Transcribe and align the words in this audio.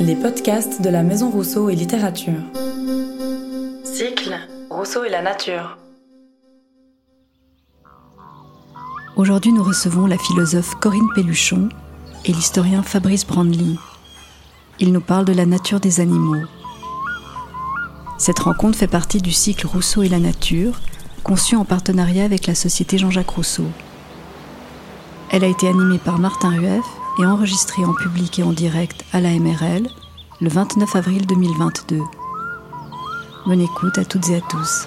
Les 0.00 0.14
podcasts 0.14 0.80
de 0.82 0.88
la 0.88 1.02
Maison 1.02 1.30
Rousseau 1.30 1.68
et 1.68 1.74
Littérature. 1.74 2.40
Cycle 3.82 4.38
Rousseau 4.70 5.02
et 5.02 5.08
la 5.08 5.20
nature. 5.20 5.78
Aujourd'hui, 9.16 9.52
nous 9.52 9.64
recevons 9.64 10.06
la 10.06 10.16
philosophe 10.16 10.76
Corinne 10.76 11.08
Pelluchon 11.12 11.70
et 12.24 12.32
l'historien 12.32 12.84
Fabrice 12.84 13.26
Brandly. 13.26 13.78
Ils 14.78 14.92
nous 14.92 15.00
parlent 15.00 15.24
de 15.24 15.32
la 15.32 15.46
nature 15.46 15.80
des 15.80 15.98
animaux. 15.98 16.46
Cette 18.16 18.38
rencontre 18.38 18.78
fait 18.78 18.86
partie 18.86 19.20
du 19.20 19.32
cycle 19.32 19.66
Rousseau 19.66 20.02
et 20.02 20.08
la 20.08 20.20
nature, 20.20 20.80
conçu 21.24 21.56
en 21.56 21.64
partenariat 21.64 22.24
avec 22.24 22.46
la 22.46 22.54
Société 22.54 22.96
Jean-Jacques 22.96 23.30
Rousseau. 23.30 23.66
Elle 25.30 25.42
a 25.42 25.48
été 25.48 25.66
animée 25.66 25.98
par 25.98 26.20
Martin 26.20 26.50
Rueff 26.50 26.84
et 27.18 27.26
enregistrée 27.26 27.84
en 27.84 27.94
public 27.94 28.38
et 28.38 28.42
en 28.42 28.52
direct 28.52 29.04
à 29.12 29.20
la 29.20 29.30
MRL 29.30 29.88
le 30.40 30.48
29 30.48 30.96
avril 30.96 31.26
2022. 31.26 32.00
Bonne 33.46 33.60
écoute 33.60 33.98
à 33.98 34.04
toutes 34.04 34.28
et 34.30 34.36
à 34.36 34.40
tous. 34.40 34.86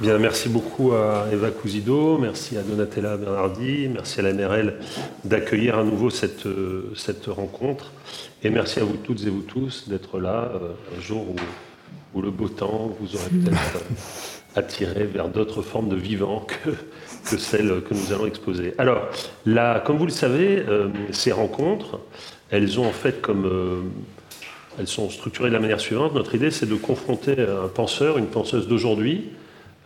Bien, 0.00 0.16
merci 0.18 0.48
beaucoup 0.48 0.92
à 0.92 1.26
Eva 1.32 1.50
Cousido, 1.50 2.18
merci 2.18 2.56
à 2.56 2.62
Donatella 2.62 3.16
Bernardi, 3.16 3.88
merci 3.88 4.20
à 4.20 4.22
la 4.22 4.32
MRL 4.32 4.78
d'accueillir 5.24 5.76
à 5.76 5.82
nouveau 5.82 6.08
cette, 6.08 6.46
euh, 6.46 6.92
cette 6.94 7.26
rencontre. 7.26 7.92
Et 8.44 8.50
merci 8.50 8.78
à 8.78 8.84
vous 8.84 8.96
toutes 8.96 9.24
et 9.24 9.28
vous 9.28 9.42
tous 9.42 9.88
d'être 9.88 10.20
là 10.20 10.52
euh, 10.54 10.70
un 10.96 11.00
jour 11.00 11.28
où, 11.30 11.36
le 12.16 12.30
beau 12.30 12.48
temps 12.48 12.90
vous 13.00 13.14
aurait 13.14 13.30
peut-être 13.30 13.76
euh, 13.76 14.56
attiré 14.56 15.04
vers 15.04 15.28
d'autres 15.28 15.62
formes 15.62 15.88
de 15.88 15.96
vivants 15.96 16.46
que, 16.46 16.70
que 17.30 17.38
celles 17.38 17.82
que 17.82 17.94
nous 17.94 18.12
allons 18.12 18.26
exposer. 18.26 18.74
Alors, 18.78 19.08
là, 19.46 19.80
comme 19.80 19.98
vous 19.98 20.06
le 20.06 20.10
savez, 20.10 20.64
ces 21.12 21.32
rencontres, 21.32 22.00
elles 22.50 22.80
ont 22.80 22.86
en 22.86 22.92
fait 22.92 23.20
comme. 23.20 23.90
elles 24.78 24.88
sont 24.88 25.10
structurées 25.10 25.50
de 25.50 25.54
la 25.54 25.60
manière 25.60 25.80
suivante. 25.80 26.14
Notre 26.14 26.34
idée, 26.34 26.50
c'est 26.50 26.66
de 26.68 26.74
confronter 26.74 27.36
un 27.38 27.68
penseur, 27.68 28.18
une 28.18 28.26
penseuse 28.26 28.66
d'aujourd'hui, 28.66 29.30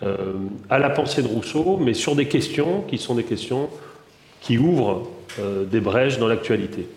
euh, 0.05 0.33
à 0.69 0.81
la 0.81 0.91
pensée 0.91 1.23
de 1.23 1.28
Rousseau, 1.28 1.78
mais 1.81 1.95
sur 1.95 2.17
des 2.17 2.27
questions 2.27 2.83
qui 2.83 2.98
sont 2.98 3.15
des 3.15 3.23
questions 3.23 3.69
qui 4.41 4.59
ouvrent 4.59 5.09
euh, 5.39 5.65
des 5.65 5.78
brèches 5.78 6.19
dans 6.19 6.27
l'actualité. 6.27 6.89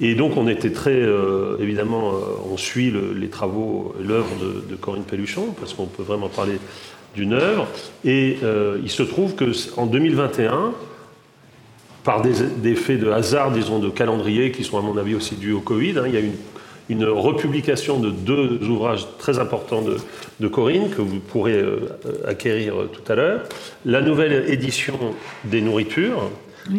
Et 0.00 0.14
donc 0.14 0.36
on 0.36 0.46
était 0.48 0.72
très, 0.72 0.90
euh, 0.90 1.56
évidemment, 1.60 2.12
on 2.50 2.56
suit 2.56 2.92
les 3.14 3.28
travaux, 3.28 3.94
l'œuvre 4.00 4.30
de, 4.68 4.76
Corinne 4.76 5.04
Pelluchon, 5.04 5.54
parce 5.58 5.74
qu'on 5.74 5.86
peut 5.86 6.02
vraiment 6.02 6.28
parler 6.28 6.58
d'une 7.14 7.32
œuvre. 7.32 7.66
Et 8.04 8.38
il 8.82 8.90
se 8.90 9.02
trouve 9.02 9.34
qu'en 9.34 9.86
2021, 9.86 10.72
par 12.04 12.22
des, 12.22 12.74
faits 12.74 13.00
de 13.00 13.10
hasard, 13.10 13.50
disons, 13.50 13.78
de 13.78 13.88
calendrier, 13.88 14.52
qui 14.52 14.64
sont 14.64 14.78
à 14.78 14.82
mon 14.82 14.96
avis 14.96 15.14
aussi 15.14 15.34
dus 15.34 15.52
au 15.52 15.60
Covid, 15.60 15.98
hein, 15.98 16.04
il 16.06 16.14
y 16.14 16.16
a 16.18 16.20
une 16.20 16.34
une 16.88 17.04
republication 17.04 17.98
de 17.98 18.10
deux 18.10 18.60
ouvrages 18.68 19.06
très 19.18 19.38
importants 19.38 19.82
de, 19.82 20.48
Corinne 20.48 20.90
que 20.90 21.02
vous 21.02 21.18
pourrez 21.18 21.56
euh, 21.56 21.88
acquérir 22.26 22.74
tout 22.92 23.10
à 23.10 23.16
l'heure. 23.16 23.42
La 23.84 24.00
nouvelle 24.00 24.48
édition 24.48 24.98
des 25.44 25.60
nourritures, 25.60 26.30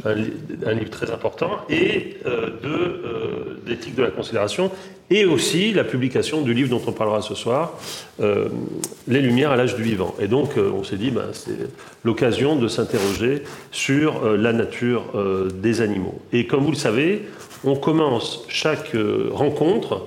un, 0.06 0.74
livre 0.74 0.90
très 0.90 1.12
important, 1.12 1.52
et 1.70 2.18
euh, 2.26 2.50
de 2.62 2.68
euh, 2.68 3.60
d'éthique 3.66 3.96
de 3.96 4.04
la 4.04 4.12
considération, 4.12 4.72
et 5.10 5.26
aussi 5.26 5.72
la 5.72 5.84
publication 5.84 6.42
du 6.42 6.54
livre 6.54 6.70
dont 6.70 6.82
on 6.86 6.92
parlera 6.92 7.22
ce 7.22 7.34
soir, 7.34 7.80
Les 9.08 9.22
Lumières 9.22 9.52
à 9.52 9.56
l'âge 9.56 9.76
du 9.76 9.84
vivant. 9.84 10.14
Et 10.20 10.28
donc 10.28 10.56
on 10.58 10.84
s'est 10.84 10.98
dit, 10.98 11.12
ben, 11.12 11.28
c'est 11.32 11.70
l'occasion 12.04 12.58
de 12.58 12.68
s'interroger 12.68 13.44
sur 13.72 14.36
la 14.36 14.52
nature 14.52 15.04
des 15.54 15.80
animaux. 15.80 16.20
Et 16.34 16.46
comme 16.46 16.66
vous 16.66 16.72
le 16.72 16.78
savez, 16.78 17.24
on 17.64 17.76
commence 17.76 18.46
chaque 18.48 18.96
euh, 18.96 19.30
rencontre 19.32 20.06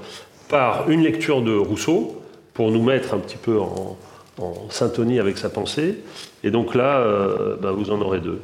par 0.49 0.91
une 0.91 1.03
lecture 1.03 1.43
de 1.43 1.55
Rousseau 1.55 2.23
pour 2.55 2.71
nous 2.71 2.83
mettre 2.83 3.15
un 3.15 3.19
petit 3.19 3.37
peu 3.37 3.59
en, 3.59 3.97
syntonie 4.71 5.19
avec 5.19 5.37
sa 5.37 5.51
pensée. 5.51 5.99
Et 6.43 6.51
donc 6.51 6.75
là, 6.75 7.01
euh, 7.01 7.57
bah, 7.61 7.73
vous 7.73 7.91
en 7.91 8.01
aurez 8.01 8.21
deux. 8.21 8.41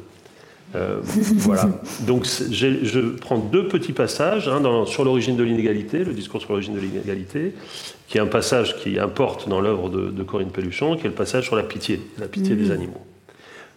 Euh, 0.75 0.99
voilà. 1.03 1.69
Donc 2.01 2.25
je 2.25 3.15
prends 3.15 3.37
deux 3.37 3.67
petits 3.67 3.93
passages 3.93 4.47
hein, 4.47 4.61
sur 4.85 5.05
l'origine 5.05 5.37
de 5.37 5.43
l'inégalité, 5.43 6.03
le 6.03 6.13
discours 6.13 6.41
sur 6.41 6.51
l'origine 6.51 6.75
de 6.75 6.79
l'inégalité, 6.79 7.53
qui 8.07 8.17
est 8.17 8.21
un 8.21 8.27
passage 8.27 8.77
qui 8.77 8.99
importe 8.99 9.47
dans 9.47 9.61
l'œuvre 9.61 9.89
de, 9.89 10.23
Corinne 10.23 10.51
Pelluchon, 10.51 10.95
qui 10.95 11.05
est 11.05 11.09
le 11.09 11.15
passage 11.15 11.45
sur 11.45 11.55
la 11.55 11.63
pitié, 11.63 12.01
la 12.19 12.27
pitié 12.27 12.55
des 12.55 12.69
mmh. 12.69 12.71
animaux. 12.71 13.05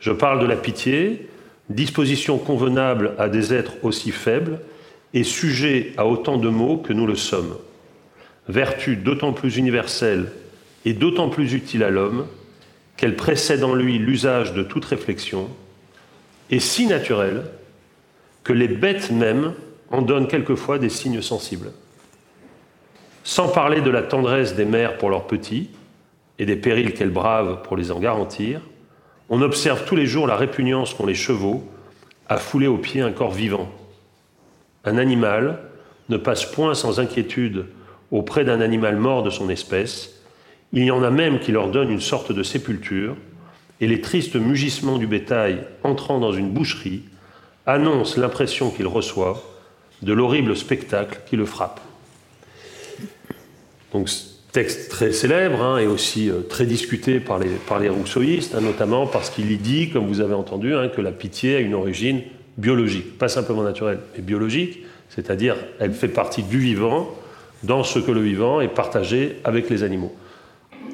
Je 0.00 0.10
parle 0.10 0.40
de 0.40 0.46
la 0.46 0.56
pitié, 0.56 1.28
disposition 1.68 2.38
convenable 2.38 3.12
à 3.18 3.28
des 3.28 3.54
êtres 3.54 3.74
aussi 3.82 4.10
faibles 4.10 4.58
est 5.14 5.24
sujet 5.24 5.92
à 5.96 6.06
autant 6.06 6.38
de 6.38 6.48
mots 6.48 6.76
que 6.76 6.92
nous 6.92 7.06
le 7.06 7.16
sommes. 7.16 7.56
Vertu 8.48 8.96
d'autant 8.96 9.32
plus 9.32 9.56
universelle 9.56 10.32
et 10.84 10.92
d'autant 10.92 11.28
plus 11.28 11.52
utile 11.52 11.84
à 11.84 11.90
l'homme 11.90 12.26
qu'elle 12.96 13.16
précède 13.16 13.64
en 13.64 13.74
lui 13.74 13.98
l'usage 13.98 14.52
de 14.52 14.62
toute 14.62 14.84
réflexion, 14.84 15.48
et 16.50 16.60
si 16.60 16.86
naturelle 16.86 17.44
que 18.44 18.52
les 18.52 18.68
bêtes 18.68 19.10
mêmes 19.10 19.54
en 19.90 20.02
donnent 20.02 20.28
quelquefois 20.28 20.78
des 20.78 20.88
signes 20.88 21.22
sensibles. 21.22 21.72
Sans 23.24 23.48
parler 23.48 23.80
de 23.80 23.90
la 23.90 24.02
tendresse 24.02 24.54
des 24.54 24.64
mères 24.64 24.98
pour 24.98 25.10
leurs 25.10 25.26
petits 25.26 25.70
et 26.38 26.46
des 26.46 26.56
périls 26.56 26.94
qu'elles 26.94 27.10
bravent 27.10 27.62
pour 27.62 27.76
les 27.76 27.90
en 27.90 28.00
garantir, 28.00 28.60
on 29.28 29.42
observe 29.42 29.84
tous 29.84 29.96
les 29.96 30.06
jours 30.06 30.26
la 30.26 30.36
répugnance 30.36 30.94
qu'ont 30.94 31.06
les 31.06 31.14
chevaux 31.14 31.64
à 32.28 32.38
fouler 32.38 32.66
aux 32.66 32.78
pieds 32.78 33.02
un 33.02 33.12
corps 33.12 33.32
vivant 33.32 33.70
un 34.84 34.98
animal 34.98 35.58
ne 36.08 36.16
passe 36.16 36.44
point 36.44 36.74
sans 36.74 37.00
inquiétude 37.00 37.66
auprès 38.10 38.44
d'un 38.44 38.60
animal 38.60 38.96
mort 38.96 39.22
de 39.22 39.30
son 39.30 39.50
espèce. 39.50 40.20
Il 40.72 40.84
y 40.84 40.90
en 40.90 41.02
a 41.02 41.10
même 41.10 41.38
qui 41.38 41.52
leur 41.52 41.68
donnent 41.70 41.90
une 41.90 42.00
sorte 42.00 42.32
de 42.32 42.42
sépulture, 42.42 43.16
et 43.80 43.86
les 43.86 44.00
tristes 44.00 44.36
mugissements 44.36 44.98
du 44.98 45.06
bétail 45.06 45.62
entrant 45.82 46.18
dans 46.18 46.32
une 46.32 46.50
boucherie 46.50 47.02
annoncent 47.66 48.20
l'impression 48.20 48.70
qu'il 48.70 48.86
reçoit 48.86 49.42
de 50.02 50.12
l'horrible 50.12 50.56
spectacle 50.56 51.20
qui 51.26 51.36
le 51.36 51.44
frappe. 51.44 51.80
Donc, 53.92 54.08
texte 54.52 54.90
très 54.90 55.12
célèbre 55.12 55.62
hein, 55.62 55.78
et 55.78 55.86
aussi 55.86 56.28
euh, 56.28 56.40
très 56.40 56.66
discuté 56.66 57.20
par 57.20 57.38
les, 57.38 57.50
par 57.50 57.80
rousseauistes, 57.80 58.54
hein, 58.54 58.60
notamment 58.60 59.06
parce 59.06 59.30
qu'il 59.30 59.50
y 59.50 59.56
dit, 59.56 59.90
comme 59.90 60.06
vous 60.06 60.20
avez 60.20 60.34
entendu, 60.34 60.74
hein, 60.74 60.88
que 60.88 61.00
la 61.00 61.12
pitié 61.12 61.56
a 61.56 61.60
une 61.60 61.74
origine 61.74 62.22
biologique, 62.58 63.18
pas 63.18 63.28
simplement 63.28 63.62
naturelle, 63.62 64.00
mais 64.14 64.22
biologique, 64.22 64.84
c'est-à-dire 65.08 65.56
elle 65.78 65.92
fait 65.92 66.08
partie 66.08 66.42
du 66.42 66.58
vivant 66.58 67.14
dans 67.62 67.84
ce 67.84 67.98
que 67.98 68.10
le 68.10 68.20
vivant 68.20 68.60
est 68.60 68.68
partagé 68.68 69.36
avec 69.44 69.70
les 69.70 69.82
animaux. 69.82 70.14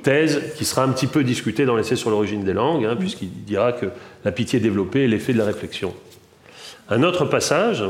Thèse 0.07 0.53
qui 0.57 0.65
sera 0.65 0.85
un 0.85 0.91
petit 0.91 1.09
peu 1.09 1.25
discutée 1.25 1.65
dans 1.65 1.75
l'essai 1.75 1.97
sur 1.97 2.11
l'origine 2.11 2.45
des 2.45 2.53
langues, 2.53 2.85
hein, 2.85 2.95
puisqu'il 2.97 3.29
dira 3.45 3.73
que 3.73 3.87
la 4.25 4.31
pitié 4.31 4.61
développée 4.61 5.03
est 5.03 5.09
l'effet 5.09 5.33
de 5.33 5.39
la 5.39 5.45
réflexion. 5.45 5.95
Un 6.89 7.03
autre 7.03 7.25
passage, 7.25 7.83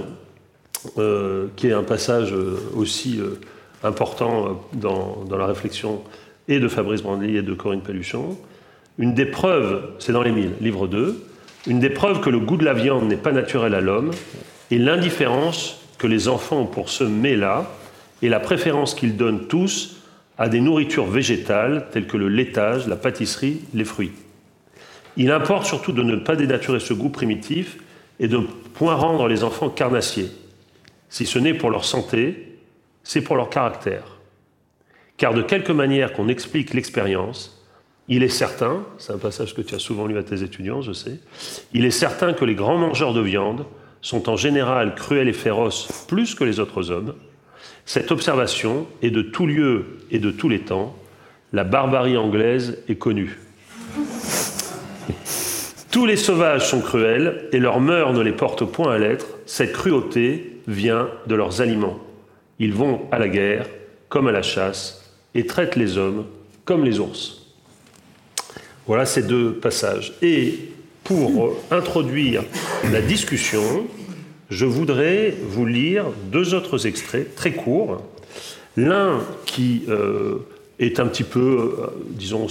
euh, 0.97 1.49
qui 1.56 1.66
est 1.66 1.75
un 1.75 1.82
passage 1.82 2.32
euh, 2.32 2.59
aussi 2.75 3.21
euh, 3.21 3.38
important 3.82 4.62
dans, 4.72 5.27
la 5.31 5.44
réflexion 5.44 6.03
et 6.49 6.59
de 6.59 6.69
Fabrice 6.69 7.03
Brandy 7.03 7.37
et 7.37 7.43
de 7.43 7.53
Corinne 7.53 7.82
Pelluchon, 7.82 8.38
une 8.98 9.12
des 9.12 9.27
preuves, 9.27 9.83
c'est 9.98 10.12
dans 10.12 10.22
les 10.22 10.33
Mille, 10.33 10.53
livre 10.62 10.87
2, 10.87 11.22
une 11.66 11.81
des 11.81 11.91
preuves 11.91 12.22
que 12.22 12.31
le 12.31 12.41
goût 12.41 12.56
de 12.56 12.65
la 12.65 12.72
viande 12.72 13.06
n'est 13.06 13.16
pas 13.16 13.33
naturel 13.33 13.75
à 13.75 13.83
l'homme 13.83 14.12
est 14.71 14.78
l'indifférence 14.78 15.81
que 15.98 16.06
les 16.06 16.28
enfants 16.28 16.62
ont 16.62 16.66
pour 16.66 16.88
ce 16.88 17.04
mets-là 17.04 17.71
et 18.22 18.31
la 18.31 18.41
préférence 18.41 18.94
qu'ils 18.94 19.19
donnent 19.19 19.48
tous 19.48 19.96
à 20.38 20.48
des 20.48 20.60
nourritures 20.60 21.06
végétales 21.06 21.86
telles 21.92 22.06
que 22.06 22.16
le 22.16 22.28
laitage, 22.28 22.86
la 22.86 22.97
pâtisserie, 22.97 23.60
les 23.74 23.84
fruits. 23.84 24.12
Il 25.16 25.30
importe 25.30 25.64
surtout 25.64 25.92
de 25.92 26.02
ne 26.02 26.16
pas 26.16 26.36
dénaturer 26.36 26.80
ce 26.80 26.92
goût 26.92 27.09
primitif 27.09 27.78
et 28.21 28.28
de 28.28 28.38
ne 28.38 28.47
point 28.74 28.94
rendre 28.94 29.28
les 29.28 29.44
enfants 29.44 29.71
carnassiers. 29.71 30.30
Si 31.09 31.24
ce 31.24 31.38
n'est 31.38 31.54
pour 31.54 31.71
leur 31.71 31.84
santé, 31.84 32.59
c'est 33.03 33.22
pour 33.22 33.36
leur 33.36 33.48
caractère. 33.48 34.18
Car 35.16 35.33
de 35.33 35.42
quelque 35.42 35.72
manière 35.72 36.12
qu'on 36.12 36.28
explique 36.28 36.74
l'expérience, 36.74 37.65
il 38.09 38.22
est 38.22 38.28
certain, 38.28 38.84
c'est 38.98 39.12
un 39.12 39.18
passage 39.18 39.54
que 39.54 39.62
tu 39.62 39.74
as 39.74 39.78
souvent 39.78 40.06
lu 40.06 40.18
à 40.18 40.22
tes 40.22 40.42
étudiants, 40.42 40.82
je 40.82 40.92
sais, 40.92 41.18
il 41.72 41.84
est 41.84 41.91
certain 41.91 42.34
que 42.34 42.44
les 42.44 42.54
grands 42.54 42.77
mangeurs 42.77 43.15
de 43.15 43.21
viande 43.21 43.65
sont 44.03 44.28
en 44.28 44.36
général 44.36 44.94
cruels 44.94 45.28
et 45.28 45.32
féroces 45.32 46.04
plus 46.06 46.34
que 46.34 46.44
les 46.44 46.60
autres 46.60 46.91
hommes. 46.91 47.15
Cette 47.86 48.10
observation 48.10 48.88
est 49.00 49.10
de 49.10 49.22
tout 49.22 49.47
lieu 49.47 50.00
et 50.10 50.18
de 50.18 50.33
tous 50.33 50.48
les 50.48 50.59
temps. 50.59 50.97
La 51.53 51.62
barbarie 51.62 52.16
anglaise 52.16 52.78
est 52.88 52.97
connue. 52.97 53.38
Tous 55.92 56.04
les 56.04 56.16
sauvages 56.16 56.68
sont 56.68 56.80
cruels 56.80 57.48
et 57.53 57.60
leurs 57.60 57.80
mœurs 57.80 58.12
ne 58.12 58.21
les 58.21 58.33
portent 58.33 58.65
point 58.65 58.92
à 58.92 58.98
l'être. 58.98 59.27
Cette 59.47 59.72
cruauté 59.72 60.59
vient 60.66 61.09
de 61.28 61.36
leurs 61.36 61.60
aliments. 61.60 61.98
Ils 62.59 62.74
vont 62.74 63.03
à 63.12 63.21
la 63.21 63.28
guerre 63.28 63.66
comme 64.09 64.27
à 64.27 64.32
la 64.32 64.42
chasse 64.42 65.15
et 65.34 65.47
traitent 65.47 65.77
les 65.77 65.97
hommes 65.97 66.27
comme 66.65 66.84
les 66.84 66.98
ours. 66.98 67.47
Voilà 68.86 69.06
ces 69.06 69.22
deux 69.22 69.53
passages. 69.53 70.12
Et 70.22 70.59
pour 71.04 71.56
introduire 71.71 72.42
la 72.91 73.00
discussion, 73.00 73.86
je 74.51 74.65
voudrais 74.65 75.34
vous 75.48 75.66
lire 75.66 76.04
deux 76.31 76.54
autres 76.54 76.87
extraits 76.87 77.34
très 77.34 77.53
courts. 77.53 78.03
L'un 78.77 79.21
qui 79.47 79.84
euh, 79.89 80.37
est 80.78 81.01
un 81.01 81.07
petit 81.07 81.25
peu, 81.25 81.41
euh, 81.81 81.87
disons, 82.10 82.47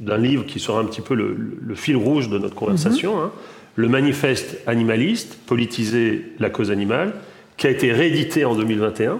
d'un 0.00 0.18
livre 0.18 0.44
qui 0.46 0.58
sera 0.58 0.80
un 0.80 0.84
petit 0.84 1.02
peu 1.02 1.14
le, 1.14 1.74
fil 1.74 1.96
rouge 1.96 2.28
de 2.28 2.38
notre 2.38 2.54
conversation, 2.54 3.16
mhm. 3.16 3.22
hein. 3.22 3.32
le 3.76 3.88
manifeste 3.88 4.58
animaliste, 4.66 5.38
politiser 5.46 6.24
la 6.38 6.50
cause 6.50 6.70
animale, 6.70 7.14
qui 7.56 7.66
a 7.66 7.70
été 7.70 7.92
réédité 7.92 8.44
en 8.44 8.54
2021. 8.54 9.18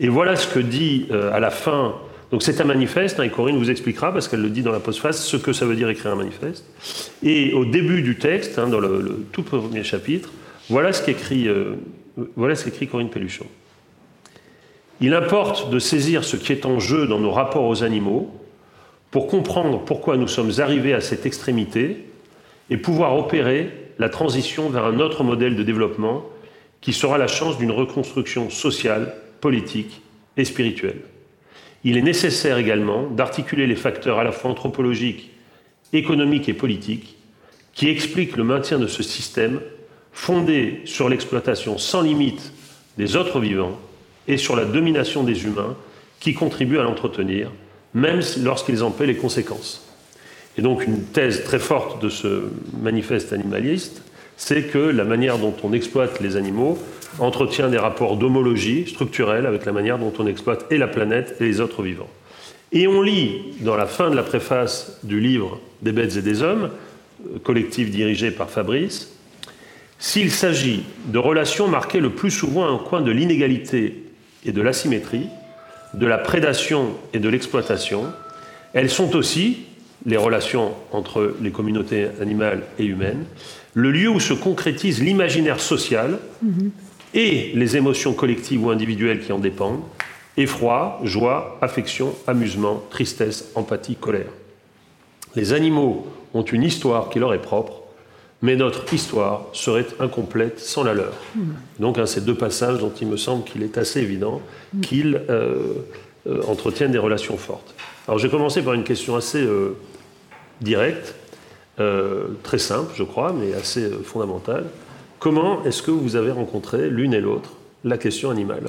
Et 0.00 0.08
voilà 0.08 0.36
ce 0.36 0.46
que 0.46 0.60
dit 0.60 1.06
euh, 1.10 1.32
à 1.32 1.40
la 1.40 1.50
fin. 1.50 1.94
Donc 2.30 2.42
c'est 2.42 2.60
un 2.60 2.64
manifeste, 2.64 3.20
hein, 3.20 3.24
et 3.24 3.30
Corinne 3.30 3.58
vous 3.58 3.70
expliquera, 3.70 4.12
parce 4.12 4.28
qu'elle 4.28 4.42
le 4.42 4.50
dit 4.50 4.62
dans 4.62 4.72
la 4.72 4.80
postface, 4.80 5.24
ce 5.24 5.36
que 5.36 5.52
ça 5.52 5.66
veut 5.66 5.76
dire 5.76 5.88
écrire 5.88 6.12
un 6.12 6.16
manifeste. 6.16 6.64
Et 7.22 7.52
au 7.52 7.64
début 7.64 8.02
du 8.02 8.16
texte, 8.16 8.58
hein, 8.58 8.68
dans 8.68 8.80
le, 8.80 9.24
tout 9.32 9.42
premier 9.42 9.84
chapitre, 9.84 10.30
voilà 10.68 10.92
ce 10.92 11.04
qu'écrit 11.04 11.48
euh, 11.48 11.76
voilà 12.36 12.54
ce 12.54 12.64
qu'écrit 12.64 12.86
Corinne 12.86 13.10
Pelluchon. 13.10 13.46
Il 15.00 15.14
importe 15.14 15.70
de 15.70 15.78
saisir 15.78 16.24
ce 16.24 16.36
qui 16.36 16.52
est 16.52 16.66
en 16.66 16.78
jeu 16.78 17.06
dans 17.06 17.18
nos 17.18 17.32
rapports 17.32 17.66
aux 17.66 17.82
animaux 17.82 18.32
pour 19.10 19.26
comprendre 19.26 19.84
pourquoi 19.84 20.16
nous 20.16 20.28
sommes 20.28 20.52
arrivés 20.58 20.94
à 20.94 21.00
cette 21.00 21.26
extrémité 21.26 22.04
et 22.70 22.76
pouvoir 22.76 23.16
opérer 23.16 23.70
la 23.98 24.08
transition 24.08 24.70
vers 24.70 24.84
un 24.84 25.00
autre 25.00 25.24
modèle 25.24 25.56
de 25.56 25.62
développement 25.62 26.24
qui 26.80 26.92
sera 26.92 27.18
la 27.18 27.26
chance 27.26 27.58
d'une 27.58 27.70
reconstruction 27.70 28.50
sociale, 28.50 29.14
politique 29.40 30.02
et 30.36 30.44
spirituelle. 30.44 31.00
Il 31.82 31.96
est 31.96 32.02
nécessaire 32.02 32.58
également 32.58 33.06
d'articuler 33.06 33.66
les 33.66 33.76
facteurs 33.76 34.18
à 34.18 34.24
la 34.24 34.32
fois 34.32 34.50
anthropologiques, 34.50 35.30
économiques 35.92 36.48
et 36.48 36.54
politiques 36.54 37.16
qui 37.74 37.88
expliquent 37.88 38.36
le 38.36 38.44
maintien 38.44 38.78
de 38.78 38.86
ce 38.86 39.02
système 39.02 39.60
fondé 40.14 40.80
sur 40.86 41.08
l'exploitation 41.08 41.76
sans 41.76 42.00
limite 42.00 42.52
des 42.96 43.16
autres 43.16 43.40
vivants 43.40 43.78
et 44.28 44.38
sur 44.38 44.56
la 44.56 44.64
domination 44.64 45.24
des 45.24 45.44
humains 45.44 45.76
qui 46.20 46.32
contribuent 46.32 46.78
à 46.78 46.84
l'entretenir, 46.84 47.50
même 47.92 48.20
lorsqu'ils 48.42 48.82
en 48.82 48.90
paient 48.90 49.06
les 49.06 49.16
conséquences. 49.16 49.86
Et 50.56 50.62
donc 50.62 50.86
une 50.86 51.02
thèse 51.02 51.44
très 51.44 51.58
forte 51.58 52.00
de 52.00 52.08
ce 52.08 52.44
manifeste 52.80 53.32
animaliste, 53.32 54.02
c'est 54.36 54.64
que 54.64 54.78
la 54.78 55.04
manière 55.04 55.38
dont 55.38 55.54
on 55.62 55.72
exploite 55.72 56.20
les 56.20 56.36
animaux 56.36 56.78
entretient 57.18 57.68
des 57.68 57.78
rapports 57.78 58.16
d'homologie 58.16 58.86
structurelle 58.88 59.46
avec 59.46 59.64
la 59.64 59.72
manière 59.72 59.98
dont 59.98 60.12
on 60.18 60.26
exploite 60.26 60.66
et 60.70 60.78
la 60.78 60.88
planète 60.88 61.36
et 61.40 61.44
les 61.44 61.60
autres 61.60 61.82
vivants. 61.82 62.08
Et 62.72 62.88
on 62.88 63.02
lit 63.02 63.54
dans 63.60 63.76
la 63.76 63.86
fin 63.86 64.10
de 64.10 64.16
la 64.16 64.22
préface 64.22 64.98
du 65.04 65.20
livre 65.20 65.60
Des 65.82 65.92
bêtes 65.92 66.16
et 66.16 66.22
des 66.22 66.42
hommes, 66.42 66.70
collectif 67.44 67.90
dirigé 67.90 68.30
par 68.30 68.50
Fabrice, 68.50 69.13
s'il 69.98 70.30
s'agit 70.30 70.84
de 71.06 71.18
relations 71.18 71.68
marquées 71.68 72.00
le 72.00 72.10
plus 72.10 72.30
souvent 72.30 72.66
un 72.66 72.78
coin 72.78 73.00
de 73.00 73.10
l'inégalité 73.10 74.04
et 74.44 74.52
de 74.52 74.60
l'asymétrie, 74.60 75.26
de 75.94 76.06
la 76.06 76.18
prédation 76.18 76.90
et 77.12 77.18
de 77.18 77.28
l'exploitation, 77.28 78.06
elles 78.72 78.90
sont 78.90 79.16
aussi, 79.16 79.58
les 80.06 80.16
relations 80.16 80.72
entre 80.92 81.34
les 81.40 81.50
communautés 81.50 82.08
animales 82.20 82.62
et 82.78 82.84
humaines, 82.84 83.24
le 83.72 83.90
lieu 83.90 84.08
où 84.08 84.20
se 84.20 84.34
concrétise 84.34 85.02
l'imaginaire 85.02 85.60
social 85.60 86.18
et 87.14 87.52
les 87.54 87.76
émotions 87.76 88.12
collectives 88.12 88.64
ou 88.64 88.70
individuelles 88.70 89.20
qui 89.20 89.32
en 89.32 89.38
dépendent, 89.38 89.82
effroi, 90.36 91.00
joie, 91.04 91.58
affection, 91.62 92.14
amusement, 92.26 92.82
tristesse, 92.90 93.50
empathie, 93.54 93.96
colère. 93.96 94.32
Les 95.36 95.52
animaux 95.52 96.06
ont 96.34 96.42
une 96.42 96.64
histoire 96.64 97.08
qui 97.08 97.20
leur 97.20 97.32
est 97.32 97.42
propre, 97.42 97.83
mais 98.44 98.56
notre 98.56 98.92
histoire 98.92 99.46
serait 99.54 99.86
incomplète 100.00 100.60
sans 100.60 100.84
la 100.84 100.92
leur. 100.92 101.14
Donc, 101.80 101.96
hein, 101.96 102.04
ces 102.04 102.20
deux 102.20 102.34
passages 102.34 102.78
dont 102.78 102.92
il 103.00 103.08
me 103.08 103.16
semble 103.16 103.42
qu'il 103.42 103.62
est 103.62 103.78
assez 103.78 104.02
évident 104.02 104.42
qu'ils 104.82 105.22
euh, 105.30 105.76
euh, 106.26 106.42
entretiennent 106.46 106.92
des 106.92 106.98
relations 106.98 107.38
fortes. 107.38 107.74
Alors, 108.06 108.18
j'ai 108.18 108.28
commencé 108.28 108.60
par 108.60 108.74
une 108.74 108.84
question 108.84 109.16
assez 109.16 109.40
euh, 109.42 109.78
directe, 110.60 111.14
très 112.42 112.58
simple, 112.58 112.92
je 112.94 113.02
crois, 113.02 113.32
mais 113.32 113.54
assez 113.54 113.90
fondamentale. 114.04 114.66
Comment 115.18 115.64
est-ce 115.64 115.82
que 115.82 115.90
vous 115.90 116.14
avez 116.14 116.30
rencontré 116.30 116.90
l'une 116.90 117.14
et 117.14 117.20
l'autre 117.20 117.50
la 117.82 117.96
question 117.96 118.30
animale? 118.30 118.68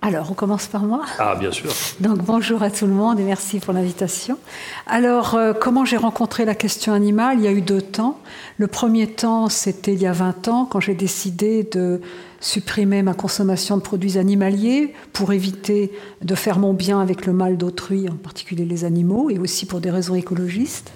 Alors, 0.00 0.30
on 0.30 0.34
commence 0.34 0.68
par 0.68 0.82
moi. 0.82 1.04
Ah, 1.18 1.34
bien 1.34 1.50
sûr. 1.50 1.72
Donc, 1.98 2.18
bonjour 2.18 2.62
à 2.62 2.70
tout 2.70 2.86
le 2.86 2.92
monde 2.92 3.18
et 3.18 3.24
merci 3.24 3.58
pour 3.58 3.74
l'invitation. 3.74 4.38
Alors, 4.86 5.34
euh, 5.34 5.52
comment 5.52 5.84
j'ai 5.84 5.96
rencontré 5.96 6.44
la 6.44 6.54
question 6.54 6.92
animale? 6.92 7.38
Il 7.38 7.44
y 7.44 7.48
a 7.48 7.52
eu 7.52 7.62
deux 7.62 7.82
temps. 7.82 8.20
Le 8.58 8.68
premier 8.68 9.08
temps, 9.08 9.48
c'était 9.48 9.94
il 9.94 10.00
y 10.00 10.06
a 10.06 10.12
20 10.12 10.46
ans, 10.48 10.66
quand 10.66 10.78
j'ai 10.78 10.94
décidé 10.94 11.64
de 11.64 12.00
supprimer 12.40 13.02
ma 13.02 13.14
consommation 13.14 13.76
de 13.76 13.82
produits 13.82 14.18
animaliers 14.18 14.94
pour 15.12 15.32
éviter 15.32 15.90
de 16.22 16.34
faire 16.36 16.60
mon 16.60 16.74
bien 16.74 17.00
avec 17.00 17.26
le 17.26 17.32
mal 17.32 17.56
d'autrui, 17.56 18.08
en 18.08 18.14
particulier 18.14 18.64
les 18.64 18.84
animaux, 18.84 19.30
et 19.30 19.38
aussi 19.40 19.66
pour 19.66 19.80
des 19.80 19.90
raisons 19.90 20.14
écologistes, 20.14 20.92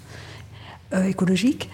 euh, 0.94 1.06
écologiques. 1.08 1.69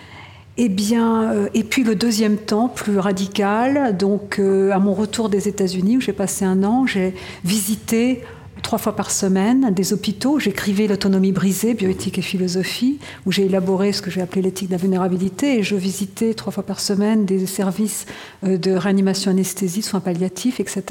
Eh 0.61 0.69
bien, 0.69 1.33
euh, 1.33 1.49
et 1.55 1.63
puis 1.63 1.85
le 1.85 1.95
deuxième 1.95 2.37
temps, 2.37 2.69
plus 2.69 2.99
radical, 2.99 3.97
donc 3.97 4.41
euh, 4.41 4.73
à 4.73 4.81
mon 4.81 4.93
retour 4.93 5.29
des 5.29 5.47
États-Unis, 5.47 5.99
où 5.99 6.01
j'ai 6.01 6.13
passé 6.13 6.45
un 6.45 6.65
an, 6.65 6.85
j'ai 6.85 7.15
visité 7.45 8.25
trois 8.61 8.79
fois 8.79 8.97
par 8.97 9.13
semaine 9.13 9.73
des 9.73 9.93
hôpitaux. 9.93 10.41
J'écrivais 10.41 10.89
L'autonomie 10.89 11.31
brisée, 11.31 11.75
bioéthique 11.75 12.19
et 12.19 12.23
philosophie, 12.23 12.99
où 13.25 13.31
j'ai 13.31 13.45
élaboré 13.45 13.93
ce 13.93 14.03
que 14.03 14.11
j'ai 14.11 14.21
appelé 14.21 14.43
l'éthique 14.43 14.67
de 14.67 14.73
la 14.73 14.79
vulnérabilité. 14.79 15.61
Et 15.61 15.63
je 15.63 15.77
visitais 15.77 16.35
trois 16.35 16.53
fois 16.53 16.65
par 16.65 16.81
semaine 16.81 17.25
des 17.25 17.47
services 17.47 18.07
euh, 18.43 18.59
de 18.59 18.73
réanimation 18.73 19.31
anesthésie, 19.31 19.83
soins 19.83 20.01
palliatifs, 20.01 20.59
etc. 20.59 20.83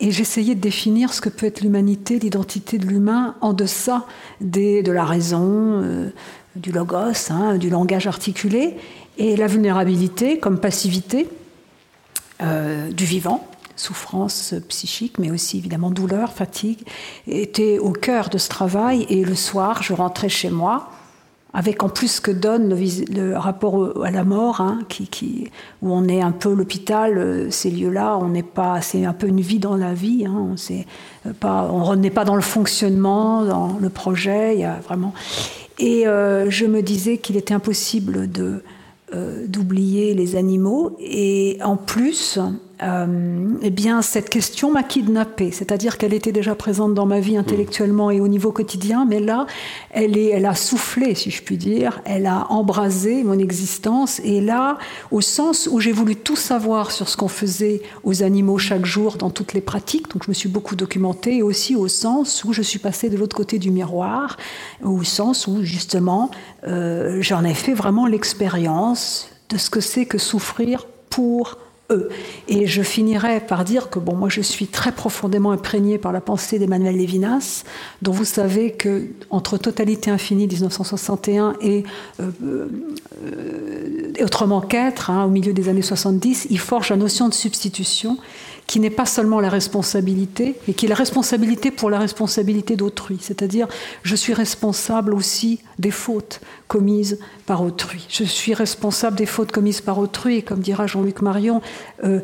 Et 0.00 0.12
j'essayais 0.12 0.54
de 0.54 0.60
définir 0.60 1.12
ce 1.12 1.20
que 1.20 1.28
peut 1.28 1.44
être 1.44 1.60
l'humanité, 1.60 2.18
l'identité 2.18 2.78
de 2.78 2.86
l'humain 2.86 3.34
en 3.42 3.52
deçà 3.52 4.06
des, 4.40 4.82
de 4.82 4.92
la 4.92 5.04
raison, 5.04 5.82
du 6.58 6.72
logos, 6.72 7.30
hein, 7.30 7.56
du 7.56 7.70
langage 7.70 8.06
articulé, 8.06 8.76
et 9.16 9.36
la 9.36 9.46
vulnérabilité 9.46 10.38
comme 10.38 10.58
passivité 10.58 11.28
euh, 12.42 12.90
du 12.90 13.04
vivant, 13.04 13.46
souffrance 13.76 14.54
psychique, 14.68 15.18
mais 15.18 15.30
aussi 15.30 15.58
évidemment 15.58 15.90
douleur, 15.90 16.32
fatigue, 16.32 16.80
était 17.26 17.78
au 17.78 17.92
cœur 17.92 18.28
de 18.28 18.38
ce 18.38 18.48
travail. 18.48 19.06
Et 19.08 19.24
le 19.24 19.34
soir, 19.34 19.82
je 19.82 19.92
rentrais 19.92 20.28
chez 20.28 20.50
moi 20.50 20.90
avec 21.54 21.82
en 21.82 21.88
plus 21.88 22.08
ce 22.08 22.20
que 22.20 22.30
donne 22.30 22.78
le, 23.10 23.36
rapport 23.36 24.04
à 24.04 24.10
la 24.10 24.22
mort, 24.22 24.60
hein, 24.60 24.80
où 25.82 25.92
on 25.92 26.06
est 26.06 26.20
un 26.20 26.30
peu 26.30 26.52
l'hôpital, 26.52 27.16
euh, 27.16 27.50
ces 27.50 27.70
lieux-là, 27.70 28.18
on 28.18 28.28
n'est 28.28 28.42
pas, 28.42 28.82
c'est 28.82 29.04
un 29.04 29.14
peu 29.14 29.26
une 29.26 29.40
vie 29.40 29.58
dans 29.58 29.76
la 29.76 29.94
vie, 29.94 30.26
hein, 30.26 30.54
on 31.42 31.96
n'est 31.96 32.10
pas 32.10 32.24
dans 32.24 32.36
le 32.36 32.42
fonctionnement, 32.42 33.44
dans 33.44 33.78
le 33.80 33.88
projet, 33.88 34.54
il 34.54 34.60
y 34.60 34.64
a 34.64 34.78
vraiment. 34.86 35.14
Et 35.78 36.06
euh, 36.06 36.50
je 36.50 36.66
me 36.66 36.82
disais 36.82 37.18
qu'il 37.18 37.36
était 37.36 37.54
impossible 37.54 38.28
euh, 39.14 39.46
d'oublier 39.46 40.14
les 40.14 40.36
animaux. 40.36 40.96
Et 41.00 41.58
en 41.62 41.76
plus, 41.76 42.38
euh, 42.82 43.56
eh 43.62 43.70
bien, 43.70 44.02
cette 44.02 44.30
question 44.30 44.70
m'a 44.70 44.82
kidnappée. 44.82 45.50
C'est-à-dire 45.50 45.98
qu'elle 45.98 46.14
était 46.14 46.32
déjà 46.32 46.54
présente 46.54 46.94
dans 46.94 47.06
ma 47.06 47.20
vie 47.20 47.36
intellectuellement 47.36 48.10
et 48.10 48.20
au 48.20 48.28
niveau 48.28 48.52
quotidien, 48.52 49.04
mais 49.04 49.20
là, 49.20 49.46
elle, 49.90 50.16
est, 50.16 50.28
elle 50.28 50.46
a 50.46 50.54
soufflé, 50.54 51.14
si 51.14 51.30
je 51.30 51.42
puis 51.42 51.56
dire. 51.56 52.00
Elle 52.04 52.26
a 52.26 52.46
embrasé 52.50 53.24
mon 53.24 53.38
existence. 53.38 54.20
Et 54.24 54.40
là, 54.40 54.78
au 55.10 55.20
sens 55.20 55.68
où 55.70 55.80
j'ai 55.80 55.92
voulu 55.92 56.14
tout 56.14 56.36
savoir 56.36 56.92
sur 56.92 57.08
ce 57.08 57.16
qu'on 57.16 57.28
faisait 57.28 57.82
aux 58.04 58.22
animaux 58.22 58.58
chaque 58.58 58.86
jour 58.86 59.16
dans 59.16 59.30
toutes 59.30 59.54
les 59.54 59.60
pratiques, 59.60 60.10
donc 60.12 60.24
je 60.24 60.30
me 60.30 60.34
suis 60.34 60.48
beaucoup 60.48 60.76
documentée, 60.76 61.38
et 61.38 61.42
aussi 61.42 61.74
au 61.74 61.88
sens 61.88 62.44
où 62.44 62.52
je 62.52 62.62
suis 62.62 62.78
passée 62.78 63.10
de 63.10 63.16
l'autre 63.16 63.36
côté 63.36 63.58
du 63.58 63.70
miroir, 63.70 64.36
au 64.84 65.02
sens 65.02 65.46
où, 65.46 65.64
justement, 65.64 66.30
euh, 66.66 67.18
j'en 67.20 67.44
ai 67.44 67.54
fait 67.54 67.74
vraiment 67.74 68.06
l'expérience 68.06 69.30
de 69.48 69.56
ce 69.56 69.70
que 69.70 69.80
c'est 69.80 70.06
que 70.06 70.18
souffrir 70.18 70.86
pour 71.10 71.58
et 72.48 72.66
je 72.66 72.82
finirai 72.82 73.40
par 73.40 73.64
dire 73.64 73.88
que 73.88 73.98
bon, 73.98 74.14
moi 74.14 74.28
je 74.28 74.42
suis 74.42 74.66
très 74.66 74.92
profondément 74.92 75.52
imprégnée 75.52 75.96
par 75.96 76.12
la 76.12 76.20
pensée 76.20 76.58
d'Emmanuel 76.58 76.96
Lévinas, 76.96 77.64
dont 78.02 78.12
vous 78.12 78.26
savez 78.26 78.72
que 78.72 79.06
entre 79.30 79.56
Totalité 79.56 80.10
infinie 80.10 80.46
1961 80.46 81.54
et, 81.62 81.84
euh, 82.20 82.30
euh, 82.44 84.12
autrement 84.22 84.60
qu'être, 84.60 85.08
hein, 85.08 85.24
au 85.24 85.30
milieu 85.30 85.54
des 85.54 85.70
années 85.70 85.80
70, 85.80 86.48
il 86.50 86.58
forge 86.58 86.90
la 86.90 86.96
notion 86.96 87.28
de 87.28 87.34
substitution 87.34 88.18
qui 88.68 88.80
n'est 88.80 88.90
pas 88.90 89.06
seulement 89.06 89.40
la 89.40 89.48
responsabilité, 89.48 90.54
mais 90.68 90.74
qui 90.74 90.84
est 90.84 90.88
la 90.90 90.94
responsabilité 90.94 91.70
pour 91.70 91.88
la 91.88 91.98
responsabilité 91.98 92.76
d'autrui. 92.76 93.16
C'est-à-dire, 93.18 93.66
je 94.02 94.14
suis 94.14 94.34
responsable 94.34 95.14
aussi 95.14 95.60
des 95.78 95.90
fautes 95.90 96.40
commises 96.68 97.18
par 97.46 97.62
autrui. 97.62 98.06
Je 98.10 98.24
suis 98.24 98.52
responsable 98.52 99.16
des 99.16 99.24
fautes 99.24 99.52
commises 99.52 99.80
par 99.80 99.98
autrui, 99.98 100.36
et 100.36 100.42
comme 100.42 100.60
dira 100.60 100.86
Jean-Luc 100.86 101.22
Marion, 101.22 101.62
euh, 102.04 102.20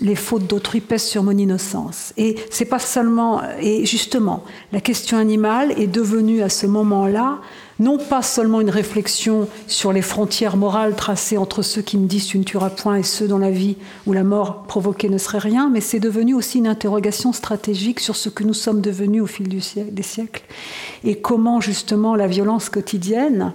les 0.00 0.14
fautes 0.14 0.46
d'autrui 0.46 0.80
pèsent 0.80 1.04
sur 1.04 1.22
mon 1.22 1.36
innocence. 1.36 2.14
Et 2.16 2.36
c'est 2.50 2.64
pas 2.64 2.78
seulement, 2.78 3.42
et 3.60 3.84
justement, 3.84 4.44
la 4.72 4.80
question 4.80 5.18
animale 5.18 5.72
est 5.78 5.88
devenue 5.88 6.40
à 6.40 6.48
ce 6.48 6.66
moment-là 6.66 7.38
non 7.82 7.98
pas 7.98 8.22
seulement 8.22 8.60
une 8.60 8.70
réflexion 8.70 9.48
sur 9.66 9.92
les 9.92 10.02
frontières 10.02 10.56
morales 10.56 10.94
tracées 10.94 11.36
entre 11.36 11.62
ceux 11.62 11.82
qui 11.82 11.98
me 11.98 12.06
disent 12.06 12.26
tu 12.26 12.38
ne 12.38 12.44
tueras 12.44 12.70
point 12.70 12.96
et 12.96 13.02
ceux 13.02 13.26
dont 13.26 13.38
la 13.38 13.50
vie 13.50 13.76
ou 14.06 14.12
la 14.12 14.22
mort 14.22 14.62
provoquée 14.62 15.08
ne 15.08 15.18
serait 15.18 15.38
rien, 15.38 15.68
mais 15.68 15.80
c'est 15.80 16.00
devenu 16.00 16.34
aussi 16.34 16.58
une 16.58 16.68
interrogation 16.68 17.32
stratégique 17.32 18.00
sur 18.00 18.16
ce 18.16 18.28
que 18.28 18.44
nous 18.44 18.54
sommes 18.54 18.80
devenus 18.80 19.22
au 19.22 19.26
fil 19.26 19.48
des 19.48 20.02
siècles 20.02 20.44
et 21.04 21.16
comment 21.16 21.60
justement 21.60 22.14
la 22.14 22.28
violence 22.28 22.68
quotidienne 22.68 23.52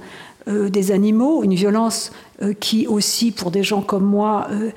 euh, 0.48 0.70
des 0.70 0.92
animaux, 0.92 1.44
une 1.44 1.56
violence 1.56 2.12
euh, 2.42 2.54
qui 2.54 2.88
aussi 2.88 3.32
pour 3.32 3.52
des 3.52 3.64
gens 3.64 3.82
comme 3.82 4.06
moi 4.06 4.48
euh, 4.52 4.72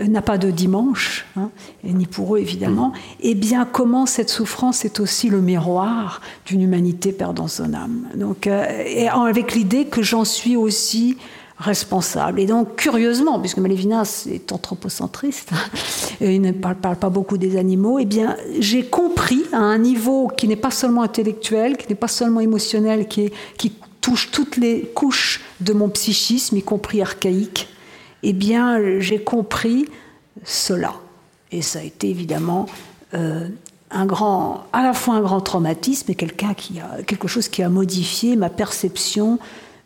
n'a 0.00 0.22
pas 0.22 0.38
de 0.38 0.50
dimanche, 0.50 1.26
hein, 1.36 1.50
et 1.84 1.92
ni 1.92 2.06
pour 2.06 2.36
eux 2.36 2.38
évidemment, 2.38 2.88
mm. 2.88 2.94
et 3.20 3.30
eh 3.30 3.34
bien 3.34 3.64
comment 3.64 4.06
cette 4.06 4.30
souffrance 4.30 4.84
est 4.84 5.00
aussi 5.00 5.28
le 5.28 5.40
miroir 5.40 6.20
d'une 6.46 6.62
humanité 6.62 7.12
perdant 7.12 7.48
son 7.48 7.74
âme. 7.74 8.08
Donc, 8.14 8.46
euh, 8.46 8.84
et 8.86 9.08
avec 9.08 9.54
l'idée 9.54 9.86
que 9.86 10.02
j'en 10.02 10.24
suis 10.24 10.56
aussi 10.56 11.18
responsable. 11.58 12.40
Et 12.40 12.46
donc, 12.46 12.76
curieusement, 12.76 13.38
puisque 13.38 13.58
Malévinas 13.58 14.26
est 14.30 14.52
anthropocentriste, 14.52 15.50
et 16.20 16.34
il 16.34 16.40
ne 16.40 16.52
parle, 16.52 16.76
pas 16.76 17.10
beaucoup 17.10 17.38
des 17.38 17.56
animaux, 17.56 17.98
eh 17.98 18.04
bien, 18.04 18.36
j'ai 18.58 18.84
compris 18.84 19.42
à 19.52 19.58
un 19.58 19.78
niveau 19.78 20.28
qui 20.28 20.48
n'est 20.48 20.56
pas 20.56 20.70
seulement 20.70 21.02
intellectuel, 21.02 21.76
qui 21.76 21.88
n'est 21.88 21.94
pas 21.94 22.08
seulement 22.08 22.40
émotionnel, 22.40 23.06
qui, 23.06 23.30
qui 23.56 23.72
touche 24.00 24.30
toutes 24.30 24.56
les 24.56 24.90
couches 24.94 25.40
de 25.60 25.72
mon 25.72 25.88
psychisme, 25.88 26.56
y 26.56 26.62
compris 26.62 27.00
archaïque, 27.00 27.68
eh 28.22 28.32
bien, 28.32 28.98
j'ai 29.00 29.22
compris 29.22 29.86
cela. 30.44 30.94
Et 31.50 31.62
ça 31.62 31.80
a 31.80 31.82
été 31.82 32.08
évidemment 32.08 32.66
euh, 33.14 33.48
un 33.90 34.06
grand, 34.06 34.64
à 34.72 34.82
la 34.82 34.94
fois 34.94 35.14
un 35.14 35.20
grand 35.20 35.40
traumatisme 35.40 36.10
et 36.10 36.14
quelque 36.14 37.28
chose 37.28 37.48
qui 37.48 37.62
a 37.62 37.68
modifié 37.68 38.36
ma 38.36 38.48
perception 38.48 39.38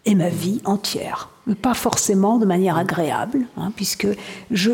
et 0.04 0.14
ma 0.14 0.28
vie 0.28 0.60
entière. 0.64 1.30
Pas 1.62 1.74
forcément 1.74 2.38
de 2.38 2.46
manière 2.46 2.76
agréable, 2.76 3.46
hein, 3.56 3.72
puisque 3.74 4.06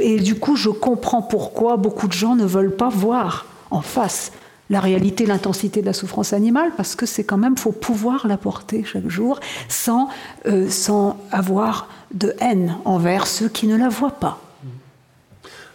et 0.00 0.20
du 0.20 0.34
coup, 0.36 0.56
je 0.56 0.70
comprends 0.70 1.22
pourquoi 1.22 1.76
beaucoup 1.76 2.08
de 2.08 2.12
gens 2.12 2.36
ne 2.36 2.44
veulent 2.44 2.76
pas 2.76 2.88
voir 2.88 3.46
en 3.70 3.80
face 3.80 4.32
la 4.72 4.80
réalité, 4.80 5.26
l'intensité 5.26 5.82
de 5.82 5.86
la 5.86 5.92
souffrance 5.92 6.32
animale, 6.32 6.72
parce 6.78 6.96
que 6.96 7.04
c'est 7.04 7.24
quand 7.24 7.36
même, 7.36 7.58
faut 7.58 7.72
pouvoir 7.72 8.26
la 8.26 8.38
porter 8.38 8.84
chaque 8.84 9.06
jour 9.06 9.38
sans, 9.68 10.08
euh, 10.46 10.70
sans 10.70 11.18
avoir 11.30 11.88
de 12.14 12.34
haine 12.40 12.76
envers 12.86 13.26
ceux 13.26 13.50
qui 13.50 13.66
ne 13.66 13.76
la 13.76 13.90
voient 13.90 14.18
pas. 14.18 14.40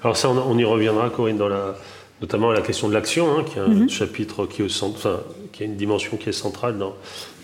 Alors 0.04 0.18
ça, 0.18 0.30
on, 0.30 0.58
y 0.58 0.66
reviendra, 0.66 1.12
Corinne, 1.12 1.38
dans 1.38 1.48
la, 1.48 1.76
notamment 2.22 2.50
à 2.50 2.56
la 2.56 2.62
question 2.62 2.90
de 2.90 2.94
l'action, 2.96 3.38
hein, 3.38 3.44
qui 3.44 3.60
est 3.60 3.62
un 3.62 3.68
mhm. 3.68 3.88
chapitre 3.88 4.48
qui, 4.48 4.64
est 4.64 4.84
enfin, 4.84 5.20
qui 5.52 5.62
a 5.62 5.68
une 5.68 5.76
dimension 5.76 6.18
qui 6.18 6.30
est 6.30 6.34
centrale 6.34 6.80
dans, 6.80 6.96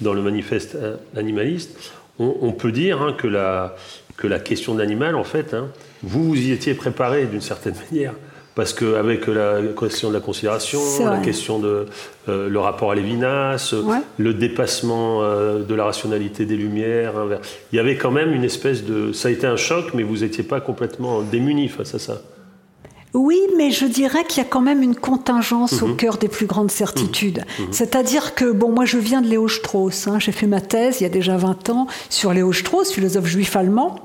dans 0.02 0.14
le 0.14 0.24
manifeste 0.24 0.76
animaliste. 1.16 1.78
On, 2.18 2.52
peut 2.52 2.72
dire 2.72 3.02
hein, 3.02 3.14
que, 3.14 3.28
la, 3.28 3.76
que 4.18 4.26
la 4.26 4.40
question 4.40 4.74
de 4.74 4.80
l'animal, 4.80 5.16
en 5.16 5.24
fait, 5.24 5.54
hein, 5.54 5.68
vous 6.02 6.24
vous 6.24 6.36
y 6.36 6.52
étiez 6.52 6.74
préparé 6.74 7.26
d'une 7.26 7.42
certaine 7.42 7.76
manière 7.92 8.14
parce 8.56 8.74
qu'avec 8.74 9.28
la 9.28 9.60
question 9.78 10.10
de 10.10 10.14
la 10.14 10.20
considération, 10.20 10.80
la 11.04 11.20
question 11.20 11.60
de 11.60 11.88
euh, 12.30 12.50
le 12.50 12.60
rapport 12.60 12.92
à 12.92 12.96
Lévinas, 12.96 13.74
le 14.18 14.34
dépassement 14.34 15.24
euh, 15.24 15.64
de 15.64 15.74
la 15.74 15.86
rationalité 15.86 16.46
des 16.46 16.56
Lumières, 16.56 17.14
il 17.72 17.76
y 17.76 17.80
avait 17.80 17.98
quand 17.98 18.12
même 18.12 18.34
une 18.34 18.44
espèce 18.44 18.84
de... 18.84 19.12
Ça 19.12 19.30
a 19.30 19.32
été 19.32 19.48
un 19.48 19.58
choc, 19.58 19.94
mais 19.94 20.04
vous 20.04 20.18
n'étiez 20.18 20.44
pas 20.44 20.62
complètement 20.62 21.22
démuni 21.22 21.68
face 21.68 21.96
à 21.96 22.00
ça. 22.00 22.22
Oui, 23.14 23.40
mais 23.58 23.70
je 23.70 23.86
dirais 23.86 24.24
qu'il 24.26 24.42
y 24.42 24.46
a 24.46 24.50
quand 24.50 24.62
même 24.62 24.82
une 24.82 24.96
contingence 24.96 25.84
au 25.84 25.88
mhm. 25.88 25.98
cœur 25.98 26.18
des 26.18 26.28
plus 26.28 26.48
grandes 26.48 26.72
certitudes. 26.72 27.44
Mhm. 27.60 27.66
Mhm. 27.66 27.74
C'est-à-dire 27.74 28.34
que, 28.34 28.52
bon, 28.52 28.72
moi 28.72 28.86
je 28.86 28.98
viens 28.98 29.22
de 29.22 29.28
Léo 29.28 29.48
Strauss, 29.48 30.08
hein. 30.08 30.20
j'ai 30.20 30.32
fait 30.32 30.48
ma 30.48 30.62
thèse 30.62 31.00
il 31.00 31.04
y 31.04 31.06
a 31.06 31.10
déjà 31.10 31.38
20 31.38 31.70
ans 31.70 31.88
sur 32.10 32.34
Léo 32.34 32.52
Strauss, 32.52 32.92
philosophe 32.92 33.28
juif 33.28 33.56
allemand, 33.56 34.00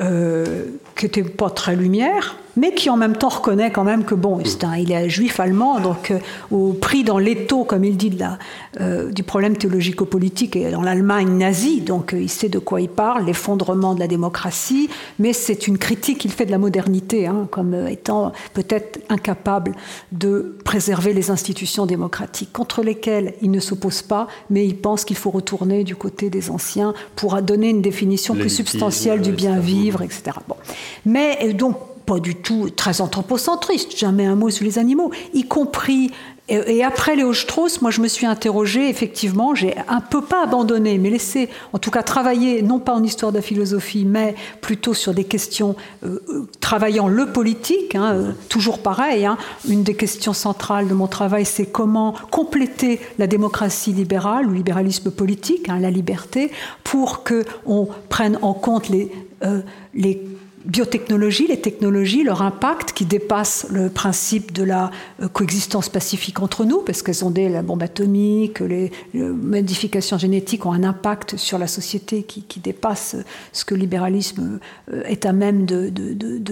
euh, 0.00 0.64
qui 0.96 1.04
n'était 1.04 1.24
pas 1.24 1.50
très 1.50 1.76
lumière, 1.76 2.36
mais 2.56 2.72
qui 2.72 2.90
en 2.90 2.96
même 2.96 3.16
temps 3.16 3.28
reconnaît 3.28 3.70
quand 3.70 3.84
même 3.84 4.04
que 4.04 4.14
bon, 4.14 4.40
un, 4.62 4.76
il 4.76 4.92
est 4.92 5.08
juif 5.08 5.40
allemand, 5.40 5.80
donc 5.80 6.10
euh, 6.10 6.18
au 6.50 6.72
prix 6.72 7.04
dans 7.04 7.18
l'étau, 7.18 7.64
comme 7.64 7.84
il 7.84 7.96
dit, 7.96 8.10
de 8.10 8.18
la, 8.18 8.38
euh, 8.80 9.12
du 9.12 9.22
problème 9.22 9.56
théologico-politique 9.56 10.56
et 10.56 10.70
dans 10.70 10.82
l'Allemagne 10.82 11.28
nazie, 11.36 11.80
donc 11.80 12.14
euh, 12.14 12.20
il 12.20 12.30
sait 12.30 12.48
de 12.48 12.58
quoi 12.58 12.80
il 12.80 12.88
parle, 12.88 13.26
l'effondrement 13.26 13.94
de 13.94 14.00
la 14.00 14.08
démocratie, 14.08 14.88
mais 15.18 15.32
c'est 15.32 15.66
une 15.66 15.78
critique 15.78 16.18
qu'il 16.18 16.32
fait 16.32 16.46
de 16.46 16.50
la 16.50 16.58
modernité, 16.58 17.26
hein, 17.26 17.46
comme 17.50 17.74
étant 17.86 18.32
peut-être 18.54 19.00
incapable 19.08 19.72
de 20.12 20.56
préserver 20.64 21.12
les 21.12 21.30
institutions 21.30 21.86
démocratiques, 21.86 22.52
contre 22.52 22.82
lesquelles 22.82 23.34
il 23.42 23.50
ne 23.50 23.60
s'oppose 23.60 24.02
pas, 24.02 24.26
mais 24.50 24.66
il 24.66 24.76
pense 24.76 25.04
qu'il 25.04 25.16
faut 25.16 25.30
retourner 25.30 25.84
du 25.84 25.96
côté 25.96 26.30
des 26.30 26.50
anciens 26.50 26.94
pour 27.14 27.40
donner 27.42 27.70
une 27.70 27.82
définition 27.82 28.34
plus 28.34 28.50
substantielle 28.50 29.20
du 29.20 29.32
bien 29.32 29.58
vivre, 29.58 30.02
etc. 30.02 30.38
Bon. 30.48 30.56
Mais 31.04 31.52
donc 31.52 31.76
pas 32.06 32.20
du 32.20 32.36
tout 32.36 32.70
très 32.70 33.00
anthropocentriste, 33.00 33.96
jamais 33.96 34.26
un 34.26 34.36
mot 34.36 34.50
sur 34.50 34.64
les 34.64 34.78
animaux, 34.78 35.10
y 35.34 35.44
compris 35.44 36.12
et, 36.48 36.84
après 36.84 37.16
Léo 37.16 37.32
Strauss, 37.32 37.82
moi 37.82 37.90
je 37.90 38.00
me 38.00 38.06
suis 38.06 38.24
interrogée, 38.24 38.88
effectivement, 38.88 39.56
j'ai 39.56 39.74
un 39.88 40.00
peu 40.00 40.22
pas 40.22 40.44
abandonné, 40.44 40.96
mais 40.96 41.10
laissé 41.10 41.48
en 41.72 41.78
tout 41.78 41.90
cas 41.90 42.04
travailler, 42.04 42.62
non 42.62 42.78
pas 42.78 42.94
en 42.94 43.02
histoire 43.02 43.32
de 43.32 43.38
la 43.38 43.42
philosophie, 43.42 44.04
mais 44.04 44.36
plutôt 44.60 44.94
sur 44.94 45.12
des 45.12 45.24
questions 45.24 45.74
euh, 46.04 46.20
euh, 46.28 46.48
travaillant 46.60 47.08
le 47.08 47.26
politique, 47.32 47.96
hein, 47.96 48.14
euh, 48.14 48.32
toujours 48.48 48.78
pareil. 48.78 49.26
Hein. 49.26 49.38
une 49.68 49.82
des 49.82 49.94
questions 49.94 50.32
centrales 50.32 50.86
de 50.86 50.94
mon 50.94 51.08
travail, 51.08 51.44
c'est 51.44 51.66
comment 51.66 52.14
compléter 52.30 53.00
la 53.18 53.26
démocratie 53.26 53.92
libérale 53.92 54.46
ou 54.46 54.52
libéralisme 54.52 55.10
politique, 55.10 55.68
hein, 55.68 55.80
la 55.80 55.90
liberté, 55.90 56.52
pour 56.84 57.24
qu'on 57.24 57.88
prenne 58.08 58.38
en 58.42 58.52
compte 58.52 58.88
les, 58.88 59.10
les 59.94 60.22
biotechnologies, 60.66 61.46
les 61.46 61.60
technologies, 61.60 62.22
leur 62.22 62.42
impact 62.42 62.92
qui 62.92 63.04
dépasse 63.04 63.66
le 63.70 63.88
principe 63.88 64.52
de 64.52 64.64
la 64.64 64.90
euh, 65.22 65.28
coexistence 65.28 65.88
pacifique 65.88 66.40
entre 66.40 66.64
nous, 66.64 66.80
parce 66.80 67.02
qu'elles 67.02 67.24
ont 67.24 67.30
des 67.30 67.48
la 67.48 67.62
bombe 67.62 67.82
atomique, 67.82 68.60
les, 68.60 68.90
modifications 69.14 70.18
génétiques 70.18 70.66
ont 70.66 70.72
un 70.72 70.84
impact 70.84 71.36
sur 71.36 71.58
la 71.58 71.66
société 71.66 72.22
qui, 72.22 72.44
dépasse 72.60 73.16
ce 73.52 73.64
que 73.64 73.74
le 73.74 73.80
libéralisme 73.80 74.58
euh, 74.92 75.02
est 75.04 75.26
à 75.26 75.32
même 75.32 75.66
de, 75.66 75.92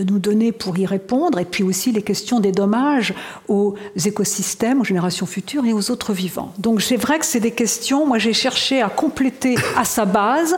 nous 0.05 0.19
donner 0.19 0.53
pour 0.53 0.79
y 0.79 0.87
répondre, 0.87 1.39
et 1.39 1.45
puis 1.45 1.65
aussi 1.65 1.93
les 1.93 2.03
questions 2.03 2.41
des 2.41 2.53
dommages 2.53 3.15
aux 3.49 3.75
écosystèmes, 4.05 4.81
aux 4.81 4.85
générations 4.85 5.27
futures 5.27 5.65
et 5.65 5.73
aux 5.73 5.91
autres 5.91 6.13
vivants. 6.13 6.53
Donc 6.59 6.83
c'est 6.83 6.97
vrai 6.97 7.19
que 7.19 7.27
c'est 7.27 7.41
des 7.41 7.51
questions, 7.51 8.07
moi 8.07 8.19
j'ai 8.19 8.33
cherché 8.33 8.83
à 8.83 8.89
compléter 8.89 9.57
à 9.77 9.85
sa 9.85 10.05
base 10.05 10.57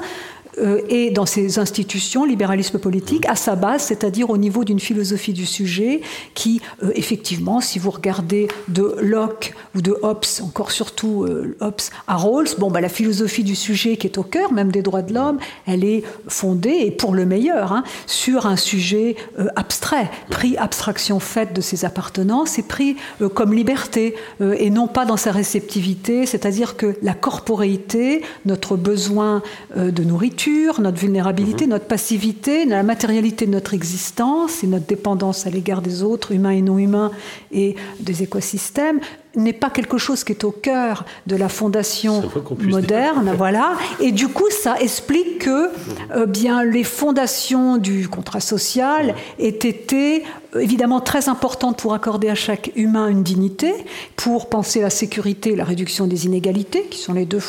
et 0.89 1.11
dans 1.11 1.27
ces 1.27 1.59
institutions, 1.59 2.25
libéralisme 2.25 2.79
politique, 2.79 3.27
à 3.27 3.37
sa 3.37 3.57
base, 3.57 3.83
c'est-à-dire 3.83 4.31
au 4.31 4.39
niveau 4.39 4.65
d'une 4.65 4.81
philosophie 4.81 5.33
du 5.33 5.47
sujet 5.47 6.01
qui, 6.35 6.61
euh, 6.83 6.91
effectivement, 6.95 7.61
si 7.61 7.79
vous 7.79 7.91
regardez 7.91 8.49
de 8.69 8.97
Locke 9.01 9.55
ou 9.75 9.83
de 9.83 9.97
Hobbes, 10.03 10.25
encore 10.43 10.71
surtout 10.71 11.25
euh, 11.25 11.57
Hobbes 11.61 11.81
à 12.07 12.17
Rawls, 12.17 12.49
bon, 12.59 12.71
bah, 12.71 12.81
la 12.81 12.89
philosophie 12.89 13.45
du 13.45 13.55
sujet 13.55 13.97
qui 13.97 14.07
est 14.07 14.19
au 14.19 14.23
cœur 14.23 14.53
même 14.53 14.73
des 14.73 14.83
droits 14.83 15.03
de 15.03 15.13
l'homme, 15.13 15.39
elle 15.67 15.85
est 15.85 16.03
fondée, 16.29 16.79
et 16.81 16.91
pour 16.91 17.15
le 17.15 17.27
meilleur, 17.27 17.73
hein, 17.73 17.85
sur 18.07 18.47
un 18.47 18.57
sujet 18.57 19.17
abstrait, 19.57 20.11
pris 20.31 20.57
abstraction 20.57 21.21
faite 21.21 21.53
de 21.53 21.61
ses 21.61 21.85
appartenances 21.85 22.59
et 22.59 22.63
pris 22.63 22.97
comme 23.35 23.53
liberté, 23.53 24.15
et 24.41 24.71
non 24.71 24.87
pas 24.87 25.05
dans 25.05 25.17
sa 25.17 25.33
réceptivité, 25.33 26.27
c'est-à-dire 26.27 26.77
que 26.77 26.97
la 27.03 27.15
corporéité, 27.15 28.23
notre 28.45 28.77
besoin 28.77 29.43
de 29.75 30.05
nourriture, 30.05 30.46
notre 30.81 30.99
vulnérabilité, 30.99 31.65
mhm. 31.65 31.71
notre 31.71 31.87
passivité, 31.87 32.65
la 32.65 32.83
matérialité 32.83 33.47
de 33.47 33.51
notre 33.51 33.75
existence 33.75 34.63
et 34.63 34.67
notre 34.67 34.87
dépendance 34.87 35.47
à 35.47 35.51
l'égard 35.51 35.83
des 35.83 36.03
autres, 36.03 36.33
humains 36.33 36.51
et 36.51 36.63
non 36.63 36.79
humains, 36.79 37.11
et 37.53 37.75
des 38.01 38.23
écosystèmes, 38.23 39.01
n'est 39.37 39.53
pas 39.53 39.71
quelque 39.71 39.99
chose 39.99 40.25
qui 40.25 40.33
est 40.33 40.45
au 40.45 40.51
cœur 40.51 41.05
de 41.27 41.37
la 41.37 41.49
fondation 41.49 42.23
moderne, 42.59 43.35
voilà. 43.37 43.75
Et 44.01 44.13
du 44.13 44.29
coup, 44.29 44.51
ça 44.51 44.77
explique 44.81 45.39
que 45.41 45.71
euh, 46.15 46.27
bien 46.27 46.65
les 46.65 46.85
fondations 46.85 47.77
du 47.77 48.09
contrat 48.09 48.41
social 48.41 49.15
aient 49.39 49.49
été 49.49 50.25
euh, 50.55 50.61
évidemment 50.61 51.01
très 51.01 51.29
importantes 51.29 51.79
pour 51.79 51.95
accorder 51.95 52.29
à 52.29 52.35
chaque 52.35 52.73
humain 52.77 53.09
une 53.09 53.23
dignité, 53.23 53.73
pour 54.17 54.49
penser 54.49 54.81
la 54.81 54.91
sécurité 54.91 55.53
et 55.53 55.57
la 55.57 55.65
réduction 55.65 56.07
des 56.07 56.27
inégalités, 56.27 56.85
qui 56.91 56.99
sont 56.99 57.13
les 57.13 57.27
deux 57.27 57.41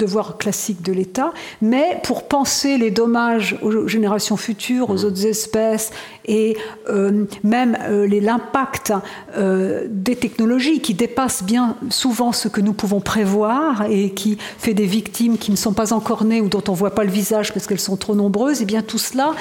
devoir 0.00 0.38
classique 0.38 0.82
de 0.82 0.92
l'État, 0.92 1.32
mais 1.60 2.00
pour 2.02 2.26
penser 2.26 2.78
les 2.78 2.90
dommages 2.90 3.58
aux 3.62 3.86
générations 3.86 4.36
futures, 4.36 4.88
aux 4.88 5.04
autres 5.04 5.26
espèces, 5.26 5.90
et 6.30 6.56
euh, 6.88 7.24
même 7.42 7.76
euh, 7.82 8.06
l'impact 8.06 8.92
euh, 9.36 9.86
des 9.90 10.14
technologies 10.14 10.80
qui 10.80 10.94
dépassent 10.94 11.42
bien 11.42 11.76
souvent 11.90 12.30
ce 12.30 12.46
que 12.46 12.60
nous 12.60 12.72
pouvons 12.72 13.00
prévoir 13.00 13.82
et 13.90 14.10
qui 14.10 14.38
fait 14.56 14.72
des 14.72 14.86
victimes 14.86 15.38
qui 15.38 15.50
ne 15.50 15.56
sont 15.56 15.72
pas 15.72 15.92
encore 15.92 16.24
nées 16.24 16.40
ou 16.40 16.48
dont 16.48 16.62
on 16.68 16.72
ne 16.72 16.76
voit 16.76 16.94
pas 16.94 17.02
le 17.02 17.10
visage 17.10 17.52
parce 17.52 17.66
qu'elles 17.66 17.80
sont 17.80 17.96
trop 17.96 18.14
nombreuses, 18.14 18.60
et 18.60 18.62
eh 18.62 18.66
bien 18.66 18.82
tout 18.82 18.98
cela 18.98 19.32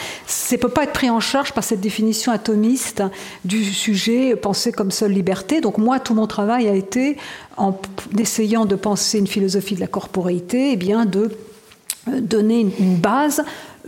ne 0.51 0.57
peut 0.57 0.69
pas 0.69 0.83
être 0.85 0.93
pris 0.93 1.11
en 1.11 1.19
charge 1.19 1.53
par 1.53 1.63
cette 1.63 1.79
définition 1.79 2.31
atomiste 2.31 3.03
du 3.45 3.63
sujet 3.65 4.35
pensé 4.35 4.71
comme 4.71 4.89
seule 4.89 5.11
liberté. 5.11 5.61
Donc 5.61 5.77
moi, 5.77 5.99
tout 5.99 6.15
mon 6.15 6.25
travail 6.25 6.67
a 6.67 6.73
été, 6.73 7.17
en 7.57 7.79
essayant 8.17 8.65
de 8.65 8.75
penser 8.75 9.19
une 9.19 9.27
philosophie 9.27 9.75
de 9.75 9.79
la 9.79 9.87
corporéité, 9.87 10.69
et 10.69 10.73
eh 10.73 10.75
bien 10.75 11.05
de 11.05 11.29
donner 12.07 12.61
une 12.61 12.95
base 12.95 13.41
euh, 13.41 13.43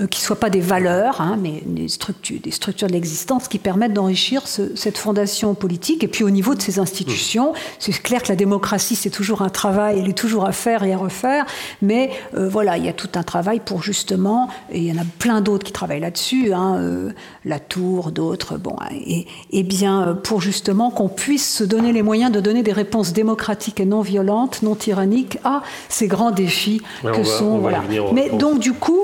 qui 0.08 0.22
ne 0.22 0.25
soient 0.25 0.39
pas 0.39 0.50
des 0.50 0.62
valeurs, 0.62 1.22
hein, 1.22 1.38
mais 1.41 1.63
des 1.65 1.88
structures, 1.88 2.39
des 2.41 2.51
structures 2.51 2.88
de 2.88 2.93
l'existence 2.93 3.48
qui 3.48 3.60
permettent 3.60 3.93
d'enrichir 3.93 4.43
cette 4.48 4.98
fondation 4.98 5.53
politique. 5.53 6.03
Et 6.03 6.08
puis 6.08 6.24
au 6.24 6.29
niveau 6.29 6.55
de 6.55 6.62
ces 6.62 6.79
institutions, 6.79 7.53
c'est 7.79 7.91
clair 7.91 8.24
que 8.24 8.29
la 8.29 8.36
démocratie, 8.36 8.96
c'est 8.96 9.10
toujours 9.10 9.41
un 9.41 9.50
travail, 9.50 10.00
elle 10.00 10.10
est 10.10 10.17
toujours 10.17 10.46
à 10.46 10.51
faire 10.51 10.84
et 10.84 10.93
à 10.93 10.98
refaire, 10.98 11.46
mais 11.81 12.12
euh, 12.36 12.50
voilà, 12.50 12.77
il 12.77 12.86
y 12.86 12.89
a 12.89 12.93
tout 12.93 13.10
un 13.15 13.24
travail 13.24 13.60
pour 13.60 13.84
justement, 13.84 14.50
et 14.72 14.79
il 14.79 14.86
y 14.86 14.91
en 14.91 15.01
a 15.01 15.05
plein 15.20 15.41
d'autres 15.41 15.65
qui 15.65 15.72
travaillent 15.72 16.00
là-dessus, 16.00 16.53
hein, 16.53 16.77
euh, 16.79 17.12
la 17.46 17.60
Tour, 17.60 18.12
d'autres, 18.12 18.58
bon, 18.58 18.75
et, 18.91 19.27
et, 19.51 19.63
bien 19.63 20.17
pour 20.24 20.41
justement 20.41 20.89
qu'on 20.89 21.08
puisse 21.08 21.58
se 21.58 21.63
donner 21.63 21.93
les 21.93 22.01
moyens 22.01 22.31
de 22.31 22.39
donner 22.39 22.63
des 22.63 22.74
réponses 22.74 23.13
démocratiques 23.13 23.79
et 23.79 23.86
non 23.86 24.01
violentes, 24.01 24.62
non 24.63 24.75
tyranniques 24.75 25.38
à 25.43 25.62
ces 25.89 26.08
grands 26.08 26.31
défis 26.31 26.81
que 27.03 27.24
sont. 27.24 27.60
Voilà. 27.60 27.81
Mais 28.13 28.29
donc 28.29 28.60
du 28.60 28.74
coup, 28.74 29.01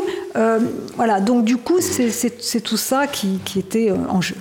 voilà, 0.95 1.19
donc 1.19 1.45
du 1.45 1.57
coup, 1.57 1.79
c'est 1.81 2.61
tout 2.61 2.77
ça 2.77 3.07
qui, 3.07 3.39
était 3.55 3.91
euh, 3.91 3.95
en 4.09 4.21
jeu. 4.21 4.35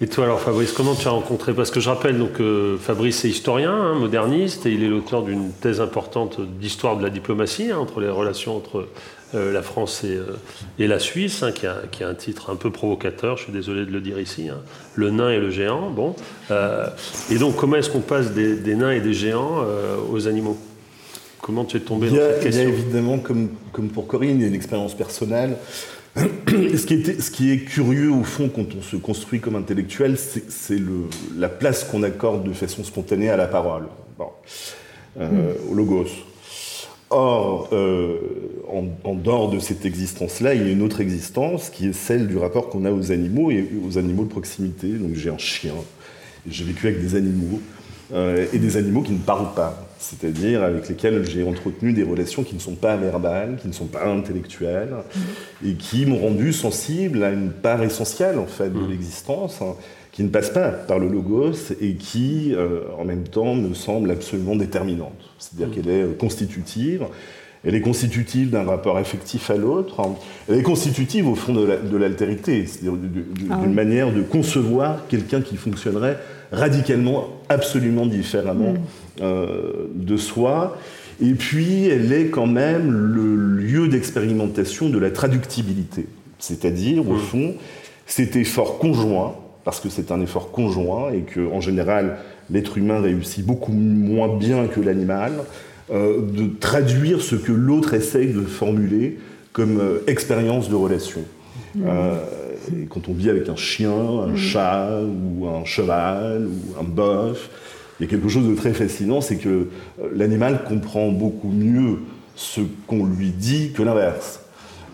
Et 0.00 0.08
toi 0.08 0.24
alors 0.24 0.40
Fabrice, 0.40 0.72
comment 0.72 0.94
tu 0.94 1.06
as 1.06 1.12
rencontré? 1.12 1.54
Parce 1.54 1.70
que 1.70 1.78
je 1.78 1.88
rappelle 1.88 2.18
donc 2.18 2.42
Fabrice 2.80 3.24
est 3.24 3.28
historien, 3.28 3.72
hein, 3.72 3.94
moderniste, 3.94 4.66
et 4.66 4.72
il 4.72 4.82
est 4.82 4.88
l'auteur 4.88 5.22
d'une 5.22 5.52
thèse 5.52 5.80
importante 5.80 6.40
d'histoire 6.40 6.96
de 6.96 7.02
la 7.02 7.10
diplomatie 7.10 7.70
hein, 7.70 7.78
entre 7.78 8.00
les 8.00 8.10
relations 8.10 8.56
entre 8.56 8.88
euh, 9.34 9.52
la 9.52 9.62
France 9.62 10.04
et, 10.04 10.16
euh, 10.16 10.86
la 10.86 10.98
Suisse, 10.98 11.42
hein, 11.42 11.52
qui, 11.52 11.66
a, 11.66 12.08
un 12.08 12.14
titre 12.14 12.50
un 12.50 12.56
peu 12.56 12.70
provocateur, 12.70 13.36
je 13.36 13.44
suis 13.44 13.52
désolé 13.52 13.86
de 13.86 13.92
le 13.92 14.00
dire 14.00 14.18
ici, 14.18 14.48
le 14.94 15.10
nain 15.10 15.30
et 15.30 15.38
le 15.38 15.50
géant. 15.50 15.90
Bon, 15.90 16.16
et 17.30 17.38
donc 17.38 17.54
comment 17.56 17.76
est-ce 17.76 17.90
qu'on 17.90 18.00
passe 18.00 18.32
des, 18.32 18.74
nains 18.74 18.92
et 18.92 19.00
des 19.00 19.14
géants 19.14 19.64
aux 20.10 20.26
animaux? 20.26 20.58
Comment 21.44 21.66
tu 21.66 21.76
es 21.76 21.80
tombé 21.80 22.08
dans 22.08 22.16
cette 22.16 22.40
question 22.40 22.62
Il 22.62 22.68
y 22.68 22.72
a 22.72 22.74
évidemment, 22.74 23.18
comme, 23.18 23.50
comme 23.70 23.88
pour 23.88 24.06
Corinne, 24.06 24.36
il 24.36 24.40
y 24.40 24.44
a 24.44 24.46
une 24.46 24.54
expérience 24.54 24.94
personnelle. 24.94 25.58
ce, 26.16 26.86
qui 26.86 26.94
est, 26.94 27.20
ce 27.20 27.30
qui 27.30 27.52
est 27.52 27.58
curieux, 27.58 28.10
au 28.10 28.24
fond, 28.24 28.48
quand 28.48 28.64
on 28.74 28.80
se 28.80 28.96
construit 28.96 29.40
comme 29.40 29.54
intellectuel, 29.54 30.16
c'est 30.16 30.78
la 31.36 31.50
place 31.50 31.84
qu'on 31.84 32.02
accorde 32.02 32.48
de 32.48 32.54
façon 32.54 32.82
spontanée 32.82 33.28
à 33.28 33.36
la 33.36 33.46
parole, 33.46 33.88
euh, 35.20 35.52
au 35.70 35.74
logos. 35.74 36.06
Or, 37.10 37.68
euh, 37.72 38.16
en, 39.04 39.14
dehors 39.14 39.50
de 39.50 39.58
cette 39.58 39.84
existence-là, 39.84 40.54
il 40.54 40.62
y 40.62 40.68
a 40.70 40.72
une 40.72 40.80
autre 40.80 41.02
existence 41.02 41.68
qui 41.68 41.88
est 41.88 41.92
celle 41.92 42.26
du 42.26 42.38
rapport 42.38 42.70
qu'on 42.70 42.86
a 42.86 42.90
aux 42.90 43.12
animaux 43.12 43.50
et 43.50 43.68
aux 43.86 43.98
animaux 43.98 44.24
de 44.24 44.30
proximité. 44.30 44.88
Donc 44.88 45.14
j'ai 45.14 45.28
un 45.28 45.36
chien, 45.36 45.74
j'ai 46.48 46.64
vécu 46.64 46.86
avec 46.86 47.02
des 47.02 47.16
animaux, 47.16 47.60
euh, 48.14 48.46
et 48.54 48.58
des 48.58 48.78
animaux 48.78 49.02
qui 49.02 49.12
ne 49.12 49.18
parlent 49.18 49.52
pas 49.54 49.86
c'est-à-dire 50.04 50.62
avec 50.62 50.88
lesquels 50.88 51.24
j'ai 51.24 51.42
entretenu 51.44 51.92
des 51.92 52.02
relations 52.02 52.42
qui 52.42 52.54
ne 52.54 52.60
sont 52.60 52.74
pas 52.74 52.96
verbales, 52.96 53.56
qui 53.60 53.68
ne 53.68 53.72
sont 53.72 53.86
pas 53.86 54.06
intellectuelles, 54.06 54.94
et 55.64 55.74
qui 55.74 56.04
m'ont 56.04 56.18
rendu 56.18 56.52
sensible 56.52 57.22
à 57.22 57.30
une 57.30 57.50
part 57.50 57.82
essentielle 57.82 58.38
en 58.38 58.46
fait 58.46 58.68
de 58.68 58.78
mmh. 58.78 58.90
l'existence, 58.90 59.62
hein, 59.62 59.74
qui 60.12 60.22
ne 60.22 60.28
passe 60.28 60.50
pas 60.50 60.68
par 60.68 60.98
le 60.98 61.08
logos 61.08 61.72
et 61.80 61.94
qui, 61.94 62.54
euh, 62.54 62.82
en 62.98 63.04
même 63.04 63.24
temps, 63.24 63.54
me 63.54 63.74
semble 63.74 64.10
absolument 64.10 64.56
déterminante. 64.56 65.30
C'est-à-dire 65.38 65.68
mmh. 65.68 65.70
qu'elle 65.70 65.88
est 65.88 66.02
euh, 66.02 66.14
constitutive. 66.14 67.06
Elle 67.66 67.74
est 67.74 67.80
constitutive 67.80 68.50
d'un 68.50 68.64
rapport 68.64 68.98
affectif 68.98 69.50
à 69.50 69.56
l'autre. 69.56 70.02
Elle 70.48 70.58
est 70.58 70.62
constitutive 70.62 71.26
au 71.26 71.34
fond 71.34 71.54
de 71.54 71.96
l'altérité, 71.96 72.66
c'est-à-dire 72.66 72.92
ah 73.50 73.56
d'une 73.62 73.72
manière 73.72 74.12
de 74.12 74.20
concevoir 74.20 75.06
quelqu'un 75.08 75.40
qui 75.40 75.56
fonctionnerait 75.56 76.18
radicalement, 76.52 77.28
absolument 77.48 78.06
différemment 78.06 78.72
mm. 78.72 78.78
euh, 79.22 79.88
de 79.94 80.16
soi. 80.16 80.76
Et 81.22 81.34
puis, 81.34 81.86
elle 81.86 82.12
est 82.12 82.26
quand 82.26 82.46
même 82.46 82.90
le 82.90 83.36
lieu 83.36 83.88
d'expérimentation 83.88 84.88
de 84.88 84.98
la 84.98 85.10
traductibilité. 85.10 86.06
C'est-à-dire, 86.38 87.08
au 87.08 87.14
mm. 87.14 87.18
fond, 87.18 87.54
cet 88.06 88.36
effort 88.36 88.78
conjoint, 88.78 89.34
parce 89.64 89.80
que 89.80 89.88
c'est 89.88 90.10
un 90.10 90.20
effort 90.20 90.50
conjoint 90.50 91.10
et 91.12 91.20
que, 91.20 91.40
en 91.52 91.60
général, 91.60 92.18
l'être 92.50 92.76
humain 92.76 93.00
réussit 93.00 93.44
beaucoup 93.44 93.72
moins 93.72 94.36
bien 94.36 94.66
que 94.66 94.80
l'animal, 94.80 95.32
euh, 95.90 96.20
de 96.22 96.46
traduire 96.58 97.20
ce 97.20 97.36
que 97.36 97.52
l'autre 97.52 97.94
essaye 97.94 98.32
de 98.32 98.42
formuler 98.42 99.18
comme 99.52 99.78
euh, 99.80 99.98
expérience 100.06 100.68
de 100.68 100.74
relation. 100.74 101.20
Quand 102.88 103.08
on 103.08 103.12
vit 103.12 103.30
avec 103.30 103.48
un 103.48 103.56
chien, 103.56 103.92
un 103.92 104.32
mm. 104.32 104.36
chat, 104.36 105.00
ou 105.02 105.46
un 105.46 105.64
cheval, 105.64 106.46
ou 106.46 106.80
un 106.80 106.84
bœuf, 106.84 107.50
il 107.98 108.04
y 108.04 108.06
a 108.06 108.10
quelque 108.10 108.28
chose 108.28 108.48
de 108.48 108.54
très 108.54 108.74
fascinant, 108.74 109.20
c'est 109.20 109.36
que 109.36 109.48
euh, 109.48 109.68
l'animal 110.14 110.64
comprend 110.64 111.10
beaucoup 111.10 111.50
mieux 111.50 111.98
ce 112.34 112.60
qu'on 112.86 113.06
lui 113.06 113.30
dit 113.30 113.72
que 113.72 113.82
l'inverse. 113.82 114.40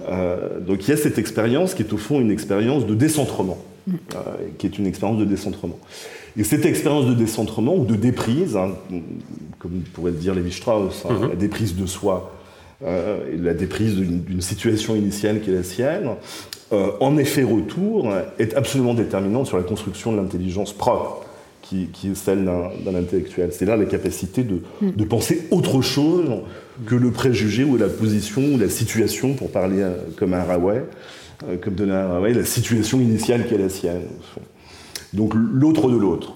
Euh, 0.09 0.61
donc 0.61 0.87
il 0.87 0.91
y 0.91 0.93
a 0.93 0.97
cette 0.97 1.19
expérience 1.19 1.75
qui 1.75 1.83
est 1.83 1.93
au 1.93 1.97
fond 1.97 2.21
une 2.21 2.31
expérience 2.31 2.87
de 2.87 2.95
décentrement, 2.95 3.59
mm. 3.87 3.95
euh, 4.15 4.19
qui 4.59 4.67
est 4.67 4.79
une 4.79 4.87
expérience 4.87 5.19
de 5.19 5.25
décentrement. 5.25 5.79
Et 6.37 6.45
cette 6.45 6.65
expérience 6.65 7.07
de 7.07 7.15
décentrement 7.15 7.75
ou 7.75 7.85
de 7.85 7.97
déprise, 7.97 8.57
hein, 8.57 8.71
comme 9.59 9.81
pourrait 9.93 10.13
dire 10.13 10.35
Lévi-Strauss, 10.35 11.05
hein, 11.09 11.15
mm-hmm. 11.15 11.29
la 11.31 11.37
déprise 11.37 11.75
de 11.75 11.87
soi, 11.87 12.33
la 12.83 13.55
déprise 13.55 13.97
d'une 13.97 14.41
situation 14.41 14.97
initiale 14.97 15.41
qui 15.41 15.51
est 15.51 15.55
la 15.55 15.63
sienne, 15.63 16.11
euh, 16.73 16.93
en 17.01 17.19
effet 17.19 17.43
retour, 17.43 18.13
est 18.39 18.55
absolument 18.55 18.95
déterminante 18.95 19.47
sur 19.49 19.57
la 19.57 19.65
construction 19.65 20.13
de 20.13 20.19
l'intelligence 20.19 20.73
propre, 20.73 21.25
qui, 21.63 21.89
est 22.05 22.15
celle 22.15 22.45
d'un 22.45 22.95
intellectuel. 22.95 23.51
C'est 23.53 23.65
là 23.65 23.77
la 23.77 23.85
capacité 23.87 24.45
de, 24.45 24.61
mm. 24.81 24.91
de, 24.93 25.05
penser 25.05 25.49
autre 25.51 25.83
chose 25.83 26.29
que 26.87 26.95
le 26.95 27.11
préjugé 27.11 27.65
ou 27.65 27.77
la 27.77 27.89
position 27.89 28.43
ou 28.55 28.59
la 28.59 28.69
situation, 28.69 29.35
pour 29.35 29.51
parler 29.51 29.81
euh, 29.81 29.95
comme 30.17 30.35
un 30.35 30.39
Haraway, 30.39 30.85
euh, 31.49 31.57
comme 31.61 31.75
un 31.81 31.95
Haraway, 31.95 32.35
la 32.35 32.45
situation 32.45 33.01
initiale 33.01 33.47
qui 33.49 33.55
est 33.55 33.59
la 33.59 33.69
sienne. 33.69 34.03
Donc 35.13 35.33
l'autre 35.35 35.91
de 35.91 35.97
l'autre, 35.97 36.35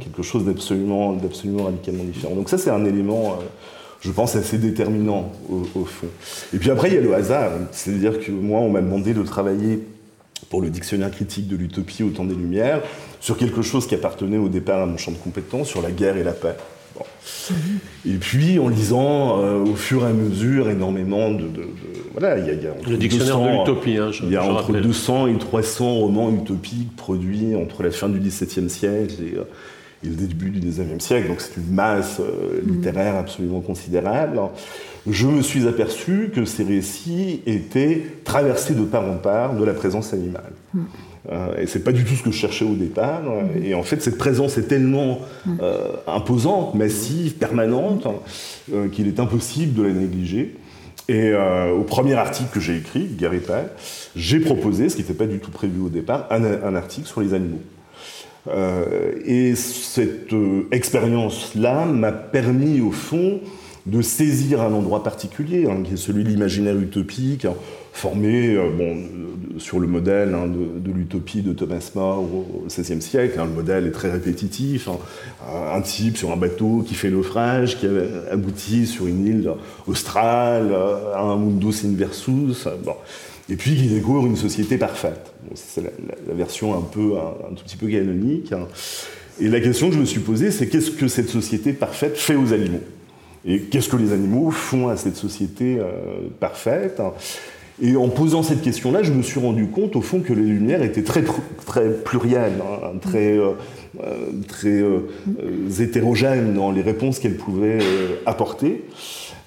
quelque 0.00 0.22
chose 0.22 0.46
d'absolument 0.46 1.18
radicalement 1.64 2.04
différent. 2.04 2.34
Donc 2.34 2.48
ça 2.48 2.56
c'est 2.56 2.70
un 2.70 2.86
élément 2.86 3.38
je 4.00 4.10
pense, 4.10 4.36
assez 4.36 4.58
déterminant 4.58 5.32
au, 5.48 5.84
fond. 5.84 6.08
Et 6.54 6.58
puis 6.58 6.70
après, 6.70 6.88
il 6.88 6.94
y 6.94 6.98
a 6.98 7.00
le 7.00 7.14
hasard. 7.14 7.50
C'est-à-dire 7.72 8.20
que 8.20 8.30
moi, 8.30 8.60
on 8.60 8.70
m'a 8.70 8.80
demandé 8.80 9.14
de 9.14 9.22
travailler 9.22 9.80
pour 10.50 10.60
le 10.62 10.70
dictionnaire 10.70 11.10
critique 11.10 11.48
de 11.48 11.56
l'utopie 11.56 12.02
au 12.02 12.10
temps 12.10 12.24
des 12.24 12.34
Lumières, 12.34 12.82
sur 13.20 13.36
quelque 13.36 13.62
chose 13.62 13.86
qui 13.86 13.94
appartenait 13.94 14.38
au 14.38 14.48
départ 14.48 14.82
à 14.82 14.86
mon 14.86 14.96
champ 14.96 15.10
de 15.10 15.16
compétences, 15.16 15.68
sur 15.68 15.82
la 15.82 15.90
guerre 15.90 16.16
et 16.16 16.24
la 16.24 16.32
paix. 16.32 16.56
Et 18.06 18.14
puis, 18.14 18.58
en 18.58 18.68
lisant 18.68 19.42
euh, 19.42 19.58
au 19.58 19.74
fur 19.74 20.04
et 20.04 20.10
à 20.10 20.12
mesure 20.12 20.70
énormément 20.70 21.30
de. 21.30 21.48
voilà, 22.12 22.38
il 22.38 22.46
y 22.46 22.50
a, 22.50 22.70
le 22.88 22.96
dictionnaire 22.96 23.38
de 23.38 23.58
l'utopie. 23.58 23.96
Hein, 23.96 24.10
il 24.22 24.30
y 24.30 24.36
a 24.36 24.44
entre 24.44 24.72
200 24.72 25.28
et 25.28 25.38
300 25.38 25.94
romans 25.94 26.30
utopiques 26.30 26.94
produits 26.96 27.54
entre 27.56 27.82
la 27.82 27.90
fin 27.90 28.08
du 28.08 28.18
XVIIe 28.18 28.70
siècle 28.70 29.14
et, 29.22 29.36
euh, 29.36 29.44
et 30.06 30.10
le 30.10 30.14
début 30.14 30.50
du 30.50 30.60
XIXe 30.60 31.02
siècle, 31.04 31.28
donc 31.28 31.40
c'est 31.40 31.56
une 31.56 31.74
masse 31.74 32.20
euh, 32.20 32.62
mm. 32.62 32.70
littéraire 32.70 33.16
absolument 33.16 33.60
considérable, 33.60 34.40
je 35.08 35.26
me 35.26 35.42
suis 35.42 35.68
aperçu 35.68 36.30
que 36.34 36.44
ces 36.44 36.64
récits 36.64 37.42
étaient 37.46 38.02
traversés 38.24 38.74
de 38.74 38.82
part 38.82 39.04
en 39.04 39.16
part 39.16 39.54
de 39.54 39.64
la 39.64 39.72
présence 39.72 40.12
animale. 40.12 40.52
Mm. 40.74 40.80
Euh, 41.32 41.58
et 41.58 41.66
c'est 41.66 41.82
pas 41.82 41.92
du 41.92 42.04
tout 42.04 42.14
ce 42.14 42.22
que 42.22 42.30
je 42.30 42.36
cherchais 42.36 42.64
au 42.64 42.74
départ. 42.74 43.22
Mm. 43.22 43.62
Et 43.64 43.74
en 43.74 43.82
fait, 43.82 44.02
cette 44.02 44.18
présence 44.18 44.58
est 44.58 44.68
tellement 44.68 45.20
euh, 45.60 45.92
imposante, 46.06 46.74
massive, 46.74 47.34
permanente, 47.34 48.06
euh, 48.72 48.88
qu'il 48.88 49.06
est 49.08 49.20
impossible 49.20 49.74
de 49.74 49.82
la 49.84 49.92
négliger. 49.92 50.56
Et 51.08 51.32
au 51.32 51.82
premier 51.82 52.14
article 52.14 52.48
que 52.52 52.58
j'ai 52.58 52.78
écrit, 52.78 53.06
Gary 53.16 53.38
j'ai 54.16 54.40
proposé, 54.40 54.88
ce 54.88 54.96
qui 54.96 55.02
n'était 55.02 55.14
pas 55.14 55.28
du 55.28 55.38
tout 55.38 55.52
prévu 55.52 55.80
au 55.80 55.88
départ, 55.88 56.26
un 56.30 56.74
article 56.74 57.06
sur 57.06 57.20
les 57.20 57.32
animaux. 57.32 57.62
Euh, 58.48 59.12
et 59.24 59.54
cette 59.54 60.32
euh, 60.32 60.68
expérience-là 60.70 61.84
m'a 61.84 62.12
permis, 62.12 62.80
au 62.80 62.92
fond, 62.92 63.40
de 63.86 64.02
saisir 64.02 64.60
un 64.62 64.72
endroit 64.72 65.02
particulier, 65.02 65.66
hein, 65.68 65.82
qui 65.84 65.94
est 65.94 65.96
celui 65.96 66.24
de 66.24 66.28
l'imaginaire 66.28 66.76
utopique, 66.76 67.44
hein, 67.44 67.54
formé 67.92 68.54
euh, 68.54 68.70
bon, 68.70 68.96
sur 69.58 69.78
le 69.78 69.86
modèle 69.86 70.34
hein, 70.34 70.48
de, 70.48 70.92
l'utopie 70.92 71.42
de 71.42 71.52
Thomas 71.52 71.90
More 71.94 72.18
au 72.18 72.64
XVIe 72.66 73.00
siècle. 73.00 73.38
le 73.38 73.50
modèle 73.50 73.86
est 73.86 73.92
très 73.92 74.10
répétitif. 74.10 74.88
un 75.74 75.80
type 75.80 76.16
sur 76.16 76.32
un 76.32 76.36
bateau 76.36 76.84
qui 76.86 76.94
fait 76.94 77.10
naufrage, 77.10 77.78
qui 77.78 77.86
aboutit 78.30 78.86
sur 78.86 79.06
une 79.06 79.26
île 79.26 79.50
australe, 79.86 80.74
à 81.14 81.20
un 81.20 81.36
mundus 81.36 81.84
inversus. 81.84 82.68
Et 83.48 83.54
puis 83.54 83.76
qui 83.76 83.86
découvre 83.86 84.26
une 84.26 84.36
société 84.36 84.76
parfaite. 84.76 85.32
C'est 85.54 85.82
la, 85.82 86.34
version 86.34 86.76
un, 86.76 86.82
peu, 86.82 87.14
un, 87.16 87.54
tout 87.54 87.64
petit 87.64 87.76
peu 87.76 87.88
canonique. 87.88 88.52
Et 89.40 89.48
la 89.48 89.60
question 89.60 89.88
que 89.88 89.94
je 89.94 90.00
me 90.00 90.04
suis 90.04 90.20
posée, 90.20 90.50
c'est 90.50 90.66
qu'est-ce 90.68 90.90
que 90.90 91.08
cette 91.08 91.28
société 91.28 91.72
parfaite 91.72 92.16
fait 92.16 92.36
aux 92.36 92.52
animaux? 92.52 92.80
Et 93.44 93.60
qu'est-ce 93.60 93.88
que 93.88 93.96
les 93.96 94.12
animaux 94.12 94.50
font 94.50 94.88
à 94.88 94.96
cette 94.96 95.16
société 95.16 95.78
euh, 95.78 96.28
parfaite? 96.40 97.00
Et 97.80 97.94
en 97.94 98.08
posant 98.08 98.42
cette 98.42 98.62
question-là, 98.62 99.02
je 99.02 99.12
me 99.12 99.22
suis 99.22 99.38
rendu 99.38 99.66
compte, 99.68 99.94
au 99.96 100.00
fond, 100.00 100.20
que 100.20 100.32
les 100.32 100.42
Lumières 100.42 100.82
étaient 100.82 101.02
très, 101.02 101.22
très 101.66 101.90
plurielles, 101.92 102.60
hein, 102.62 102.98
très, 103.00 103.36
euh, 103.36 103.52
euh, 104.02 104.32
très 104.48 104.82
hétérogènes 105.82 106.54
dans 106.54 106.72
les 106.72 106.82
réponses 106.82 107.18
qu'elles 107.18 107.36
pouvaient 107.36 107.78
apporter. 108.24 108.82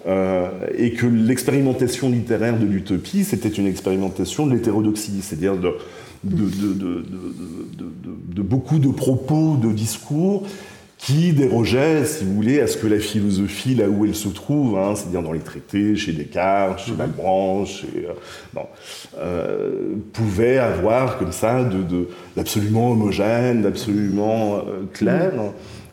Et 0.06 0.94
que 0.94 1.06
l'expérimentation 1.06 2.10
littéraire 2.10 2.58
de 2.58 2.66
l'utopie, 2.66 3.24
c'était 3.24 3.50
une 3.50 3.68
expérimentation 3.68 4.48
de 4.48 4.54
l'hétérodoxie, 4.54 5.22
c'est-à-dire 5.22 5.58
de, 5.58 5.76
beaucoup 8.42 8.80
de 8.80 8.90
propos, 8.90 9.58
de 9.58 9.72
discours 9.72 10.46
qui 11.00 11.32
dérogeait, 11.32 12.04
si 12.04 12.26
vous 12.26 12.36
voulez, 12.36 12.60
à 12.60 12.68
ce 12.68 12.76
que 12.76 12.86
la 12.86 13.00
philosophie, 13.00 13.74
là 13.74 13.88
où 13.88 14.04
elle 14.04 14.14
se 14.16 14.28
trouve, 14.28 14.78
hein, 14.78 14.96
c'est-à-dire 14.96 15.24
dans 15.24 15.32
les 15.32 15.40
traités, 15.40 15.96
chez 15.96 16.12
Descartes, 16.12 16.80
chez 16.86 16.92
Malebranche, 16.92 17.86
euh, 17.96 18.60
euh, 19.18 19.96
pouvait 20.12 20.58
avoir 20.58 21.18
comme 21.18 21.32
ça 21.32 21.68
d'absolument 22.36 22.92
homogène, 22.92 23.62
d'absolument 23.62 24.58
euh, 24.58 24.84
clair, 24.92 25.32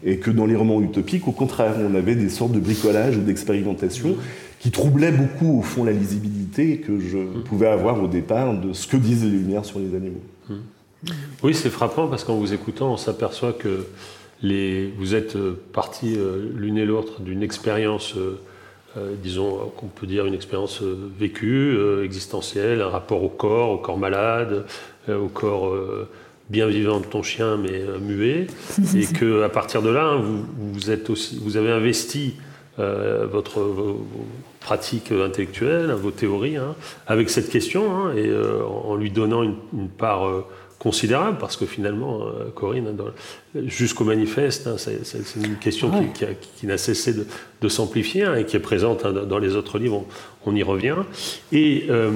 et 0.06 0.18
que 0.18 0.30
dans 0.30 0.46
les 0.46 0.54
romans 0.54 0.80
utopiques, 0.80 1.26
au 1.26 1.32
contraire, 1.32 1.74
on 1.78 1.94
avait 1.94 2.14
des 2.14 2.30
sortes 2.30 2.52
de 2.52 2.60
bricolage 2.60 3.16
ou 3.16 3.20
d'expérimentation 3.20 4.16
qui 4.60 4.70
troublait 4.70 5.10
beaucoup, 5.10 5.58
au 5.58 5.62
fond, 5.62 5.84
la 5.84 5.92
lisibilité 5.92 6.78
que 6.78 6.98
je 6.98 7.18
pouvais 7.18 7.66
avoir 7.66 8.02
au 8.02 8.06
départ 8.06 8.58
de 8.58 8.72
ce 8.72 8.86
que 8.86 8.96
disent 8.96 9.24
les 9.24 9.30
Lumières 9.30 9.64
sur 9.64 9.80
les 9.80 9.94
animaux. 9.94 10.22
Oui, 11.42 11.54
c'est 11.54 11.70
frappant 11.70 12.06
parce 12.06 12.24
qu'en 12.24 12.36
vous 12.36 12.54
écoutant, 12.54 12.92
on 12.92 12.96
s'aperçoit 12.96 13.52
que 13.52 13.86
vous 14.42 15.14
êtes 15.14 15.36
euh, 15.36 15.60
partis 15.72 16.14
euh, 16.16 16.50
l'une 16.54 16.78
et 16.78 16.84
l'autre 16.84 17.20
d'une 17.20 17.42
expérience, 17.42 18.14
euh, 18.16 19.14
disons, 19.22 19.72
qu'on 19.76 19.86
peut 19.86 20.06
dire 20.06 20.26
une 20.26 20.34
expérience 20.34 20.82
vécue, 20.82 21.76
existentielle, 22.02 22.80
un 22.80 22.88
rapport 22.88 23.22
au 23.22 23.28
corps, 23.28 23.70
au 23.70 23.78
corps 23.78 23.98
malade, 23.98 24.64
au 25.08 25.28
corps 25.28 25.74
bien 26.50 26.66
vivant 26.66 27.00
de 27.00 27.06
ton 27.06 27.22
chien 27.22 27.56
mais 27.56 27.82
muet, 28.00 28.46
et 28.96 29.06
que 29.06 29.42
à 29.42 29.48
partir 29.48 29.82
de 29.82 29.90
là, 29.90 30.04
hein, 30.04 30.22
vous, 30.58 30.90
êtes 30.90 31.10
aussi, 31.10 31.40
vous 31.42 31.56
avez 31.56 31.70
investi 31.70 32.34
votre 32.78 33.60
vos, 33.60 34.06
pratiques 34.60 35.12
intellectuelles, 35.12 35.92
vos 35.92 36.10
théories, 36.10 36.56
hein, 36.56 36.74
avec 37.06 37.30
cette 37.30 37.48
question, 37.48 37.96
hein, 37.96 38.14
et 38.14 38.30
en 38.64 38.96
lui 38.96 39.10
donnant 39.10 39.42
une, 39.42 39.56
une 39.72 39.88
part 39.88 40.44
considérable 40.78 41.38
parce 41.38 41.56
que 41.56 41.66
finalement, 41.66 42.22
euh, 42.22 42.50
Corinne, 42.54 42.96
jusqu'au 43.54 44.04
manifeste, 44.04 44.66
hein, 44.66 44.76
c'est 44.78 45.36
une 45.36 45.56
question 45.56 45.90
qui, 46.12 46.66
n'a 46.66 46.78
cessé 46.78 47.14
de, 47.60 47.68
s'amplifier 47.68 48.24
hein, 48.24 48.36
et 48.36 48.44
qui 48.44 48.56
est 48.56 48.60
présente 48.60 49.04
hein, 49.04 49.12
dans 49.12 49.38
les 49.38 49.56
autres 49.56 49.78
livres, 49.78 50.04
on, 50.44 50.54
y 50.54 50.62
revient. 50.62 50.96
Et 51.50 51.86
euh, 51.90 52.10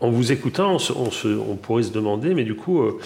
en 0.00 0.10
vous 0.10 0.32
écoutant, 0.32 0.78
on, 0.96 1.56
pourrait 1.56 1.82
se 1.82 1.92
demander, 1.92 2.34
mais 2.34 2.44
du 2.44 2.54
coup, 2.54 2.82
euh, 2.82 2.98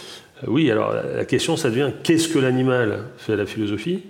oui, 0.47 0.71
alors 0.71 0.93
la 0.93 1.25
question, 1.25 1.57
ça 1.57 1.71
devient 1.71 1.91
qu'est-ce 2.03 2.29
que 2.29 2.39
l'animal 2.39 3.05
fait 3.17 3.33
à 3.33 3.37
la 3.37 3.47
philosophie 3.47 4.03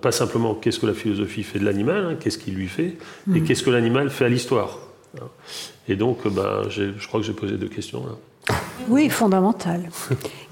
Pas 0.00 0.12
simplement 0.12 0.54
qu'est-ce 0.54 0.78
que 0.78 0.86
la 0.86 0.94
philosophie 0.94 1.42
fait 1.42 1.58
de 1.58 1.64
l'animal, 1.64 2.16
qu'est-ce 2.20 2.38
qu'il 2.38 2.54
lui 2.54 2.68
fait, 2.68 2.96
et 3.34 3.40
mmh. 3.40 3.44
qu'est-ce 3.44 3.62
que 3.62 3.70
l'animal 3.70 4.10
fait 4.10 4.24
à 4.24 4.28
l'histoire. 4.28 4.78
Et 5.88 5.96
donc, 5.96 6.28
ben, 6.28 6.62
je 6.68 7.06
crois 7.06 7.20
que 7.20 7.26
j'ai 7.26 7.32
posé 7.32 7.56
deux 7.56 7.68
questions 7.68 8.04
là. 8.06 8.54
Oui, 8.88 9.10
fondamental. 9.10 9.90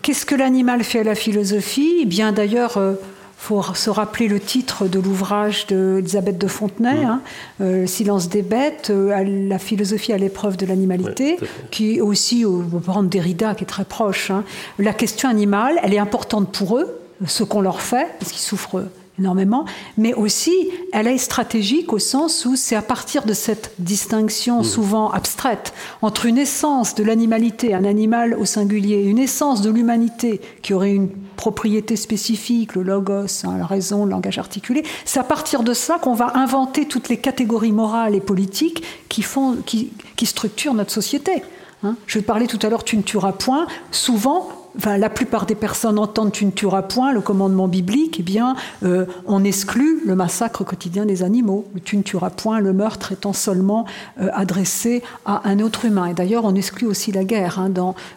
Qu'est-ce 0.03 0.27
que 0.27 0.35
l'animal 0.35 0.85
fait 0.85 1.01
à 1.01 1.05
la 1.05 1.15
philosophie? 1.15 2.01
Eh 2.03 2.05
Bien 2.05 2.33
d'ailleurs, 2.33 2.73
il 2.77 2.81
euh, 2.81 2.95
faut 3.37 3.63
se 3.75 3.91
rappeler 3.91 4.29
le 4.29 4.41
titre 4.41 4.89
de 4.89 4.99
l'ouvrage 4.99 5.67
d'Elisabeth 5.67 6.39
de 6.39 6.47
Fontenay, 6.47 7.05
hein, 7.05 7.21
euh, 7.61 7.87
Silence 7.87 8.29
des 8.29 8.43
bêtes, 8.43 8.91
euh, 8.91 9.23
la 9.49 9.59
philosophie 9.59 10.13
à 10.13 10.19
l'épreuve 10.19 10.57
de 10.57 10.67
l'animalité, 10.67 11.39
qui 11.71 11.97
est 11.97 12.01
aussi, 12.01 12.45
on 12.47 12.63
peut 12.63 12.81
prendre 12.81 13.09
Derrida, 13.09 13.55
qui 13.55 13.65
est 13.65 13.67
très 13.67 13.85
proche. 13.85 14.31
Hein. 14.31 14.45
La 14.79 14.93
question 14.93 15.29
animale, 15.29 15.79
elle 15.83 15.95
est 15.95 15.99
importante 15.99 16.51
pour 16.53 16.79
eux, 16.79 17.01
ce 17.27 17.45
qu'on 17.45 17.61
leur 17.61 17.81
fait, 17.81 18.09
parce 18.19 18.33
qu'ils 18.33 18.43
souffrent 18.43 18.83
énormément, 19.19 19.65
mais 19.97 20.15
aussi 20.15 20.71
elle 20.93 21.07
est 21.07 21.19
stratégique 21.19 21.93
au 21.93 21.99
sens 21.99 22.45
où 22.45 22.57
c'est 22.57 22.77
à 22.77 22.83
partir 22.83 23.25
de 23.25 23.33
cette 23.33 23.73
distinction 23.79 24.61
mmh. 24.61 24.65
souvent 24.65 25.11
abstraite 25.11 25.73
entre 26.03 26.27
une 26.27 26.39
essence 26.39 26.95
de 26.95 27.05
l'animalité, 27.05 27.75
un 27.75 27.85
animal 27.85 28.35
au 28.35 28.45
singulier, 28.45 29.03
une 29.03 29.19
essence 29.19 29.63
de 29.63 29.71
l'humanité 29.71 30.41
qui 30.63 30.75
aurait 30.75 30.93
une 30.93 31.09
propriété 31.37 31.97
spécifique, 31.97 32.75
le 32.75 32.83
logos, 32.83 33.45
hein, 33.45 33.59
la 33.59 33.67
raison, 33.67 34.05
le 34.05 34.11
langage 34.11 34.39
articulé, 34.39 34.83
c'est 35.05 35.21
à 35.21 35.25
partir 35.25 35.63
de 35.63 35.75
ça 35.75 35.99
qu'on 35.99 36.15
va 36.15 36.37
inventer 36.37 36.87
toutes 36.87 37.09
les 37.09 37.19
catégories 37.19 37.73
morales 37.73 38.15
et 38.15 38.21
politiques 38.21 38.83
qui, 39.09 39.23
font, 39.23 39.57
qui, 39.65 39.93
qui 40.17 40.27
structurent 40.27 40.75
notre 40.75 40.93
société. 40.93 41.43
Hein. 41.83 41.97
Je 42.07 42.19
parlais 42.21 42.47
tout 42.47 42.59
à 42.63 42.69
l'heure, 42.69 42.85
tu 42.85 42.97
ne 42.97 43.03
tueras 43.03 43.33
point. 43.33 43.67
Souvent, 43.91 44.49
la 44.85 45.11
plupart 45.11 45.47
des 45.47 45.55
personnes 45.55 45.99
entendent 45.99 46.33
tu 46.33 46.45
ne 46.45 46.51
tueras 46.51 46.83
point, 46.83 47.13
le 47.13 47.21
commandement 47.21 47.69
biblique, 47.69 48.21
eh 48.21 48.41
euh, 48.83 49.07
on 49.27 49.45
exclut 49.45 50.03
le 50.05 50.15
massacre 50.15 50.65
quotidien 50.65 51.07
des 51.07 51.23
animaux. 51.23 51.65
Tu 51.85 51.97
ne 51.97 52.03
tueras 52.03 52.31
point, 52.31 52.61
le 52.61 52.73
meurtre 52.73 53.13
étant 53.13 53.33
seulement 53.33 53.87
euh, 54.21 54.29
adressé 54.33 55.03
à 55.25 55.49
un 55.49 55.61
autre 55.61 55.85
humain. 55.85 56.07
Et 56.07 56.15
d'ailleurs, 56.15 56.45
on 56.45 56.55
exclut 56.55 56.87
aussi 56.87 57.13
la 57.13 57.25
guerre. 57.25 57.59
Hein, 57.59 57.73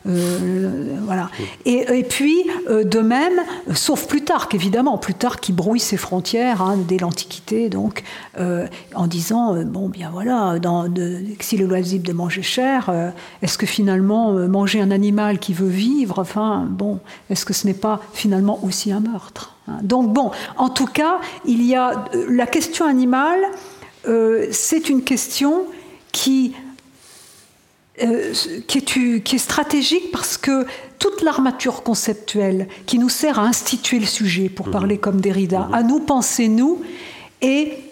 euh. 0.08 0.96
Et, 1.66 2.04
puis, 2.04 2.44
de 2.68 3.00
même, 3.00 3.40
sauf 3.74 4.08
Plutarque, 4.08 4.54
évidemment, 4.56 4.98
Plutarque 4.98 5.40
qui 5.40 5.54
brouille 5.54 5.80
ses 5.80 5.98
frontières 5.98 6.62
hein, 6.62 6.78
dès 6.88 6.98
l'Antiquité, 6.98 7.70
donc, 7.70 8.04
en 8.96 9.08
disant, 9.08 9.56
bon, 9.64 9.90
bien 9.90 10.10
voilà, 10.12 10.60
dans, 10.60 10.86
si 11.40 11.58
le 11.58 11.66
loisir 11.66 12.02
de 12.02 12.14
manger 12.14 12.42
cher, 12.42 12.92
est-ce 13.42 13.58
que 13.58 13.66
finalement, 13.66 14.34
manger 14.48 14.82
un 14.82 14.92
animal 14.92 15.40
qui 15.40 15.54
veut 15.54 15.68
vivre, 15.68 16.20
enfin, 16.20 16.49
bon, 16.58 17.00
est-ce 17.30 17.46
que 17.46 17.54
ce 17.54 17.68
n'est 17.68 17.74
pas 17.74 18.00
finalement 18.14 18.60
aussi 18.64 18.92
un 18.92 19.00
meurtre 19.00 19.56
hein? 19.68 19.80
Donc 19.84 20.14
bon, 20.14 20.32
en 20.58 20.70
tout 20.70 20.86
cas, 20.86 21.20
il 21.46 21.64
y 21.64 21.76
a 21.76 22.06
euh, 22.16 22.28
la 22.30 22.48
question 22.48 22.86
animale, 22.86 23.40
euh, 24.08 24.48
c'est 24.52 24.90
une 24.90 25.04
question 25.04 25.66
qui, 26.12 26.56
euh, 28.02 28.34
qui, 28.68 28.78
est, 28.80 29.24
qui, 29.24 29.36
est, 29.36 29.40
stratégique 29.40 30.12
parce 30.12 30.38
que 30.38 30.66
toute 30.98 31.22
l'armature 31.22 31.84
conceptuelle 31.84 32.68
qui 32.86 33.00
nous 33.00 33.10
sert 33.10 33.40
à 33.40 33.44
instituer 33.44 34.00
le 34.00 34.06
sujet, 34.06 34.50
pour 34.50 34.68
mmh. 34.68 34.72
parler 34.72 34.98
comme 34.98 35.22
Derrida, 35.22 35.68
mmh. 35.70 35.74
à 35.74 35.84
nous 35.84 36.00
penser 36.00 36.48
nous, 36.48 36.82
est 37.42 37.89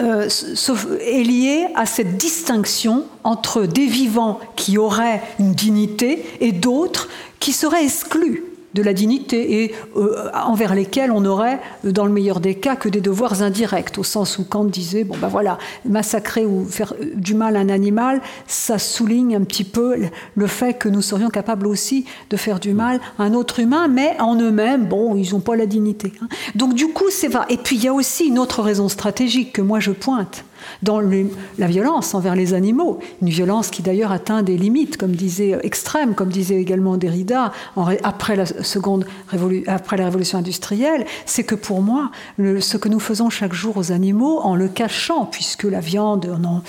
est 0.00 1.22
liée 1.24 1.66
à 1.74 1.86
cette 1.86 2.16
distinction 2.16 3.04
entre 3.24 3.62
des 3.62 3.86
vivants 3.86 4.40
qui 4.56 4.78
auraient 4.78 5.22
une 5.38 5.52
dignité 5.52 6.24
et 6.40 6.52
d'autres 6.52 7.08
qui 7.40 7.52
seraient 7.52 7.84
exclus 7.84 8.47
de 8.78 8.82
la 8.84 8.92
dignité 8.92 9.64
et 9.64 9.74
euh, 9.96 10.30
envers 10.32 10.74
lesquels 10.74 11.10
on 11.10 11.24
aurait, 11.24 11.60
dans 11.82 12.06
le 12.06 12.12
meilleur 12.12 12.38
des 12.38 12.54
cas, 12.54 12.76
que 12.76 12.88
des 12.88 13.00
devoirs 13.00 13.42
indirects, 13.42 13.98
au 13.98 14.04
sens 14.04 14.38
où 14.38 14.44
Kant 14.44 14.64
disait, 14.64 15.02
bon 15.02 15.16
ben 15.20 15.26
voilà, 15.26 15.58
massacrer 15.84 16.46
ou 16.46 16.64
faire 16.64 16.94
du 17.14 17.34
mal 17.34 17.56
à 17.56 17.60
un 17.60 17.68
animal, 17.68 18.20
ça 18.46 18.78
souligne 18.78 19.34
un 19.34 19.42
petit 19.42 19.64
peu 19.64 19.96
le 20.34 20.46
fait 20.46 20.74
que 20.74 20.88
nous 20.88 21.02
serions 21.02 21.28
capables 21.28 21.66
aussi 21.66 22.04
de 22.30 22.36
faire 22.36 22.60
du 22.60 22.72
mal 22.72 23.00
à 23.18 23.24
un 23.24 23.34
autre 23.34 23.58
humain, 23.58 23.88
mais 23.88 24.14
en 24.20 24.36
eux-mêmes, 24.36 24.86
bon, 24.86 25.16
ils 25.16 25.32
n'ont 25.32 25.40
pas 25.40 25.56
la 25.56 25.66
dignité. 25.66 26.12
Hein. 26.22 26.28
Donc 26.54 26.74
du 26.74 26.88
coup, 26.88 27.10
c'est 27.10 27.28
vrai. 27.28 27.46
Et 27.48 27.56
puis 27.56 27.76
il 27.76 27.82
y 27.82 27.88
a 27.88 27.92
aussi 27.92 28.26
une 28.26 28.38
autre 28.38 28.62
raison 28.62 28.88
stratégique 28.88 29.52
que 29.54 29.62
moi 29.62 29.80
je 29.80 29.90
pointe, 29.90 30.44
dans 30.82 31.00
la 31.00 31.66
violence 31.66 32.14
envers 32.14 32.34
les 32.34 32.54
animaux, 32.54 32.98
une 33.22 33.28
violence 33.28 33.70
qui 33.70 33.82
d'ailleurs 33.82 34.12
atteint 34.12 34.42
des 34.42 34.56
limites, 34.56 34.96
comme 34.96 35.12
disait 35.12 35.58
extrêmes, 35.62 36.14
comme 36.14 36.28
disait 36.28 36.60
également 36.60 36.96
Derrida 36.96 37.52
après 38.02 38.36
la 38.36 38.46
seconde 38.46 39.06
révolution 39.30 40.38
industrielle, 40.38 41.06
c'est 41.26 41.44
que 41.44 41.54
pour 41.54 41.82
moi, 41.82 42.10
ce 42.38 42.76
que 42.76 42.88
nous 42.88 43.00
faisons 43.00 43.30
chaque 43.30 43.52
jour 43.52 43.76
aux 43.76 43.92
animaux, 43.92 44.40
en 44.40 44.54
le 44.54 44.68
cachant, 44.68 45.26
puisque 45.26 45.64
la 45.64 45.80
viande, 45.80 46.28
on 46.30 46.44
en 46.44 46.62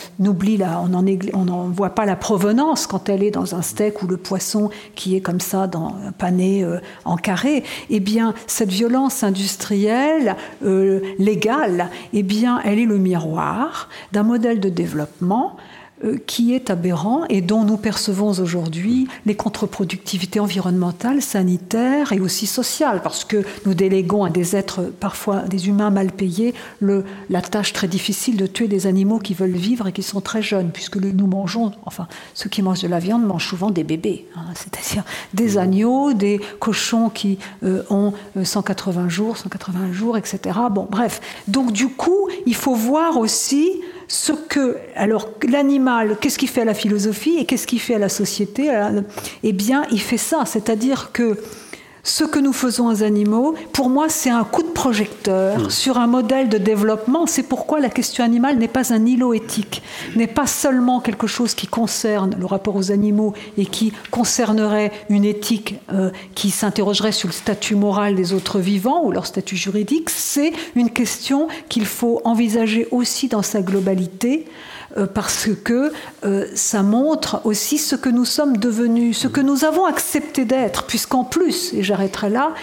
on 1.34 1.46
n'en 1.46 1.70
voit 1.70 1.92
pas 1.92 2.06
la 2.06 2.16
provenance 2.16 2.88
quand 2.88 3.10
elle 3.10 3.24
est 3.24 3.32
dans 3.32 3.56
un 3.56 3.62
steak 3.62 4.02
ou 4.04 4.08
le 4.08 4.18
poisson 4.18 4.70
qui 4.96 5.16
est 5.16 5.22
comme 5.22 5.40
ça 5.40 5.68
dans 5.68 5.96
pané 6.18 6.64
euh, 6.64 6.80
en 7.06 7.16
carré, 7.16 7.64
eh 7.90 8.00
bien 8.00 8.34
cette 8.48 8.70
violence 8.70 9.24
industrielle 9.24 10.36
euh, 10.64 11.02
légale, 11.18 11.90
eh 12.14 12.24
bien 12.24 12.62
elle 12.64 12.80
est 12.80 12.86
le 12.86 12.98
miroir 12.98 13.79
d'un 14.12 14.24
modèle 14.24 14.60
de 14.60 14.70
développement 14.70 15.58
qui 16.26 16.54
est 16.54 16.70
aberrant 16.70 17.26
et 17.30 17.42
dont 17.42 17.64
nous 17.64 17.78
percevons 17.78 18.30
aujourd'hui 18.30 19.08
les 19.26 19.36
contre-productivités 19.36 20.40
environnementales, 20.40 21.22
sanitaires 21.22 22.14
et 22.14 22.20
aussi 22.20 22.48
sociales, 22.48 23.02
parce 23.04 23.26
que 23.26 23.44
nous 23.66 23.74
déléguons 23.74 24.24
à 24.24 24.30
des 24.30 24.56
êtres, 24.56 24.82
parfois 25.00 25.40
des 25.42 25.68
humains 25.68 25.90
mal 25.90 26.12
payés, 26.12 26.54
le, 26.80 27.04
la 27.30 27.42
tâche 27.42 27.74
très 27.74 27.88
difficile 27.88 28.38
de 28.38 28.48
tuer 28.48 28.68
des 28.68 28.88
animaux 28.88 29.20
qui 29.20 29.34
veulent 29.34 29.52
vivre 29.52 29.88
et 29.88 29.92
qui 29.92 30.04
sont 30.04 30.22
très 30.22 30.42
jeunes, 30.42 30.72
puisque 30.72 30.98
nous 30.98 31.28
mangeons, 31.28 31.72
enfin 31.86 32.08
ceux 32.34 32.50
qui 32.50 32.62
mangent 32.62 32.82
de 32.82 32.88
la 32.88 33.00
viande 33.00 33.26
mangent 33.26 33.48
souvent 33.48 33.72
des 33.72 33.84
bébés, 33.84 34.28
hein, 34.36 34.42
c'est-à-dire 34.56 35.04
des 35.34 35.58
agneaux, 35.58 36.14
des 36.14 36.40
cochons 36.60 37.10
qui 37.10 37.40
euh, 37.64 37.84
ont 37.90 38.14
180 38.42 39.06
euh, 39.06 39.10
jours, 39.10 39.38
180 39.38 39.92
jours, 39.92 40.18
etc. 40.18 40.58
Bon, 40.72 40.88
bref. 40.90 41.22
Donc 41.48 41.72
du 41.72 41.88
coup, 41.88 42.30
il 42.46 42.56
faut 42.56 42.76
voir 42.76 43.18
aussi 43.18 43.82
ce 44.10 44.34
que, 44.34 44.78
alors 44.96 45.30
l'animal, 45.48 46.18
qu'est-ce 46.20 46.40
qu'il 46.40 46.50
fait 46.50 46.62
à 46.62 46.66
la 46.66 46.74
philosophie 46.74 47.38
et 47.38 47.46
qu'est-ce 47.46 47.68
qu'il 47.68 47.80
fait 47.80 47.94
à 47.94 48.00
la 48.00 48.10
société 48.10 48.70
Eh 49.44 49.54
bien, 49.54 49.86
il 49.92 50.02
fait 50.02 50.18
ça, 50.18 50.46
c'est-à-dire 50.46 51.12
que 51.14 51.38
ce 52.04 52.24
que 52.24 52.40
nous 52.40 52.54
faisons 52.54 52.88
aux 52.88 53.04
animaux, 53.04 53.56
pour 53.74 53.90
moi, 53.90 54.10
c'est 54.10 54.30
un 54.30 54.44
coup 54.44 54.64
de 54.64 54.70
projecteur 54.70 55.60
hmm. 55.60 55.70
sur 55.70 55.98
un 55.98 56.08
modèle 56.08 56.50
de 56.50 56.58
développement. 56.58 57.26
C'est 57.26 57.44
pourquoi 57.44 57.80
la 57.80 57.90
question 57.90 58.24
animale 58.24 58.58
n'est 58.58 58.68
pas 58.68 58.94
un 58.94 59.06
îlot 59.06 59.34
éthique, 59.34 59.82
n'est 60.16 60.28
pas 60.28 60.48
seulement 60.48 61.00
quelque 61.02 61.28
chose 61.28 61.54
qui 61.54 61.68
concerne 61.68 62.36
le 62.40 62.46
rapport 62.46 62.76
aux 62.76 62.92
animaux 62.92 63.34
et 63.58 63.66
qui 63.66 63.94
concernerait 64.12 64.92
une 65.10 65.26
éthique 65.26 65.76
euh, 65.92 66.12
qui 66.36 66.52
s'interrogerait 66.52 67.12
sur 67.12 67.28
le 67.28 67.34
statut 67.34 67.76
moral 67.76 68.16
des 68.16 68.34
autres 68.34 68.60
vivants 68.60 69.04
ou 69.04 69.12
leur 69.12 69.26
statut 69.26 69.58
juridique. 69.58 70.10
C'est 70.10 70.54
une 70.76 70.90
question 70.90 71.48
qu'il 71.68 71.86
faut 71.86 72.22
envisager 72.24 72.88
aussi 72.92 73.28
dans 73.28 73.42
sa 73.42 73.62
globalité 73.62 74.46
parce 75.14 75.50
que 75.64 75.92
euh, 76.26 76.46
ça 76.56 76.84
montre 76.84 77.42
aussi 77.46 77.78
ce 77.78 77.96
que 77.96 78.10
nous 78.10 78.26
sommes 78.26 78.58
devenus, 78.58 79.18
ce 79.18 79.28
que 79.28 79.42
nous 79.42 79.66
avons 79.66 79.86
accepté 79.86 80.46
d'être, 80.46 80.84
puisqu'en 80.84 81.24
plus, 81.24 81.74
et 81.74 81.84
j'arrêterai 81.84 82.30
là, 82.30 82.54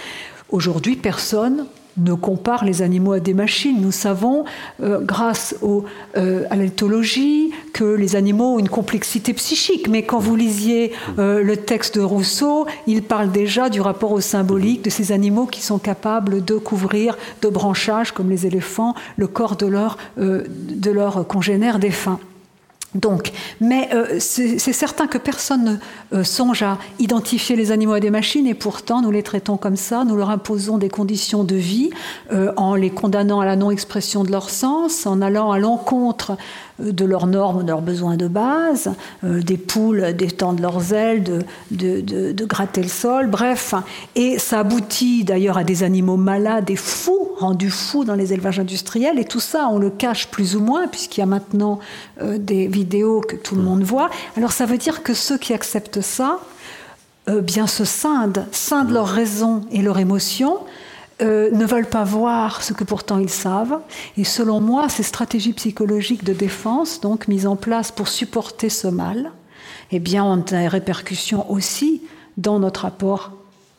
aujourd'hui 0.51 0.97
personne 0.97 1.67
ne 1.96 2.14
compare 2.14 2.64
les 2.64 2.82
animaux 2.82 3.12
à 3.12 3.20
des 3.20 3.35
machines. 3.35 3.80
Nous 3.80 3.92
savons, 3.92 4.44
euh, 4.82 5.00
grâce 5.00 5.54
euh, 6.16 6.44
à 6.50 6.56
l'éthologie, 6.56 7.50
que 7.72 7.85
les 7.85 8.16
animaux 8.16 8.54
ont 8.54 8.59
une 8.59 8.68
complexité 8.68 9.32
psychique. 9.32 9.88
Mais 9.88 10.02
quand 10.02 10.18
vous 10.18 10.37
lisiez 10.37 10.92
euh, 11.18 11.42
le 11.42 11.56
texte 11.56 11.96
de 11.96 12.02
Rousseau, 12.02 12.66
il 12.87 13.02
parle 13.02 13.30
déjà 13.30 13.68
du 13.68 13.80
rapport 13.80 14.12
au 14.12 14.20
symbolique 14.20 14.82
de 14.82 14.90
ces 14.90 15.12
animaux 15.12 15.46
qui 15.46 15.62
sont 15.62 15.78
capables 15.78 16.44
de 16.44 16.56
couvrir 16.56 17.16
de 17.42 17.48
branchages, 17.48 18.12
comme 18.12 18.30
les 18.30 18.46
éléphants, 18.46 18.94
le 19.16 19.26
corps 19.26 19.56
de 19.56 19.66
leurs 19.66 19.98
leur 20.16 21.26
congénères 21.26 21.78
défunts. 21.78 22.18
Donc, 22.94 23.33
mais 23.61 23.88
euh, 23.92 24.16
c'est 24.20 24.59
certain 24.59 25.07
que 25.07 25.18
personne 25.18 25.79
ne 26.12 26.18
euh, 26.18 26.25
songe 26.25 26.62
à 26.62 26.79
identifier 26.99 27.57
les 27.57 27.72
animaux 27.72 27.92
à 27.92 28.01
des 28.01 28.11
machines 28.11 28.46
et 28.46 28.55
pourtant 28.55 29.03
nous 29.03 29.11
les 29.11 29.22
traitons 29.22 29.57
comme 29.57 29.77
ça, 29.77 30.05
nous 30.05 30.16
leur 30.16 30.31
imposons 30.31 30.79
des 30.79 30.88
conditions 30.88 31.44
de 31.44 31.57
vie 31.57 31.90
euh, 32.33 32.53
en 32.57 32.75
les 32.75 32.90
condamnant 32.90 33.40
à 33.40 33.44
la 33.44 33.57
non-expression 33.57 34.25
de 34.25 34.31
leur 34.31 34.49
sens, 34.49 35.07
en 35.07 35.20
allant 35.20 35.51
à 35.51 35.59
l'encontre 35.59 36.37
de 36.79 37.05
leurs 37.05 37.27
normes, 37.27 37.62
de 37.62 37.69
leurs 37.69 37.83
besoins 37.83 38.17
de 38.17 38.29
base, 38.29 38.93
euh, 39.25 39.43
des 39.43 39.57
poules 39.57 40.15
d'étendre 40.15 40.61
leurs 40.61 40.93
ailes, 40.93 41.45
de, 41.71 42.45
gratter 42.45 42.83
le 42.83 42.89
sol, 42.89 43.29
bref. 43.29 43.75
Et 44.15 44.39
ça 44.39 44.61
aboutit 44.61 45.25
d'ailleurs 45.25 45.59
à 45.59 45.65
des 45.65 45.83
animaux 45.83 46.17
malades 46.17 46.71
et 46.71 46.77
fous, 46.77 47.31
rendus 47.39 47.71
fous 47.71 48.05
dans 48.05 48.15
les 48.15 48.33
élevages 48.33 48.61
industriels. 48.61 49.19
Et 49.19 49.25
tout 49.25 49.41
ça, 49.41 49.69
on 49.71 49.79
le 49.79 49.91
cache 49.91 50.29
plus 50.29 50.57
ou 50.57 50.61
moins, 50.61 50.87
puisqu'il 50.87 51.21
y 51.21 51.23
a 51.23 51.27
maintenant 51.27 51.79
euh, 52.23 52.39
des 52.39 52.67
vidéos 52.67 53.21
que 53.21 53.37
tout 53.37 53.55
le 53.55 53.62
monde 53.62 53.83
voit. 53.83 54.11
Alors 54.37 54.53
ça 54.53 54.67
veut 54.67 54.79
dire 54.79 55.03
que 55.03 55.15
ceux 55.15 55.39
qui 55.39 55.55
acceptent 55.55 56.03
ça, 56.03 56.41
euh, 57.29 57.41
bien 57.41 57.67
se 57.67 57.85
scindent, 57.85 58.47
scindent 58.53 58.93
leur 58.93 59.09
raison 59.09 59.62
et 59.73 59.83
leur 59.83 59.99
émotion, 59.99 60.59
euh, 61.22 61.50
ne 61.50 61.64
veulent 61.64 61.88
pas 61.88 62.05
voir 62.05 62.62
ce 62.62 62.74
que 62.74 62.85
pourtant 62.85 63.18
ils 63.18 63.31
savent. 63.31 63.79
Et 64.18 64.24
selon 64.24 64.61
moi, 64.61 64.88
ces 64.90 65.02
stratégies 65.02 65.55
psychologiques 65.55 66.24
de 66.24 66.35
défense, 66.35 67.00
donc 67.00 67.26
mises 67.26 67.46
en 67.46 67.57
place 67.57 67.90
pour 67.90 68.09
supporter 68.09 68.68
ce 68.68 68.87
mal, 68.87 69.33
eh 69.92 69.98
bien, 69.98 70.24
ont 70.24 70.37
des 70.37 70.68
répercussions 70.68 71.50
aussi 71.50 72.02
dans 72.37 72.59
notre 72.59 72.83
rapport 72.83 73.33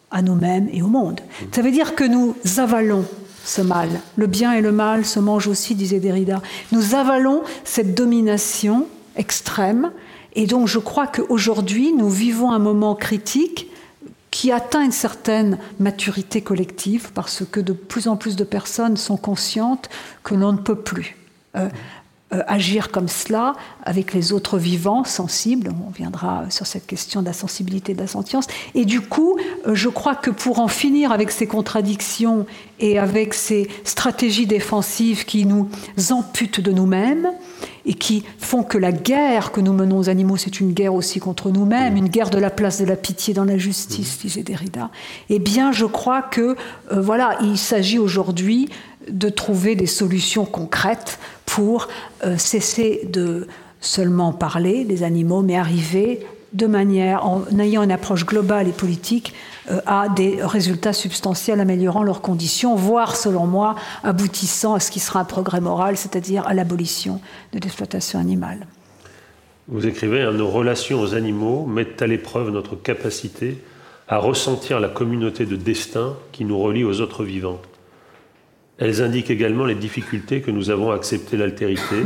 à 0.09 0.21
nous-mêmes 0.23 0.67
et 0.71 0.81
au 0.81 0.87
monde. 0.87 1.21
Ça 1.51 1.61
veut 1.61 1.71
dire 1.71 1.93
que 1.93 2.03
nous 2.03 2.35
avalons 2.57 3.05
ce 3.43 3.61
mal. 3.61 3.89
Le 4.15 4.25
bien 4.27 4.53
et 4.53 4.61
le 4.61 4.71
mal 4.71 5.05
se 5.05 5.19
mangent 5.19 5.47
aussi, 5.47 5.75
disait 5.75 5.99
Derrida. 5.99 6.41
Nous 6.71 6.95
avalons 6.95 7.43
cette 7.63 7.93
domination 7.93 8.87
extrême. 9.15 9.91
Et 10.33 10.47
donc, 10.47 10.67
je 10.67 10.79
crois 10.79 11.07
qu'aujourd'hui, 11.07 11.93
nous 11.93 12.09
vivons 12.09 12.51
un 12.51 12.59
moment 12.59 12.95
critique 12.95 13.69
qui 14.37 14.51
atteint 14.51 14.83
une 14.83 14.91
certaine 14.91 15.57
maturité 15.79 16.41
collective 16.41 17.09
parce 17.15 17.41
que 17.43 17.59
de 17.59 17.73
plus 17.73 18.07
en 18.07 18.17
plus 18.17 18.35
de 18.35 18.43
personnes 18.43 18.95
sont 18.95 19.17
conscientes 19.17 19.89
que 20.23 20.35
l'on 20.35 20.51
ne 20.51 20.59
peut 20.59 20.75
plus 20.75 21.17
euh, 21.55 21.69
euh, 22.33 22.43
agir 22.45 22.91
comme 22.91 23.07
cela 23.07 23.55
avec 23.83 24.13
les 24.13 24.33
autres 24.33 24.59
vivants 24.59 25.03
sensibles. 25.05 25.73
On 25.87 25.89
viendra 25.89 26.45
sur 26.51 26.67
cette 26.67 26.85
question 26.85 27.21
de 27.21 27.25
la 27.25 27.33
sensibilité 27.33 27.95
de 27.95 27.99
la 27.99 28.05
sentience. 28.05 28.45
Et 28.75 28.85
du 28.85 29.01
coup, 29.01 29.39
euh, 29.65 29.73
je 29.73 29.89
crois 29.89 30.13
que 30.13 30.29
pour 30.29 30.59
en 30.59 30.67
finir 30.67 31.11
avec 31.11 31.31
ces 31.31 31.47
contradictions 31.47 32.45
et 32.79 32.99
avec 32.99 33.33
ces 33.33 33.67
stratégies 33.85 34.45
défensives 34.45 35.25
qui 35.25 35.47
nous 35.47 35.67
amputent 36.11 36.61
de 36.61 36.71
nous-mêmes, 36.71 37.31
et 37.87 37.93
qui 37.93 38.23
font 38.37 38.63
que 38.63 38.77
la 38.77 38.91
guerre 38.91 39.51
que 39.51 39.61
nous 39.61 39.73
menons 39.73 39.97
aux 39.97 40.09
animaux, 40.09 40.35
c'est 40.37 40.59
une 40.59 40.73
guerre 40.73 40.93
aussi 40.93 41.19
contre 41.19 41.49
nous-mêmes, 41.49 41.95
une 41.95 42.09
guerre 42.09 42.29
de 42.29 42.37
la 42.37 42.49
place 42.49 42.79
de 42.79 42.85
la 42.85 42.97
pitié 42.97 43.33
dans 43.33 43.45
la 43.45 43.57
justice, 43.57 44.19
disait 44.19 44.43
Derrida. 44.43 44.91
Eh 45.29 45.39
bien, 45.39 45.71
je 45.71 45.85
crois 45.85 46.21
que, 46.21 46.55
euh, 46.91 47.01
voilà, 47.01 47.37
il 47.41 47.57
s'agit 47.57 47.97
aujourd'hui 47.97 48.69
de 49.09 49.29
trouver 49.29 49.75
des 49.75 49.85
solutions 49.85 50.45
concrètes 50.45 51.17
pour 51.45 51.87
euh, 52.25 52.37
cesser 52.37 53.07
de 53.11 53.47
seulement 53.79 54.33
parler 54.33 54.83
des 54.83 55.03
animaux, 55.03 55.41
mais 55.41 55.55
arriver 55.55 56.27
de 56.53 56.65
manière, 56.65 57.25
en 57.25 57.43
ayant 57.59 57.83
une 57.83 57.91
approche 57.91 58.25
globale 58.25 58.67
et 58.67 58.71
politique, 58.71 59.33
euh, 59.69 59.81
à 59.85 60.07
des 60.09 60.39
résultats 60.41 60.93
substantiels 60.93 61.59
améliorant 61.59 62.03
leurs 62.03 62.21
conditions, 62.21 62.75
voire, 62.75 63.15
selon 63.15 63.45
moi, 63.45 63.75
aboutissant 64.03 64.73
à 64.73 64.79
ce 64.79 64.91
qui 64.91 64.99
sera 64.99 65.19
un 65.19 65.25
progrès 65.25 65.59
moral, 65.59 65.97
c'est-à-dire 65.97 66.47
à, 66.47 66.53
l'abolition 66.53 67.19
de 67.53 67.59
l'exploitation 67.59 68.19
animale. 68.19 68.65
Vous 69.67 69.85
écrivez, 69.85 70.21
hein, 70.21 70.31
nos 70.31 70.47
relations 70.47 71.01
aux 71.01 71.15
animaux 71.15 71.65
mettent 71.65 72.01
à 72.01 72.07
l'épreuve 72.07 72.51
notre 72.51 72.75
capacité 72.75 73.61
à 74.07 74.19
ressentir 74.19 74.79
la 74.79 74.87
communauté 74.87 75.45
de 75.45 75.57
destin 75.57 76.15
qui 76.31 76.45
nous 76.45 76.57
relie 76.57 76.85
aux 76.85 77.01
autres 77.01 77.25
vivants. 77.25 77.61
Elles 78.77 79.01
indiquent 79.01 79.31
également 79.31 79.65
les 79.65 79.75
difficultés 79.75 80.39
que 80.39 80.51
nous 80.51 80.69
avons 80.69 80.91
à 80.91 80.95
accepter 80.95 81.35
l'altérité. 81.35 82.03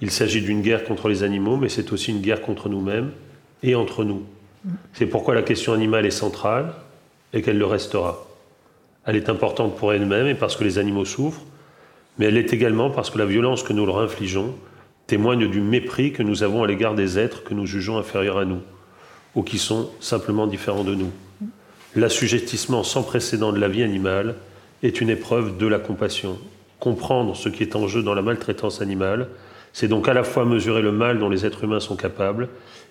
Il 0.00 0.10
s'agit 0.10 0.40
d'une 0.40 0.62
guerre 0.62 0.84
contre 0.84 1.08
les 1.08 1.22
animaux, 1.22 1.58
mais 1.58 1.68
c'est 1.68 1.92
aussi 1.92 2.12
une 2.12 2.22
guerre 2.22 2.40
contre 2.40 2.70
nous-mêmes 2.70 3.10
et 3.62 3.74
entre 3.74 4.04
nous. 4.04 4.22
C'est 4.92 5.06
pourquoi 5.06 5.34
la 5.34 5.42
question 5.42 5.72
animale 5.72 6.06
est 6.06 6.10
centrale 6.10 6.72
et 7.32 7.42
qu'elle 7.42 7.58
le 7.58 7.66
restera. 7.66 8.26
Elle 9.04 9.16
est 9.16 9.28
importante 9.28 9.76
pour 9.76 9.92
elle-même 9.92 10.26
et 10.26 10.34
parce 10.34 10.56
que 10.56 10.64
les 10.64 10.78
animaux 10.78 11.04
souffrent, 11.04 11.42
mais 12.18 12.26
elle 12.26 12.34
l'est 12.34 12.52
également 12.52 12.90
parce 12.90 13.10
que 13.10 13.18
la 13.18 13.26
violence 13.26 13.62
que 13.62 13.72
nous 13.72 13.86
leur 13.86 13.98
infligeons 13.98 14.54
témoigne 15.06 15.48
du 15.48 15.60
mépris 15.60 16.12
que 16.12 16.22
nous 16.22 16.42
avons 16.42 16.62
à 16.62 16.66
l'égard 16.66 16.94
des 16.94 17.18
êtres 17.18 17.42
que 17.44 17.54
nous 17.54 17.64
jugeons 17.64 17.96
inférieurs 17.96 18.38
à 18.38 18.44
nous 18.44 18.60
ou 19.34 19.42
qui 19.42 19.58
sont 19.58 19.90
simplement 20.00 20.46
différents 20.46 20.84
de 20.84 20.94
nous. 20.94 21.10
L'assujettissement 21.94 22.82
sans 22.82 23.02
précédent 23.02 23.52
de 23.52 23.58
la 23.58 23.68
vie 23.68 23.82
animale 23.82 24.34
est 24.82 25.00
une 25.00 25.10
épreuve 25.10 25.56
de 25.56 25.66
la 25.66 25.78
compassion. 25.78 26.38
Comprendre 26.78 27.34
ce 27.34 27.48
qui 27.48 27.62
est 27.62 27.76
en 27.76 27.88
jeu 27.88 28.02
dans 28.02 28.14
la 28.14 28.22
maltraitance 28.22 28.82
animale, 28.82 29.28
c'est 29.72 29.88
donc 29.88 30.08
à 30.08 30.14
la 30.14 30.24
fois 30.24 30.44
mesurer 30.44 30.82
le 30.82 30.92
mal 30.92 31.18
dont 31.18 31.28
les 31.28 31.46
êtres 31.46 31.64
humains 31.64 31.80
sont 31.80 31.96
capables 31.96 32.48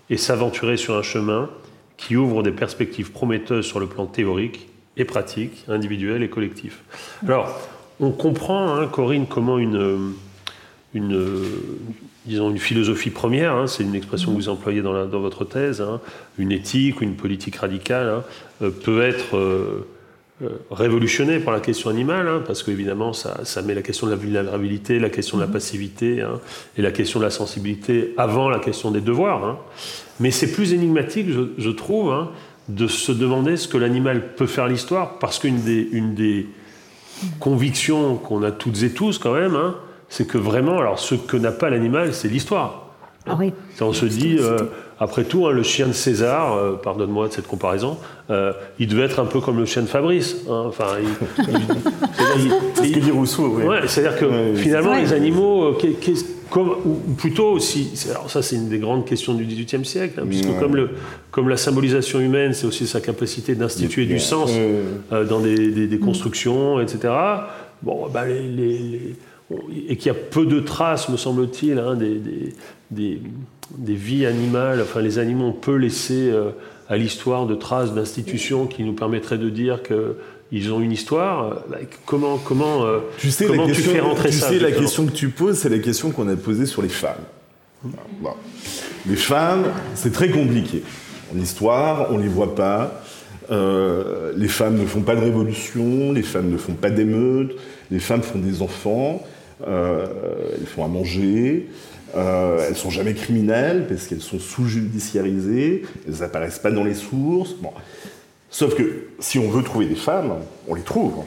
et 0.10 0.18
s'aventurer 0.18 0.78
sur 0.78 0.96
un 0.96 1.02
chemin 1.02 1.50
qui 1.98 2.16
ouvre 2.16 2.44
des 2.44 2.52
perspectives 2.52 3.12
prometteuses 3.12 3.66
sur 3.66 3.80
le 3.80 3.88
plan 3.88 4.06
théorique 4.06 4.70
et 4.96 5.06
pratique, 5.06 5.66
individuel 5.68 6.24
et 6.24 6.30
collectif. 6.30 6.84
Alors, 7.28 7.60
on 8.00 8.12
comprend, 8.12 8.76
hein, 8.76 8.88
Corinne, 8.88 9.26
comment 9.28 9.58
une, 9.58 10.14
disons, 12.26 12.50
une 12.52 12.60
philosophie 12.60 13.10
première, 13.10 13.54
hein, 13.54 13.68
c'est 13.68 13.84
une 13.84 13.96
expression 13.96 14.32
que 14.32 14.38
vous 14.38 14.50
employez 14.50 14.82
dans, 14.82 15.08
votre 15.08 15.46
thèse, 15.46 15.82
hein, 15.82 16.00
une 16.38 16.52
éthique 16.52 17.02
une 17.02 17.16
politique 17.16 17.58
radicale, 17.58 18.24
euh, 18.62 18.70
peut 18.70 19.02
être 19.02 19.38
euh, 19.38 19.88
révolutionné 20.70 21.40
par 21.40 21.54
la 21.54 21.60
question 21.60 21.90
animale, 21.90 22.44
parce 22.46 22.62
qu'évidemment, 22.62 23.12
ça, 23.12 23.40
ça, 23.44 23.62
met 23.62 23.74
la 23.74 23.82
question 23.82 24.06
de 24.06 24.12
la 24.12 24.18
vulnérabilité, 24.18 25.00
la 25.00 25.10
question 25.10 25.38
de 25.38 25.42
la 25.42 25.48
passivité 25.48 26.24
et 26.78 26.82
la 26.82 26.92
question 26.92 27.20
de 27.20 27.26
la 27.26 27.32
sensibilité 27.32 28.14
avant 28.18 28.50
la 28.50 28.60
question 28.60 28.92
des 28.92 29.02
devoirs. 29.02 29.58
Mais 30.20 30.30
c'est 30.30 30.52
plus 30.52 30.74
énigmatique, 30.74 31.28
je, 31.32 31.42
je 31.58 31.70
trouve, 31.72 32.14
de 32.70 32.88
se 32.88 33.12
demander 33.12 33.58
ce 33.58 33.68
que 33.68 33.78
l'animal 33.78 34.36
peut 34.36 34.46
faire 34.46 34.68
l'histoire, 34.68 35.20
parce 35.20 35.40
qu'une 35.40 35.62
des, 35.62 35.88
une 35.92 36.14
des 36.14 36.48
convictions 37.40 38.18
qu'on 38.18 38.44
a 38.44 38.52
toutes 38.52 38.84
et 38.84 38.92
tous 38.92 39.18
quand 39.18 39.34
même, 39.34 39.58
c'est 40.10 40.28
que 40.28 40.38
vraiment, 40.38 40.80
alors 40.80 41.00
ce 41.00 41.16
que 41.16 41.38
n'a 41.38 41.52
pas 41.52 41.70
l'animal, 41.70 42.14
c'est 42.14 42.28
l'histoire. 42.28 42.88
Ah 43.26 43.36
oui. 43.38 43.54
On 43.82 43.94
se 43.94 44.06
dit, 44.06 44.38
euh, 44.40 44.58
après 45.00 45.24
tout, 45.24 45.46
hein, 45.46 45.52
le 45.52 45.64
chien 45.64 45.88
de 45.88 45.94
César, 45.94 46.54
euh, 46.54 46.74
pardonne-moi 46.74 47.28
de 47.28 47.34
cette 47.34 47.48
comparaison, 47.48 47.98
euh, 48.30 48.52
il 48.80 48.88
devait 48.88 49.04
être 49.04 49.20
un 49.20 49.26
peu 49.26 49.40
comme 49.40 49.58
le 49.58 49.66
chien 49.66 49.84
de 49.84 49.88
Fabrice. 49.88 50.38
Hein. 50.50 50.64
Enfin, 50.68 50.88
c'est 52.76 52.84
ce 52.84 52.94
que 52.94 53.00
dit 53.00 53.12
Rousseau. 53.12 53.54
Oui. 53.58 53.64
Ouais, 53.64 53.88
C'est-à-dire 53.88 54.20
que 54.20 54.56
finalement, 54.56 54.96
les 54.96 55.14
animaux, 55.14 55.78
comme, 56.50 56.70
ou 56.86 57.14
plutôt 57.16 57.50
aussi, 57.52 57.92
alors 58.10 58.32
ça 58.32 58.42
c'est 58.42 58.56
une 58.56 58.70
des 58.70 58.80
grandes 58.80 59.06
questions 59.06 59.34
du 59.34 59.46
XVIIIe 59.46 59.86
siècle, 59.86 60.20
hein, 60.22 60.26
puisque 60.28 60.58
comme, 60.60 60.76
le, 60.76 60.92
comme 61.30 61.50
la 61.50 61.58
symbolisation 61.58 62.20
humaine, 62.20 62.54
c'est 62.54 62.66
aussi 62.66 62.88
sa 62.88 63.02
capacité 63.02 63.54
d'instituer 63.54 64.06
du 64.06 64.20
sens 64.20 64.52
dans 65.12 65.40
des, 65.40 65.88
des, 65.88 66.00
constructions, 66.00 66.80
etc. 66.80 67.14
Bon, 67.84 68.08
bah, 68.12 68.26
les, 68.26 68.48
les 68.48 69.16
et 69.88 69.96
qu'il 69.96 70.08
y 70.08 70.10
a 70.10 70.14
peu 70.14 70.46
de 70.46 70.60
traces, 70.60 71.10
me 71.10 71.18
semble-t-il, 71.18 71.80
hein, 71.80 71.96
des, 71.96 72.20
des, 72.92 73.22
des, 73.76 73.96
vies 73.96 74.26
animales. 74.26 74.82
Enfin, 74.82 75.02
les 75.02 75.20
animaux, 75.20 75.46
on 75.46 75.54
peut 75.54 75.76
laisser 75.76 76.30
euh, 76.30 76.52
à 76.90 76.98
l'histoire 76.98 77.46
de 77.46 77.56
traces 77.56 77.94
d'institutions 77.94 78.66
qui 78.66 78.84
nous 78.84 78.94
permettraient 78.94 79.38
de 79.38 79.50
dire 79.50 79.82
qu'ils 79.84 80.72
ont 80.72 80.82
une 80.82 80.92
histoire. 80.92 81.64
Comment, 82.06 82.38
comment, 82.38 82.86
euh, 82.86 83.00
tu 83.18 83.32
sais, 83.32 83.46
comment 83.46 83.68
tu 83.68 83.82
fais 83.82 84.00
rentrer 84.00 84.30
tu 84.30 84.38
ça 84.38 84.50
sais, 84.50 84.60
la 84.60 84.72
question 84.72 85.06
que 85.06 85.12
tu 85.12 85.30
poses, 85.30 85.58
c'est 85.58 85.70
la 85.70 85.80
question 85.80 86.12
qu'on 86.12 86.28
a 86.30 86.36
posée 86.36 86.66
sur 86.66 86.82
les 86.82 86.90
femmes. 86.90 87.24
Bon. 87.84 88.34
Les 89.08 89.16
femmes, 89.16 89.66
c'est 89.96 90.12
très 90.12 90.30
compliqué. 90.30 90.84
En 91.34 91.40
histoire, 91.40 92.12
on 92.12 92.18
ne 92.18 92.24
les 92.24 92.30
voit 92.30 92.56
pas. 92.56 93.04
Euh, 93.50 94.34
les 94.36 94.48
femmes 94.48 94.78
ne 94.78 94.86
font 94.86 95.02
pas 95.02 95.16
de 95.16 95.22
révolution, 95.22 96.12
les 96.12 96.22
femmes 96.22 96.50
ne 96.50 96.58
font 96.58 96.74
pas 96.74 96.90
d'émeutes, 96.90 97.56
les 97.92 98.00
femmes 98.00 98.22
font 98.22 98.40
des 98.40 98.62
enfants. 98.62 99.24
Euh, 99.66 100.06
elles 100.54 100.68
font 100.68 100.86
à 100.86 100.88
manger, 100.88 101.68
euh, 102.16 102.66
elles 102.68 102.76
sont 102.76 102.90
jamais 102.90 103.14
criminelles 103.14 103.86
parce 103.88 104.08
qu'elles 104.08 104.22
sont 104.22 104.40
sous-judiciarisées, 104.40 105.84
elles 106.08 106.20
n'apparaissent 106.20 106.60
pas 106.60 106.72
dans 106.72 106.84
les 106.84 106.94
sources. 106.94 107.54
Bon. 107.54 107.72
Sauf 108.50 108.76
que 108.76 109.08
si 109.20 109.40
on 109.40 109.50
veut 109.50 109.64
trouver 109.64 109.88
des 109.88 109.96
femmes, 109.96 110.34
on 110.68 110.76
les 110.76 110.82
trouve. 110.82 111.24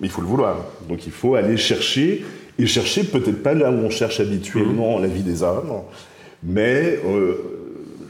Mais 0.00 0.06
il 0.06 0.10
faut 0.10 0.20
le 0.20 0.26
vouloir. 0.26 0.64
Donc 0.88 1.06
il 1.06 1.12
faut 1.12 1.34
aller 1.34 1.56
chercher, 1.56 2.24
et 2.58 2.66
chercher 2.66 3.04
peut-être 3.04 3.42
pas 3.42 3.54
là 3.54 3.70
où 3.70 3.74
on 3.74 3.90
cherche 3.90 4.20
habituellement 4.20 4.98
mmh. 4.98 5.02
la 5.02 5.08
vie 5.08 5.22
des 5.22 5.42
hommes, 5.42 5.82
mais 6.42 6.98
euh, 7.04 7.34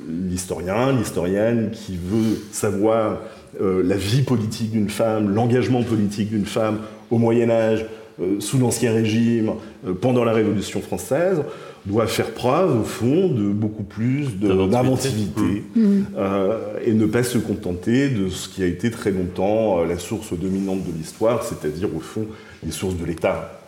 l'historien, 0.09 0.93
l'historienne 0.93 1.71
qui 1.73 1.97
veut 1.97 2.39
savoir 2.53 3.21
euh, 3.61 3.83
la 3.85 3.97
vie 3.97 4.23
politique 4.23 4.71
d'une 4.71 4.91
femme, 4.91 5.35
l'engagement 5.35 5.83
politique 5.83 6.31
d'une 6.31 6.47
femme 6.47 6.81
au 7.11 7.19
Moyen 7.19 7.51
Âge, 7.51 7.87
euh, 8.21 8.41
sous 8.41 8.59
l'Ancien 8.59 8.93
Régime, 8.93 9.53
pendant 10.01 10.25
la 10.25 10.33
Révolution 10.33 10.81
française, 10.81 11.43
doit 11.89 12.07
faire 12.07 12.31
preuve, 12.33 12.81
au 12.81 12.85
fond, 12.85 13.29
de 13.29 13.49
beaucoup 13.49 13.83
plus 13.83 14.37
d'inventivité 14.39 15.65
mmh. 15.75 16.01
euh, 16.17 16.79
et 16.85 16.93
ne 16.93 17.07
pas 17.07 17.23
se 17.23 17.39
contenter 17.39 18.09
de 18.09 18.29
ce 18.29 18.49
qui 18.49 18.63
a 18.63 18.67
été 18.67 18.91
très 18.91 19.11
longtemps 19.11 19.83
la 19.85 19.99
source 19.99 20.33
dominante 20.33 20.85
de 20.85 20.93
l'histoire, 20.97 21.43
c'est-à-dire, 21.43 21.89
au 21.95 22.01
fond, 22.01 22.27
les 22.65 22.71
sources 22.71 22.97
de 22.97 23.05
l'État. 23.05 23.61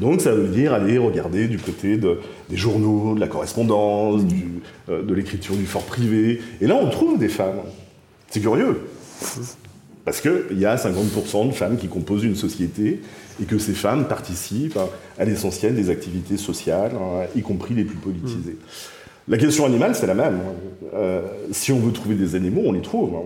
Donc 0.00 0.20
ça 0.20 0.32
veut 0.32 0.48
dire 0.48 0.72
aller 0.74 0.98
regarder 0.98 1.48
du 1.48 1.58
côté 1.58 1.96
de, 1.96 2.18
des 2.50 2.56
journaux, 2.56 3.14
de 3.14 3.20
la 3.20 3.28
correspondance, 3.28 4.22
mmh. 4.22 4.26
du, 4.26 4.44
de 4.88 5.14
l'écriture 5.14 5.56
du 5.56 5.66
fort 5.66 5.84
privé. 5.84 6.40
Et 6.60 6.66
là, 6.66 6.76
on 6.80 6.90
trouve 6.90 7.18
des 7.18 7.28
femmes. 7.28 7.60
C'est 8.30 8.40
curieux. 8.40 8.80
Parce 10.04 10.20
qu'il 10.20 10.58
y 10.58 10.66
a 10.66 10.76
50% 10.76 11.48
de 11.48 11.52
femmes 11.52 11.76
qui 11.78 11.88
composent 11.88 12.24
une 12.24 12.36
société 12.36 13.00
et 13.42 13.44
que 13.44 13.58
ces 13.58 13.72
femmes 13.72 14.06
participent 14.06 14.78
à 15.18 15.24
l'essentiel 15.24 15.74
des 15.74 15.90
activités 15.90 16.36
sociales, 16.36 16.92
hein, 16.94 17.26
y 17.34 17.42
compris 17.42 17.74
les 17.74 17.84
plus 17.84 17.96
politisées. 17.96 18.56
La 19.26 19.38
question 19.38 19.64
animale, 19.64 19.94
c'est 19.94 20.06
la 20.06 20.14
même. 20.14 20.34
Hein. 20.34 20.86
Euh, 20.94 21.22
si 21.50 21.72
on 21.72 21.78
veut 21.78 21.92
trouver 21.92 22.14
des 22.14 22.34
animaux, 22.34 22.62
on 22.66 22.72
les 22.72 22.82
trouve. 22.82 23.14
Hein. 23.16 23.22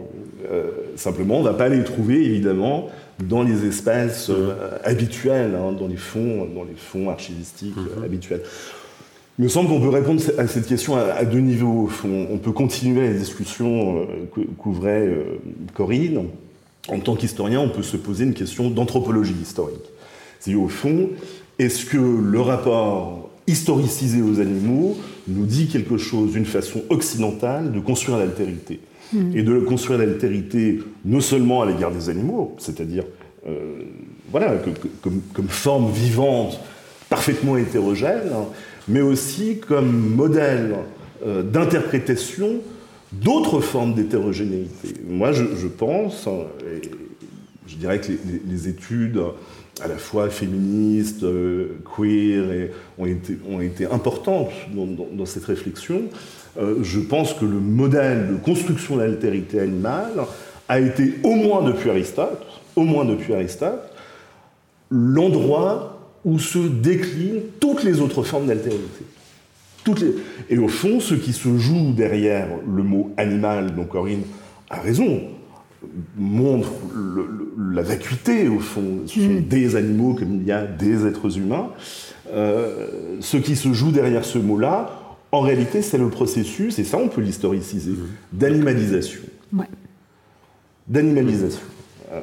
Euh, 0.50 0.70
simplement, 0.96 1.38
on 1.38 1.42
ne 1.42 1.48
va 1.48 1.54
pas 1.54 1.68
les 1.68 1.82
trouver, 1.82 2.24
évidemment, 2.24 2.88
dans 3.22 3.42
les 3.42 3.66
espaces 3.66 4.30
euh, 4.30 4.78
habituels, 4.84 5.52
dans, 5.52 5.88
les 5.88 5.96
fonds, 5.96 6.46
dans 6.54 6.62
les 6.62 6.76
fonds 6.76 7.10
archivistiques 7.10 7.76
mm-hmm. 7.76 8.04
habituels. 8.04 8.42
Il 9.40 9.44
me 9.44 9.48
semble 9.48 9.68
qu'on 9.68 9.80
peut 9.80 9.88
répondre 9.88 10.20
à 10.38 10.46
cette 10.46 10.66
question 10.66 10.96
à, 10.96 11.24
deux 11.24 11.38
niveaux. 11.38 11.90
On 12.04 12.38
peut 12.38 12.50
continuer 12.50 13.06
la 13.06 13.14
discussion 13.14 14.08
qu'ouvrait 14.58 15.08
Corinne 15.74 16.26
en 16.88 17.00
tant 17.00 17.14
qu'historien, 17.14 17.60
on 17.60 17.68
peut 17.68 17.82
se 17.82 17.96
poser 17.96 18.24
une 18.24 18.34
question 18.34 18.70
d'anthropologie 18.70 19.36
historique. 19.40 19.84
C'est 20.40 20.54
au 20.54 20.68
fond, 20.68 21.10
est-ce 21.58 21.86
que 21.86 21.98
le 21.98 22.40
rapport 22.40 23.30
historicisé 23.46 24.22
aux 24.22 24.40
animaux 24.40 24.96
nous 25.26 25.46
dit 25.46 25.66
quelque 25.68 25.96
chose 25.96 26.32
d'une 26.32 26.44
façon 26.44 26.82
occidentale 26.90 27.72
de 27.72 27.80
construire 27.80 28.18
l'altérité 28.18 28.80
hmm. 29.12 29.36
Et 29.36 29.42
de 29.42 29.58
construire 29.60 29.98
l'altérité 29.98 30.80
non 31.04 31.20
seulement 31.20 31.62
à 31.62 31.66
l'égard 31.66 31.90
des 31.90 32.08
animaux, 32.08 32.54
c'est-à-dire 32.58 33.04
euh, 33.46 33.82
voilà, 34.30 34.54
comme, 35.02 35.48
forme 35.48 35.90
vivante 35.90 36.60
parfaitement 37.08 37.56
hétérogène, 37.56 38.30
mais 38.86 39.00
aussi 39.00 39.58
comme 39.58 40.14
modèle 40.14 40.76
euh, 41.26 41.42
d'interprétation 41.42 42.60
d'autres 43.12 43.60
formes 43.60 43.94
d'hétérogénéité. 43.94 44.94
Moi, 45.08 45.32
je, 45.32 45.66
pense, 45.66 46.26
et 46.26 46.90
je 47.66 47.76
dirais 47.76 48.00
que 48.00 48.12
les, 48.46 48.68
études 48.68 49.20
à 49.82 49.88
la 49.88 49.96
fois 49.96 50.30
féministes, 50.30 51.22
euh, 51.22 51.78
queer, 51.96 52.70
ont, 52.98 53.60
été, 53.60 53.86
importantes 53.86 54.50
dans, 54.74 55.26
cette 55.26 55.44
réflexion. 55.44 56.02
Euh, 56.58 56.82
je 56.82 57.00
pense 57.00 57.34
que 57.34 57.44
le 57.44 57.60
modèle 57.60 58.28
de 58.28 58.36
construction 58.36 58.96
de 58.96 59.02
l'altérité 59.02 59.60
animale 59.60 60.24
a 60.68 60.80
été, 60.80 61.14
au 61.22 61.34
moins 61.34 61.62
depuis 61.62 61.90
Aristote, 61.90 62.44
au 62.76 62.82
moins 62.82 63.04
depuis 63.04 63.34
Aristote, 63.34 63.92
l'endroit 64.90 65.98
où 66.24 66.38
se 66.38 66.58
déclinent 66.58 67.42
toutes 67.60 67.84
les 67.84 68.00
autres 68.00 68.22
formes 68.22 68.46
d'altérité. 68.46 69.04
Et 70.50 70.58
au 70.58 70.68
fond, 70.68 71.00
ce 71.00 71.14
qui 71.14 71.32
se 71.32 71.56
joue 71.56 71.92
derrière 71.92 72.48
le 72.66 72.82
mot 72.82 73.12
animal, 73.16 73.74
dont 73.74 73.84
Corinne 73.84 74.22
a 74.70 74.80
raison, 74.80 75.22
montre 76.16 76.70
la 77.72 77.82
vacuité, 77.82 78.48
au 78.48 78.58
fond. 78.58 79.02
Ce 79.06 79.20
sont 79.20 79.28
mm. 79.28 79.42
des 79.42 79.76
animaux 79.76 80.14
comme 80.14 80.36
il 80.36 80.46
y 80.46 80.52
a 80.52 80.64
des 80.66 81.06
êtres 81.06 81.38
humains. 81.38 81.70
Euh, 82.32 83.16
ce 83.20 83.36
qui 83.36 83.56
se 83.56 83.72
joue 83.72 83.90
derrière 83.90 84.24
ce 84.24 84.38
mot-là, 84.38 84.90
en 85.30 85.40
réalité, 85.40 85.82
c'est 85.82 85.98
le 85.98 86.08
processus, 86.08 86.78
et 86.78 86.84
ça 86.84 86.98
on 86.98 87.08
peut 87.08 87.20
l'historiciser, 87.20 87.92
mm. 87.92 88.06
d'animalisation. 88.32 89.20
D'animalisation. 90.86 91.60
Euh, 92.12 92.20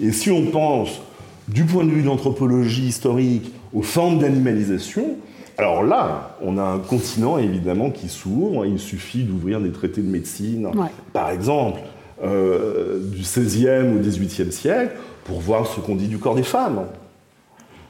et 0.00 0.12
si 0.12 0.30
on 0.30 0.46
pense, 0.46 1.00
du 1.48 1.64
point 1.64 1.84
de 1.84 1.90
vue 1.90 2.02
de 2.02 2.06
l'anthropologie 2.06 2.86
historique, 2.86 3.52
aux 3.72 3.82
formes 3.82 4.18
d'animalisation, 4.18 5.16
alors 5.60 5.82
là, 5.82 6.36
on 6.40 6.58
a 6.58 6.62
un 6.62 6.78
continent 6.78 7.36
évidemment 7.36 7.90
qui 7.90 8.08
s'ouvre. 8.08 8.64
Il 8.64 8.78
suffit 8.78 9.24
d'ouvrir 9.24 9.60
des 9.60 9.72
traités 9.72 10.00
de 10.00 10.08
médecine, 10.08 10.70
par 11.12 11.30
exemple, 11.30 11.80
euh, 12.22 13.00
du 13.00 13.20
XVIe 13.20 13.94
ou 13.94 13.98
XVIIIe 13.98 14.52
siècle, 14.52 14.96
pour 15.24 15.40
voir 15.40 15.66
ce 15.66 15.80
qu'on 15.80 15.96
dit 15.96 16.08
du 16.08 16.18
corps 16.18 16.34
des 16.34 16.42
femmes. 16.42 16.84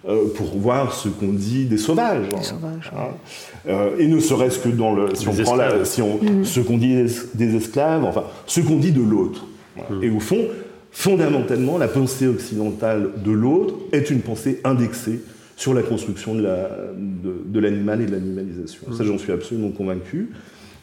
Euh, 0.09 0.29
pour 0.35 0.47
voir 0.57 0.95
ce 0.95 1.11
qu'on 1.11 1.35
dit 1.35 1.66
des 1.66 1.77
sauvages. 1.77 2.25
Hein. 2.97 3.09
Euh, 3.69 3.99
et 3.99 4.07
ne 4.07 4.19
serait-ce 4.19 4.59
que 4.59 4.71
dans 4.71 4.95
le. 4.95 5.14
Si 5.14 5.29
on 5.29 5.35
prend 5.35 5.57
la, 5.57 5.85
si 5.85 6.01
on, 6.01 6.16
mm. 6.16 6.45
ce 6.47 6.61
qu'on 6.61 6.79
dit 6.79 6.97
des, 7.35 7.57
esclaves, 7.57 8.05
enfin, 8.05 8.25
ce 8.47 8.62
qu'on 8.62 8.79
dit 8.79 8.93
de 8.93 9.03
l'autre. 9.03 9.45
Mm. 9.77 10.03
Et 10.03 10.09
au 10.09 10.19
fond, 10.19 10.38
fondamentalement, 10.90 11.77
la 11.77 11.87
pensée 11.87 12.27
occidentale 12.27 13.11
de 13.23 13.31
l'autre 13.31 13.75
est 13.93 14.09
une 14.09 14.21
pensée 14.21 14.62
indexée 14.64 15.21
sur 15.57 15.75
la 15.75 15.83
construction 15.83 16.35
de 16.35 17.61
l'animal 17.61 18.01
et 18.01 18.07
de 18.07 18.12
l'animalisation. 18.12 18.87
Ça, 18.97 19.05
j'en 19.05 19.19
suis 19.19 19.33
absolument 19.33 19.71
convaincu. 19.71 20.31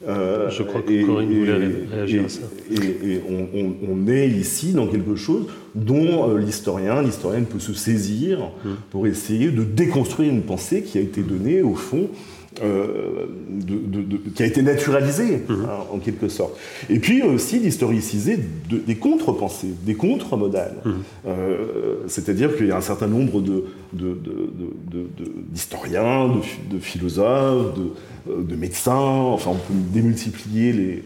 Je 0.06 0.64
crois 0.64 0.82
que 0.82 1.06
Corinne 1.06 1.34
voulait 1.34 1.86
réagir 1.92 2.26
à 2.26 2.30
ça. 2.30 2.42
Et, 2.72 3.22
on, 3.30 4.08
est 4.08 4.28
ici 4.28 4.74
dans 4.74 4.88
quelque 4.88 5.16
chose 5.16 5.48
dont 5.76 6.36
l'historien, 6.36 7.02
l'historienne 7.02 7.46
peut 7.46 7.60
se 7.60 7.74
saisir 7.74 8.40
mmh. 8.40 8.70
pour 8.92 9.08
essayer 9.08 9.52
de 9.52 9.64
déconstruire 9.64 10.32
une 10.32 10.44
pensée 10.44 10.82
qui 10.84 10.98
a 10.98 11.02
été 11.02 11.22
donnée, 11.22 11.62
au 11.62 11.76
fond, 11.76 12.10
euh, 12.64 13.26
de, 13.50 14.18
qui 14.34 14.42
a 14.42 14.46
été 14.46 14.62
naturalisé, 14.62 15.44
mhm. 15.48 15.66
hein, 15.66 15.86
en 15.92 16.00
quelque 16.00 16.28
sorte. 16.28 16.58
Et 16.90 17.00
puis 17.00 17.22
aussi 17.22 17.60
d'historiciser 17.60 18.40
des 18.70 18.96
contre-pensées, 18.96 19.74
des 19.84 19.94
contre-modèles. 19.96 20.76
Mhm. 20.84 20.94
Euh, 21.28 21.96
c'est-à-dire 22.08 22.56
qu'il 22.58 22.68
y 22.68 22.72
a 22.72 22.78
un 22.78 22.82
certain 22.82 23.08
nombre 23.08 23.44
d'historiens, 25.52 26.32
de, 26.72 26.80
philosophes, 26.80 27.76
de, 28.28 28.56
médecins, 28.56 28.96
enfin 28.96 29.52
on 29.52 29.56
peut 29.56 29.80
démultiplier 29.94 30.74
les, 30.74 31.04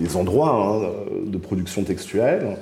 les, 0.00 0.16
endroits 0.16 0.82
hein, 0.84 0.88
de 1.26 1.38
production 1.38 1.84
textuelle. 1.84 2.56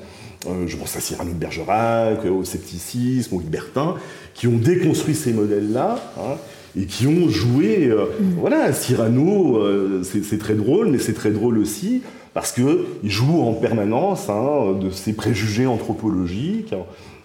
Euh, 0.47 0.67
je 0.67 0.77
pense 0.77 0.97
à 0.97 1.01
Cyrano 1.01 1.33
de 1.33 1.37
Bergerac, 1.37 2.25
au 2.25 2.45
scepticisme, 2.45 3.37
au 3.37 3.41
libertin, 3.41 3.97
qui 4.35 4.47
ont 4.47 4.57
déconstruit 4.57 5.15
ces 5.15 5.33
modèles-là. 5.33 5.99
Hein, 6.19 6.37
et 6.79 6.87
qui 6.87 7.07
ont 7.07 7.29
joué. 7.29 7.89
Euh, 7.89 8.05
mm. 8.21 8.35
Voilà, 8.39 8.73
Cyrano, 8.73 9.59
euh, 9.59 10.03
c'est 10.03 10.39
très 10.39 10.55
drôle, 10.55 10.89
mais 10.89 10.99
c'est 10.99 11.15
très 11.15 11.31
drôle 11.31 11.59
aussi 11.59 12.03
parce 12.35 12.53
qu'il 12.53 12.85
joue 13.05 13.43
en 13.43 13.53
permanence 13.55 14.29
hein, 14.29 14.79
de 14.81 14.91
ses 14.91 15.13
préjugés 15.13 15.67
anthropologiques. 15.67 16.75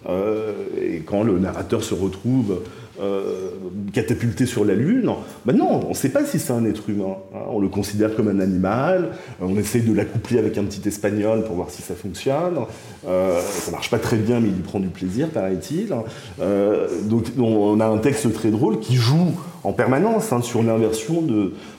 Euh, 0.08 0.54
et 0.80 1.00
quand 1.00 1.24
le 1.24 1.40
narrateur 1.40 1.84
se 1.84 1.94
retrouve 1.94 2.60
euh, 3.02 3.50
catapulté 3.94 4.46
sur 4.46 4.66
la 4.66 4.76
Lune, 4.76 5.12
ben 5.46 5.56
non, 5.56 5.82
on 5.86 5.90
ne 5.90 5.94
sait 5.94 6.10
pas 6.10 6.26
si 6.26 6.40
c'est 6.40 6.54
un 6.54 6.66
être 6.66 6.90
humain. 6.90 7.18
Hein. 7.34 7.40
On 7.50 7.60
le 7.60 7.68
considère 7.68 8.16
comme 8.16 8.28
un 8.28 8.40
animal, 8.40 9.12
euh, 9.42 9.46
on 9.48 9.58
essaye 9.58 9.82
de 9.82 9.94
l'accoupler 9.94 10.40
avec 10.40 10.58
un 10.58 10.64
petit 10.64 10.88
espagnol 10.88 11.44
pour 11.44 11.56
voir 11.56 11.70
si 11.70 11.82
ça 11.82 11.94
fonctionne. 11.96 12.60
Euh, 13.08 13.40
ça 13.42 13.72
marche 13.72 13.90
pas 13.90 14.00
très 14.00 14.18
bien, 14.18 14.40
mais 14.40 14.50
il 14.50 14.58
y 14.58 14.62
prend 14.62 14.80
du 14.80 14.88
plaisir, 14.88 15.30
paraît-il. 15.30 15.94
Euh, 16.40 16.88
donc 17.04 17.26
on 17.38 17.80
a 17.80 17.86
un 17.86 17.98
texte 17.98 18.32
très 18.34 18.50
drôle 18.50 18.80
qui 18.80 18.96
joue 18.96 19.32
en 19.64 19.74
permanence 19.74 20.32
hein, 20.32 20.42
sur 20.42 20.64
l'inversion 20.64 21.24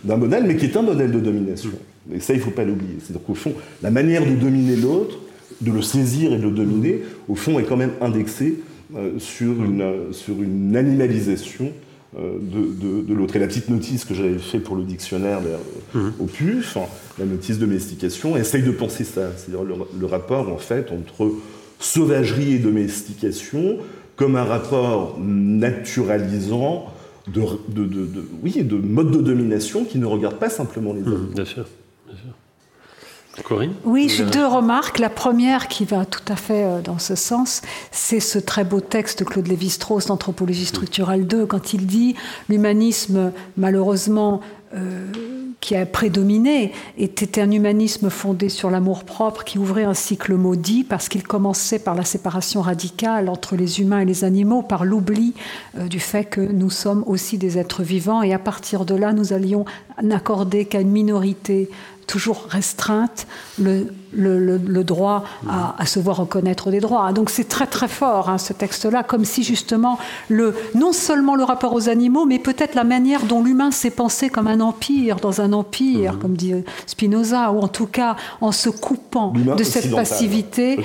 d'un 0.05 0.17
modèle, 0.17 0.45
mais 0.47 0.57
qui 0.57 0.67
est 0.67 0.77
un 0.77 0.83
modèle 0.83 1.13
de 1.13 1.21
domination. 1.21 1.71
Et 2.13 2.21
ça, 2.21 2.35
il 2.35 2.39
ne 2.39 2.43
faut 2.43 2.51
pas 2.51 2.65
l'oublier. 2.65 2.97
C'est-à-dire 3.01 3.25
qu'au 3.27 3.35
fond, 3.35 3.53
la 3.83 3.91
manière 3.91 4.25
de 4.25 4.35
dominer 4.35 4.77
l'autre, 4.77 5.19
de 5.61 5.73
le 5.73 5.83
saisir 5.83 6.33
et 6.33 6.37
de 6.37 6.43
le 6.43 6.51
dominer, 6.51 7.03
au 7.29 7.35
fond, 7.35 7.59
est 7.59 7.65
quand 7.65 7.77
même 7.77 7.93
indexée 8.01 8.61
sur, 9.19 9.53
une, 9.65 10.13
sur 10.13 10.43
une 10.43 10.77
animalisation 10.77 11.73
euh, 12.19 12.39
de, 12.41 13.03
de, 13.03 13.13
l'autre. 13.13 13.37
Et 13.37 13.39
la 13.39 13.47
petite 13.47 13.69
notice 13.69 14.07
que 14.07 14.15
j'avais 14.15 14.39
fait 14.39 14.59
pour 14.59 14.75
le 14.75 14.85
dictionnaire 14.85 15.41
mmh. 15.93 16.01
au 16.19 16.25
PUF, 16.25 16.79
la 17.19 17.27
notice 17.27 17.59
domestication, 17.59 18.39
essaye 18.39 18.63
de 18.63 18.71
penser 18.71 19.05
ça, 19.05 19.33
c'est-à-dire 19.37 19.65
le, 19.65 20.07
rapport 20.07 20.49
en 20.49 20.57
fait 20.57 20.93
entre 20.93 21.31
sauvagerie 21.79 22.55
et 22.55 22.59
domestication 22.59 23.77
comme 24.15 24.37
un 24.37 24.45
rapport 24.45 25.19
naturalisant 25.21 26.87
de, 27.27 27.43
de, 27.69 28.09
oui, 28.43 28.63
de 28.63 28.77
mode 28.77 29.11
de 29.11 29.21
domination 29.21 29.85
qui 29.85 29.99
ne 29.99 30.07
regarde 30.07 30.37
pas 30.37 30.49
simplement 30.49 30.95
les 30.95 31.03
mmh, 31.03 31.13
hommes. 31.13 31.31
bien 31.35 31.45
sûr, 31.45 31.67
bien 32.07 32.17
sûr. 32.17 32.33
Corinne 33.43 33.75
Oui, 33.85 34.09
j'ai 34.09 34.25
deux 34.25 34.47
remarques. 34.47 34.99
La 34.99 35.11
première 35.11 35.69
qui 35.69 35.85
va 35.85 36.05
tout 36.05 36.21
à 36.29 36.37
fait 36.37 36.65
euh, 36.65 36.81
dans 36.81 36.99
ce 36.99 37.15
sens, 37.15 37.63
c'est 37.91 38.21
ce 38.21 38.39
très 38.39 38.65
beau 38.65 38.81
texte 38.81 39.21
de 39.21 39.25
Claude 39.25 39.47
Lévi-Strauss 39.47 40.07
d'Anthropologie 40.07 40.67
structurale 40.67 41.27
2, 41.27 41.47
quand 41.47 41.73
il 41.73 41.87
dit 41.87 42.15
l'humanisme, 42.49 43.33
malheureusement, 43.57 44.41
euh, 44.75 45.07
qui 45.61 45.75
a 45.75 45.85
prédominé 45.87 46.73
était 46.97 47.41
un 47.41 47.51
humanisme 47.51 48.09
fondé 48.11 48.49
sur 48.49 48.71
l'amour 48.71 49.05
propre 49.05 49.43
qui 49.43 49.59
ouvrait 49.59 49.85
un 49.85 49.95
cycle 49.95 50.35
maudit 50.35 50.85
parce 50.85 51.09
qu'il 51.09 51.25
commençait 51.25 51.79
par 51.79 51.95
la 51.95 52.05
séparation 52.05 52.61
radicale 52.61 53.29
entre 53.29 53.57
les 53.57 53.81
humains 53.81 54.01
et 54.01 54.05
les 54.05 54.23
animaux, 54.23 54.63
par 54.63 54.85
l'oubli 54.85 55.35
euh, 55.77 55.89
du 55.89 55.99
fait 55.99 56.25
que 56.25 56.41
nous 56.41 56.71
sommes 56.71 57.03
aussi 57.07 57.39
des 57.39 57.59
êtres 57.59 57.83
vivants 57.83 58.23
et 58.23 58.33
à 58.33 58.39
partir 58.39 58.85
de 58.85 58.95
là 58.95 59.13
nous 59.13 59.33
allions 59.33 59.65
n'accorder 60.03 60.67
qu'à 60.67 60.81
une 60.81 60.91
minorité 60.91 61.69
toujours 62.07 62.47
restreinte 62.49 63.27
le, 64.17 64.85
droit 64.85 65.25
à, 65.49 65.87
se 65.87 65.99
voir 65.99 66.19
reconnaître 66.19 66.71
des 66.71 66.81
droits. 66.81 67.13
Donc 67.13 67.31
c'est 67.31 67.49
très 67.49 67.67
très 67.67 67.89
fort 67.89 68.29
hein, 68.29 68.39
ce 68.39 68.53
texte-là, 68.53 69.03
comme 69.03 69.25
si 69.25 69.43
justement 69.43 69.99
le, 70.29 70.55
non 70.75 70.93
seulement 70.93 71.35
le 71.35 71.45
rapport 71.45 71.75
aux 71.75 71.89
animaux, 71.89 72.25
mais 72.25 72.39
peut-être 72.39 72.75
la 72.75 72.85
manière 72.85 73.25
dont 73.25 73.43
l'humain 73.43 73.71
s'est 73.71 73.91
pensé 73.91 74.29
comme 74.29 74.47
un 74.47 74.61
empire, 74.61 75.17
dans 75.17 75.41
un 75.41 75.53
empire, 75.53 76.15
mhm. 76.15 76.19
comme 76.19 76.37
dit 76.37 76.55
Spinoza, 76.87 77.53
ou 77.53 77.61
en 77.61 77.69
tout 77.69 77.87
cas 77.87 78.17
en 78.41 78.53
se 78.53 78.69
coupant 78.69 79.33
de 79.33 79.63
cette 79.63 79.95
passivité. 79.95 80.79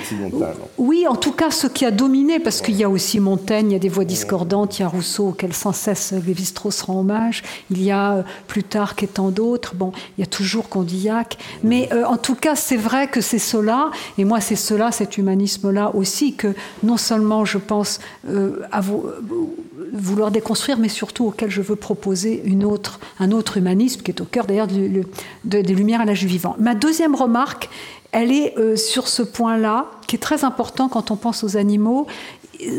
Oui, 0.78 1.06
en 1.08 1.16
tout 1.16 1.32
cas 1.32 1.50
ce 1.50 1.66
qui 1.66 1.84
a 1.84 1.90
dominé, 1.90 2.38
parce 2.38 2.60
qu'il 2.60 2.76
y 2.76 2.84
a 2.84 2.90
aussi 2.90 3.20
Montaigne, 3.20 3.70
il 3.70 3.72
y 3.72 3.76
a 3.76 3.80
des 3.80 3.88
voix 3.88 4.04
discordantes, 4.04 4.78
il 4.78 4.82
y 4.82 4.84
a 4.84 4.88
Rousseau 4.88 5.28
auquel 5.28 5.52
sans 5.52 5.72
cesse 5.72 6.12
Lévi-Strauss 6.12 6.82
rend 6.82 7.00
hommage, 7.00 7.42
il 7.70 7.82
y 7.82 7.90
a 7.90 8.12
euh, 8.12 8.22
Plutarque 8.46 9.02
et 9.02 9.06
tant 9.06 9.30
d'autres, 9.30 9.74
bon, 9.74 9.92
il 10.16 10.20
y 10.20 10.24
a 10.24 10.26
toujours 10.26 10.68
Condillac, 10.68 11.38
mais 11.62 11.88
euh, 11.92 12.04
en 12.04 12.16
tout 12.16 12.34
cas 12.34 12.54
c'est 12.56 12.76
vrai 12.76 13.06
que 13.06 13.20
c'est 13.22 13.38
cela, 13.38 13.90
et 14.18 14.24
moi 14.24 14.40
c'est 14.40 14.56
cela, 14.56 14.92
cet 14.92 15.16
humanisme-là 15.18 15.92
aussi, 15.94 16.34
que 16.34 16.54
non 16.82 16.96
seulement 16.96 17.44
je 17.44 17.58
pense 17.58 18.00
euh, 18.28 18.60
euh, 18.74 18.80
vouloir 19.92 20.30
déconstruire, 20.30 20.78
mais 20.78 20.88
surtout 20.88 21.26
auquel 21.26 21.50
je 21.50 21.62
veux 21.62 21.76
proposer 21.76 22.42
un 23.18 23.30
autre 23.32 23.56
humanisme 23.56 24.02
qui 24.02 24.10
est 24.10 24.20
au 24.20 24.24
cœur 24.24 24.46
d'ailleurs 24.46 24.68
des 25.44 25.62
Lumières 25.74 26.00
à 26.00 26.04
l'âge 26.04 26.24
vivant. 26.24 26.56
Ma 26.58 26.74
deuxième 26.74 27.14
remarque, 27.14 27.68
elle 28.12 28.30
est 28.30 28.56
euh, 28.58 28.76
sur 28.76 29.08
ce 29.08 29.22
point-là, 29.22 29.86
qui 30.06 30.16
est 30.16 30.18
très 30.18 30.44
important 30.44 30.88
quand 30.88 31.10
on 31.10 31.16
pense 31.16 31.42
aux 31.44 31.56
animaux 31.56 32.06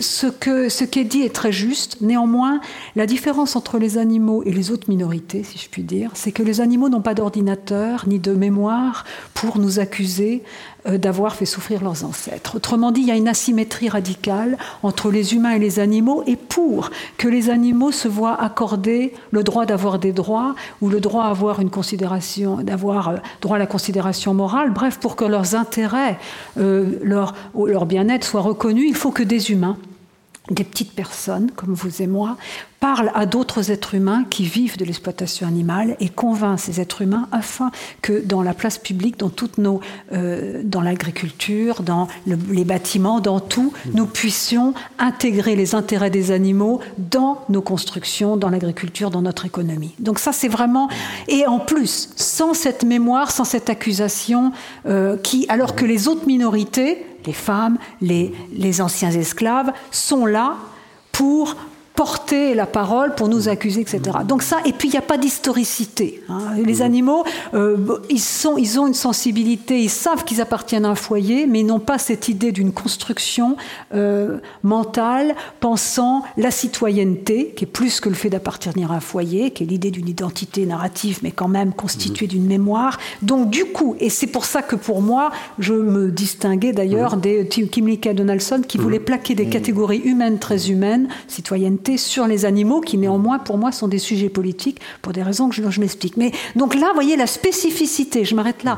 ce, 0.01 0.27
que, 0.27 0.69
ce 0.69 0.84
qui 0.84 0.99
est 0.99 1.03
dit 1.05 1.21
est 1.21 1.34
très 1.34 1.51
juste. 1.51 2.01
Néanmoins, 2.01 2.59
la 2.95 3.05
différence 3.05 3.55
entre 3.55 3.77
les 3.77 3.97
animaux 3.97 4.43
et 4.45 4.51
les 4.51 4.71
autres 4.71 4.89
minorités, 4.89 5.43
si 5.43 5.57
je 5.57 5.69
puis 5.69 5.84
dire, 5.84 6.11
c'est 6.13 6.31
que 6.31 6.43
les 6.43 6.61
animaux 6.61 6.89
n'ont 6.89 7.01
pas 7.01 7.13
d'ordinateur 7.13 8.05
ni 8.07 8.19
de 8.19 8.34
mémoire 8.34 9.05
pour 9.34 9.59
nous 9.59 9.79
accuser 9.79 10.43
d'avoir 10.86 11.36
fait 11.36 11.45
souffrir 11.45 11.84
leurs 11.84 12.03
ancêtres. 12.03 12.55
Autrement 12.55 12.91
dit, 12.91 13.01
il 13.01 13.07
y 13.07 13.11
a 13.11 13.15
une 13.15 13.27
asymétrie 13.27 13.89
radicale 13.89 14.57
entre 14.81 15.11
les 15.11 15.34
humains 15.34 15.51
et 15.51 15.59
les 15.59 15.79
animaux, 15.79 16.23
et 16.27 16.36
pour 16.36 16.89
que 17.17 17.27
les 17.27 17.49
animaux 17.49 17.91
se 17.91 18.07
voient 18.07 18.41
accorder 18.41 19.13
le 19.31 19.43
droit 19.43 19.65
d'avoir 19.65 19.99
des 19.99 20.11
droits 20.11 20.55
ou 20.81 20.89
le 20.89 20.99
droit 20.99 21.25
à 21.25 21.29
avoir 21.29 21.59
une 21.59 21.69
considération, 21.69 22.57
d'avoir 22.57 23.07
euh, 23.09 23.17
droit 23.41 23.55
à 23.55 23.59
la 23.59 23.65
considération 23.65 24.34
morale, 24.34 24.71
bref, 24.71 24.99
pour 24.99 25.15
que 25.15 25.25
leurs 25.25 25.55
intérêts, 25.55 26.17
euh, 26.57 26.99
leur 27.03 27.86
bien-être 27.86 28.25
soient 28.25 28.41
reconnus, 28.41 28.86
il 28.88 28.95
faut 28.95 29.11
que 29.11 29.23
des 29.23 29.51
humains 29.51 29.77
des 30.49 30.65
petites 30.65 30.91
personnes 30.91 31.51
comme 31.51 31.73
vous 31.73 32.01
et 32.01 32.07
moi 32.07 32.37
parlent 32.81 33.11
à 33.15 33.25
d'autres 33.25 33.71
êtres 33.71 33.95
humains 33.95 34.25
qui 34.29 34.43
vivent 34.43 34.75
de 34.75 34.83
l'exploitation 34.83 35.47
animale 35.47 35.95
et 36.01 36.09
convainc 36.09 36.59
ces 36.59 36.81
êtres 36.81 37.01
humains 37.01 37.29
afin 37.31 37.71
que 38.01 38.21
dans 38.25 38.41
la 38.43 38.53
place 38.53 38.77
publique, 38.77 39.17
dans 39.17 39.29
toutes 39.29 39.57
nos, 39.57 39.79
euh, 40.11 40.61
dans 40.65 40.81
l'agriculture, 40.81 41.81
dans 41.81 42.09
les 42.27 42.65
bâtiments, 42.65 43.21
dans 43.21 43.39
tout, 43.39 43.71
nous 43.93 44.05
puissions 44.05 44.73
intégrer 44.99 45.55
les 45.55 45.75
intérêts 45.75 46.09
des 46.09 46.31
animaux 46.31 46.81
dans 46.97 47.45
nos 47.47 47.61
constructions, 47.61 48.35
dans 48.35 48.49
l'agriculture, 48.49 49.11
dans 49.11 49.21
notre 49.21 49.45
économie. 49.45 49.95
Donc 49.99 50.19
ça, 50.19 50.33
c'est 50.33 50.49
vraiment 50.49 50.89
et 51.29 51.47
en 51.47 51.59
plus, 51.59 52.09
sans 52.17 52.53
cette 52.53 52.83
mémoire, 52.83 53.31
sans 53.31 53.45
cette 53.45 53.69
accusation, 53.69 54.51
euh, 54.87 55.15
qui, 55.15 55.45
alors 55.47 55.75
que 55.75 55.85
les 55.85 56.09
autres 56.09 56.27
minorités 56.27 57.05
les 57.26 57.34
femmes, 57.34 57.78
les, 58.01 58.82
anciens 58.82 59.11
esclaves, 59.11 59.71
sont 59.91 60.26
là 60.26 60.57
pour 61.11 61.55
porter 61.95 62.55
la 62.55 62.65
parole 62.65 63.13
pour 63.13 63.27
nous 63.27 63.49
accuser, 63.49 63.81
etc. 63.81 64.01
Donc 64.27 64.41
ça, 64.41 64.57
et 64.65 64.73
puis 64.73 64.89
il 64.89 64.91
n'y 64.91 64.97
a 64.97 65.03
pas 65.03 65.17
d'historicité. 65.17 66.23
Hein. 66.27 66.55
Les 66.65 66.81
animaux, 66.81 67.23
euh, 67.53 67.77
ils, 68.09 68.19
sont, 68.19 68.57
ils 68.57 68.79
ont 68.79 68.87
une 68.87 68.95
sensibilité, 68.95 69.79
ils 69.79 69.89
savent 69.89 70.23
qu'ils 70.23 70.41
appartiennent 70.41 70.85
à 70.85 70.89
un 70.89 70.95
foyer, 70.95 71.45
mais 71.45 71.59
ils 71.59 71.65
n'ont 71.65 71.79
pas 71.79 71.99
cette 71.99 72.29
idée 72.29 72.51
d'une 72.51 72.71
construction 72.71 73.57
euh, 73.93 74.39
mentale 74.63 75.35
pensant 75.59 76.23
la 76.35 76.49
citoyenneté, 76.49 77.53
qui 77.55 77.65
est 77.65 77.67
plus 77.67 77.99
que 77.99 78.09
le 78.09 78.15
fait 78.15 78.29
d'appartenir 78.29 78.91
à 78.91 78.95
un 78.95 78.99
foyer, 78.99 79.51
qui 79.51 79.63
est 79.63 79.67
l'idée 79.67 79.91
d'une 79.91 80.09
identité 80.09 80.65
narrative, 80.65 81.19
mais 81.21 81.31
quand 81.31 81.47
même 81.47 81.73
constituée 81.73 82.27
d'une 82.27 82.45
mémoire. 82.45 82.97
Donc 83.21 83.51
du 83.51 83.65
coup, 83.65 83.95
et 83.99 84.09
c'est 84.09 84.27
pour 84.27 84.45
ça 84.45 84.63
que 84.63 84.75
pour 84.75 85.01
moi, 85.01 85.31
je 85.59 85.73
me 85.73 86.11
distinguais 86.11 86.73
d'ailleurs 86.73 87.17
des 87.17 87.47
Kimlicka 87.47 88.11
et 88.11 88.13
Donaldson 88.13 88.61
qui 88.67 88.77
voulaient 88.77 88.99
plaquer 88.99 89.35
des 89.35 89.45
catégories 89.45 90.01
humaines 90.03 90.39
très 90.39 90.69
humaines, 90.69 91.07
citoyenneté, 91.27 91.82
sur 91.97 92.27
les 92.27 92.45
animaux, 92.45 92.81
qui 92.81 92.97
néanmoins 92.97 93.39
pour 93.39 93.57
moi 93.57 93.71
sont 93.71 93.88
des 93.88 93.99
sujets 93.99 94.29
politiques, 94.29 94.79
pour 95.01 95.13
des 95.13 95.23
raisons 95.23 95.49
que 95.49 95.55
je, 95.55 95.79
m'explique. 95.79 96.17
Mais 96.17 96.31
donc 96.55 96.75
là, 96.75 96.88
vous 96.88 96.93
voyez 96.95 97.15
la 97.15 97.27
spécificité, 97.27 98.25
je 98.25 98.36
m'arrête 98.36 98.63
là, 98.63 98.77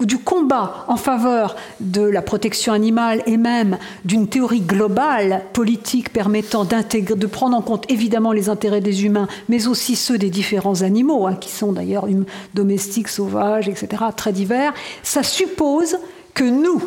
du 0.00 0.18
combat 0.18 0.84
en 0.88 0.96
faveur 0.96 1.56
de 1.80 2.02
la 2.02 2.20
protection 2.20 2.72
animale 2.72 3.22
et 3.26 3.38
même 3.38 3.78
d'une 4.04 4.28
théorie 4.28 4.60
globale 4.60 5.42
politique 5.54 6.12
permettant 6.12 6.64
de 6.64 7.26
prendre 7.26 7.56
en 7.56 7.62
compte 7.62 7.90
évidemment 7.90 8.32
les 8.32 8.48
intérêts 8.48 8.82
des 8.82 9.04
humains, 9.04 9.26
mais 9.48 9.66
aussi 9.66 9.96
ceux 9.96 10.18
des 10.18 10.30
différents 10.30 10.82
animaux, 10.82 11.26
hein, 11.26 11.34
qui 11.34 11.50
sont 11.50 11.72
d'ailleurs 11.72 12.06
domestiques, 12.54 13.08
sauvages, 13.08 13.68
etc., 13.68 14.04
très 14.14 14.32
divers, 14.32 14.74
ça 15.02 15.22
suppose 15.22 15.98
que 16.34 16.44
nous, 16.44 16.82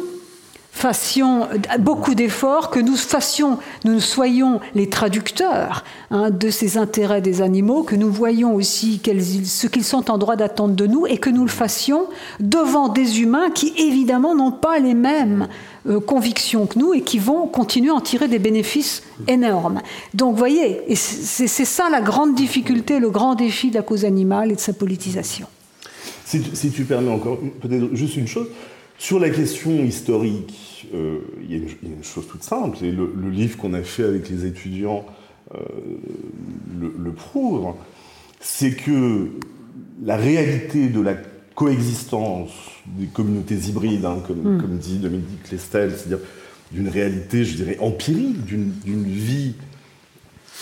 fassions 0.79 1.49
beaucoup 1.79 2.15
d'efforts, 2.15 2.69
que 2.69 2.79
nous 2.79 2.95
fassions, 2.95 3.57
nous 3.83 3.99
soyons 3.99 4.61
les 4.75 4.87
traducteurs 4.87 5.83
hein, 6.09 6.29
de 6.29 6.49
ces 6.49 6.77
intérêts 6.77 7.21
des 7.21 7.41
animaux, 7.41 7.83
que 7.83 7.97
nous 7.97 8.09
voyons 8.09 8.55
aussi 8.55 9.01
ce 9.03 9.67
qu'ils 9.67 9.83
sont 9.83 10.09
en 10.09 10.17
droit 10.17 10.37
d'attendre 10.37 10.75
de 10.75 10.87
nous 10.87 11.05
et 11.05 11.17
que 11.17 11.29
nous 11.29 11.43
le 11.43 11.49
fassions 11.49 12.07
devant 12.39 12.87
des 12.87 13.21
humains 13.21 13.49
qui 13.49 13.73
évidemment 13.77 14.35
n'ont 14.35 14.53
pas 14.53 14.79
les 14.79 14.93
mêmes 14.93 15.49
euh, 15.85 15.99
convictions 15.99 16.65
que 16.65 16.79
nous 16.79 16.93
et 16.93 17.01
qui 17.01 17.19
vont 17.19 17.47
continuer 17.47 17.89
à 17.89 17.95
en 17.95 17.99
tirer 17.99 18.29
des 18.29 18.39
bénéfices 18.39 19.03
énormes. 19.27 19.81
Donc 20.13 20.37
voyez, 20.37 20.79
c'est 20.95 21.47
ça 21.47 21.89
la 21.89 21.99
grande 21.99 22.35
difficulté, 22.35 22.99
le 22.99 23.09
grand 23.09 23.35
défi 23.35 23.69
de 23.69 23.75
la 23.75 23.81
cause 23.81 24.05
animale 24.05 24.53
et 24.53 24.55
de 24.55 24.61
sa 24.61 24.71
politisation. 24.71 25.47
Si 26.23 26.39
tu, 26.39 26.55
si 26.55 26.71
tu 26.71 26.85
permets 26.85 27.11
encore 27.11 27.37
peut-être 27.61 27.93
juste 27.93 28.15
une 28.15 28.27
chose, 28.27 28.47
sur 28.97 29.19
la 29.19 29.29
question 29.29 29.71
historique, 29.83 30.68
euh, 30.93 31.19
il, 31.41 31.51
y 31.51 31.55
a 31.55 31.65
une, 31.83 32.03
chose 32.03 32.27
toute 32.27 32.43
simple, 32.43 32.83
et 32.83 32.91
le, 32.91 33.29
livre 33.29 33.57
qu'on 33.57 33.73
a 33.73 33.81
fait 33.81 34.03
avec 34.03 34.29
les 34.29 34.45
étudiants 34.45 35.05
euh, 35.55 35.59
le, 36.79 37.11
prouve, 37.11 37.73
c'est 38.39 38.71
que 38.71 39.29
la 40.03 40.17
réalité 40.17 40.87
de 40.87 41.01
la 41.01 41.15
coexistence 41.55 42.51
des 42.85 43.07
communautés 43.07 43.55
hybrides, 43.55 44.05
hein, 44.05 44.21
comme, 44.25 44.55
hmm. 44.55 44.61
comme, 44.61 44.77
dit 44.77 44.97
Dominique 44.97 45.51
Lestel, 45.51 45.91
c'est-à-dire 45.91 46.19
d'une 46.71 46.87
réalité, 46.87 47.43
je 47.43 47.55
dirais, 47.55 47.77
empirique, 47.79 48.45
d'une 48.45 49.03
vie 49.03 49.55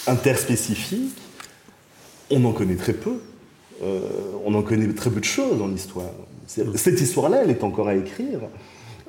interspécifique, 0.07 1.18
on 2.30 2.43
en 2.45 2.53
connaît 2.53 2.76
très 2.76 2.93
peu. 2.93 3.20
Euh, 3.84 3.99
on 4.45 4.53
en 4.55 4.63
connaît 4.63 4.88
très 4.93 5.09
peu 5.09 5.20
de 5.20 5.26
choses 5.26 5.59
dans 5.59 5.68
l'histoire. 5.68 6.11
Cette 6.47 6.99
histoire-là, 6.99 7.41
elle 7.43 7.51
est 7.51 7.63
encore 7.63 7.89
à 7.89 7.95
écrire. 7.95 8.39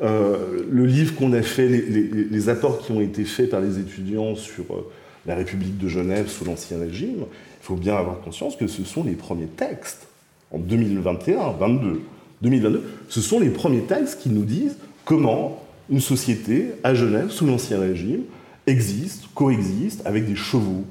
Euh, 0.01 0.65
le 0.71 0.87
livre 0.87 1.15
qu'on 1.17 1.33
a 1.33 1.43
fait, 1.43 1.67
les, 1.69 2.49
apports 2.49 2.79
qui 2.79 2.93
ont 2.93 3.01
été 3.01 3.25
faits 3.25 3.51
par 3.51 3.61
les 3.61 3.79
étudiants 3.79 4.37
sur 4.37 4.65
euh, 4.71 4.87
la 5.27 5.35
République 5.35 5.77
de 5.79 5.89
Genève 5.89 6.29
sous 6.29 6.45
l'Ancien 6.45 6.79
Régime, 6.79 7.21
il 7.21 7.63
faut 7.63 7.75
bien 7.75 7.97
avoir 7.97 8.21
conscience 8.21 8.57
que 8.57 8.69
ce 8.69 8.85
sont 8.85 9.03
les 9.03 9.15
premiers 9.15 9.47
textes 9.47 10.07
en 10.53 10.59
2021, 10.59 11.51
22, 11.59 12.01
2022, 12.43 12.85
ce 13.09 13.21
sont 13.21 13.41
les 13.41 13.51
premiers 13.51 13.83
textes 13.83 14.21
qui 14.21 14.31
nous 14.31 14.45
disent 14.45 14.77
comment 15.05 15.65
une 15.91 16.01
société 16.01 16.73
à 16.85 16.95
Genève 16.95 17.31
sous 17.31 17.47
l'Ancien 17.47 17.81
Régime 17.81 18.23
existe, 18.67 19.25
coexiste 19.35 20.07
avec 20.07 20.27
des 20.27 20.37
chevaux. 20.37 20.85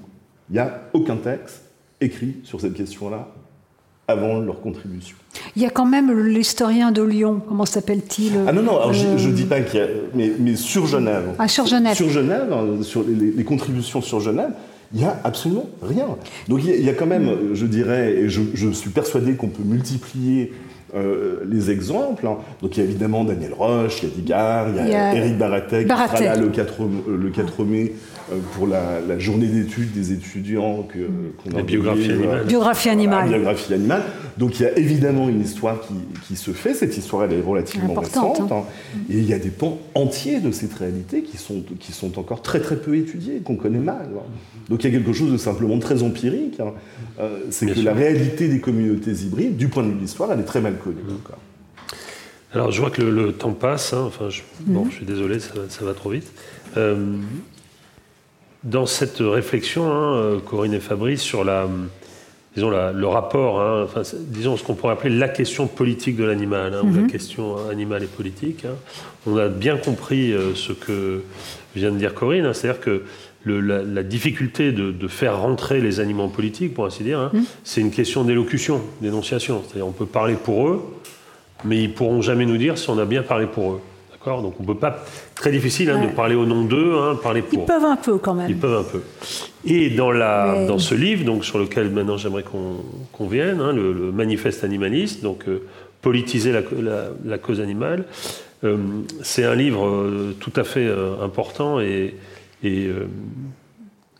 Il 0.49 0.53
n'y 0.53 0.59
a 0.59 0.89
aucun 0.93 1.15
texte 1.15 1.61
écrit 2.01 2.35
sur 2.43 2.59
cette 2.59 2.73
question-là 2.73 3.33
avant 4.07 4.39
leur 4.39 4.61
contribution. 4.61 5.17
Il 5.55 5.61
y 5.61 5.65
a 5.65 5.69
quand 5.69 5.85
même 5.85 6.11
l'historien 6.27 6.91
de 6.91 7.01
Lyon, 7.03 7.41
comment 7.47 7.65
s'appelle-t-il 7.65 8.33
Ah 8.47 8.53
non, 8.53 8.61
non, 8.61 8.93
je 8.93 9.27
ne 9.27 9.33
dis 9.33 9.43
pas 9.43 9.61
qu'il 9.61 9.79
y 9.79 9.83
a. 9.83 9.87
Mais, 10.13 10.55
sur 10.55 10.87
Genève. 10.87 11.33
Ah, 11.37 11.47
sur 11.47 11.65
Genève. 11.65 11.95
Sur 11.95 12.09
Genève, 12.09 12.51
hein, 12.51 12.83
sur 12.83 13.03
les, 13.03 13.43
contributions 13.43 14.01
sur 14.01 14.21
Genève, 14.21 14.51
il 14.93 14.99
n'y 14.99 15.05
a 15.05 15.19
absolument 15.25 15.67
rien. 15.81 16.07
Donc 16.47 16.61
il 16.63 16.81
y, 16.81 16.89
a, 16.89 16.93
quand 16.93 17.05
même, 17.05 17.53
je 17.53 17.65
dirais, 17.65 18.13
et 18.13 18.29
je, 18.29 18.41
je 18.53 18.69
suis 18.69 18.89
persuadé 18.89 19.33
qu'on 19.33 19.49
peut 19.49 19.63
multiplier 19.63 20.53
euh, 20.95 21.43
les 21.49 21.69
exemples. 21.69 22.25
Hein. 22.27 22.37
Donc 22.61 22.77
il 22.77 22.83
y 22.83 22.85
a 22.85 22.89
évidemment 22.89 23.23
Daniel 23.23 23.53
Roche, 23.53 24.03
il 24.03 24.09
y 24.09 24.11
a 24.11 24.15
Digard, 24.15 24.69
il 24.69 24.75
y 24.75 24.95
a, 24.95 25.15
Eric 25.15 25.37
Baratek, 25.37 25.87
qui 25.87 25.93
sera 25.93 26.19
là 26.21 26.35
le 26.37 26.47
4, 26.47 26.73
le 27.07 27.29
4 27.29 27.63
mai 27.65 27.93
euh, 28.31 28.35
pour 28.53 28.67
la, 28.67 29.19
journée 29.19 29.47
d'études 29.47 29.93
des 29.93 30.11
étudiants 30.13 30.83
que, 30.83 31.09
qu'on 31.43 31.57
a 31.57 31.61
biographie 31.61 32.11
animale. 32.11 32.45
Biographie 32.45 32.89
animale. 32.89 33.29
biographie 33.29 33.73
animale. 33.73 34.03
Donc 34.37 34.59
il 34.59 34.63
y 34.63 34.65
a 34.65 34.77
évidemment 34.77 35.29
une 35.29 35.41
histoire 35.41 35.81
qui, 35.81 35.93
qui 36.27 36.35
se 36.35 36.51
fait. 36.51 36.73
Cette 36.73 36.97
histoire, 36.97 37.23
elle 37.23 37.33
est 37.33 37.41
relativement 37.41 37.93
récente. 37.93 38.39
Hein. 38.41 38.47
Hein. 38.51 38.63
Et 39.09 39.17
il 39.17 39.27
y 39.27 39.33
a 39.33 39.39
des 39.39 39.49
pans 39.49 39.79
entiers 39.95 40.39
de 40.39 40.51
cette 40.51 40.73
réalité 40.73 41.21
qui 41.21 41.37
sont, 41.37 41.63
qui 41.79 41.91
sont 41.91 42.19
encore 42.19 42.41
très 42.41 42.59
très 42.59 42.77
peu 42.77 42.95
étudiés, 42.95 43.41
qu'on 43.43 43.55
connaît 43.55 43.79
mal. 43.79 44.07
Hein. 44.15 44.21
Donc 44.69 44.83
il 44.83 44.91
y 44.91 44.95
a 44.95 44.97
quelque 44.97 45.13
chose 45.13 45.31
de 45.31 45.37
simplement 45.37 45.79
très 45.79 46.03
empirique. 46.03 46.59
Euh, 47.19 47.39
c'est 47.49 47.65
que 47.65 47.79
la 47.79 47.93
réalité 47.93 48.47
des 48.47 48.59
communautés 48.59 49.11
hybrides, 49.11 49.57
du 49.57 49.69
point 49.69 49.83
de 49.83 49.89
vue 49.89 49.95
de 49.95 50.01
l'histoire, 50.01 50.31
elle 50.31 50.39
est 50.39 50.43
très 50.43 50.61
mal 50.61 50.76
connue. 50.77 51.01
Alors 52.53 52.71
je 52.71 52.79
vois 52.79 52.89
que 52.89 53.01
le, 53.01 53.33
temps 53.33 53.53
passe. 53.53 53.93
Enfin, 53.93 54.29
je, 54.29 54.41
bon, 54.61 54.85
mhm. 54.85 54.91
je 54.91 54.95
suis 54.95 55.05
désolé, 55.05 55.39
ça, 55.39 55.53
ça 55.69 55.85
va 55.85 55.93
trop 55.93 56.09
vite. 56.09 56.31
Euh, 56.77 57.17
dans 58.63 58.85
cette 58.85 59.19
réflexion, 59.19 59.91
hein, 59.91 60.15
euh, 60.15 60.39
Corinne 60.39 60.73
et 60.73 60.79
Fabrice, 60.79 61.21
sur 61.21 61.43
la, 61.43 61.67
disons 62.55 62.69
le 62.69 63.07
rapport, 63.07 63.61
hein, 63.61 63.83
enfin, 63.83 64.01
disons 64.15 64.57
ce 64.57 64.63
qu'on 64.63 64.73
pourrait 64.73 64.93
appeler 64.93 65.15
la 65.15 65.29
question 65.29 65.67
politique 65.67 66.15
de 66.15 66.23
l'animal, 66.23 66.73
hein, 66.73 66.81
ou 66.83 66.93
la 66.93 67.01
mhm. 67.01 67.11
question 67.11 67.69
animale 67.69 68.03
et 68.03 68.07
politique, 68.07 68.65
on 69.27 69.37
a 69.37 69.47
bien 69.47 69.77
compris 69.77 70.33
euh, 70.33 70.55
ce 70.55 70.73
que 70.73 71.21
vient 71.75 71.91
de 71.91 71.97
dire 71.97 72.13
Corinne, 72.15 72.51
c'est-à-dire 72.53 72.81
que 72.81 73.03
la, 73.45 74.03
difficulté 74.03 74.71
de, 74.71 75.07
faire 75.07 75.39
rentrer 75.39 75.79
les 75.79 75.99
animaux 75.99 76.23
en 76.23 76.29
politique, 76.29 76.73
pour 76.73 76.85
ainsi 76.85 77.03
dire, 77.03 77.29
mhm. 77.33 77.43
c'est 77.63 77.81
une 77.81 77.91
question 77.91 78.23
d'élocution, 78.23 78.81
d'énonciation. 79.01 79.61
C'est-à-dire 79.65 79.87
on 79.87 79.91
peut 79.91 80.05
parler 80.05 80.35
pour 80.35 80.67
eux, 80.67 80.81
mais 81.63 81.81
ils 81.83 81.93
pourront 81.93 82.21
jamais 82.21 82.45
nous 82.45 82.57
dire 82.57 82.77
si 82.77 82.89
on 82.89 82.97
a 82.97 83.05
bien 83.05 83.23
parlé 83.23 83.45
pour 83.45 83.73
eux. 83.73 83.81
Donc 84.35 84.55
on 84.59 84.63
peut 84.63 84.75
pas. 84.75 85.03
Très 85.35 85.51
difficile 85.51 85.89
hein, 85.89 86.03
de 86.03 86.09
parler 86.09 86.35
au 86.35 86.45
nom 86.45 86.63
d'eux, 86.63 86.95
hein, 86.97 87.17
parler 87.21 87.41
pour. 87.41 87.59
Ils 87.59 87.65
peuvent 87.65 87.85
un 87.85 87.95
peu 87.95 88.17
quand 88.17 88.33
même. 88.33 88.49
Ils 88.49 88.57
peuvent 88.57 88.79
un 88.79 88.83
peu. 88.83 89.01
Et 89.65 89.89
dans, 89.89 90.11
la, 90.11 90.65
dans 90.65 90.79
ce 90.79 90.95
livre, 90.95 91.23
donc, 91.23 91.45
sur 91.45 91.59
lequel 91.59 91.89
maintenant 91.89 92.17
j'aimerais 92.17 92.43
qu'on 92.43 93.27
vienne, 93.27 93.61
hein, 93.61 93.73
le, 93.73 94.11
manifeste 94.11 94.63
animaliste, 94.63 95.23
donc 95.23 95.47
euh, 95.47 95.63
politiser 96.01 96.51
la, 96.51 96.61
la, 97.23 97.37
cause 97.37 97.59
animale, 97.61 98.05
euh, 98.63 98.77
c'est 99.21 99.43
un 99.43 99.55
livre 99.55 99.87
euh, 99.87 100.35
tout 100.39 100.53
à 100.55 100.63
fait 100.63 100.89
important 101.21 101.79
et, 101.79 102.15
et, 102.63 102.89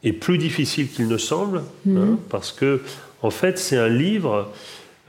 et, 0.03 0.13
plus 0.13 0.37
difficile 0.37 0.89
qu'il 0.89 1.07
ne 1.07 1.17
semble, 1.17 1.63
mhm. 1.85 2.17
parce 2.29 2.51
que 2.51 2.81
en 3.21 3.31
fait 3.31 3.57
c'est 3.57 3.77
un 3.77 3.89
livre 3.89 4.51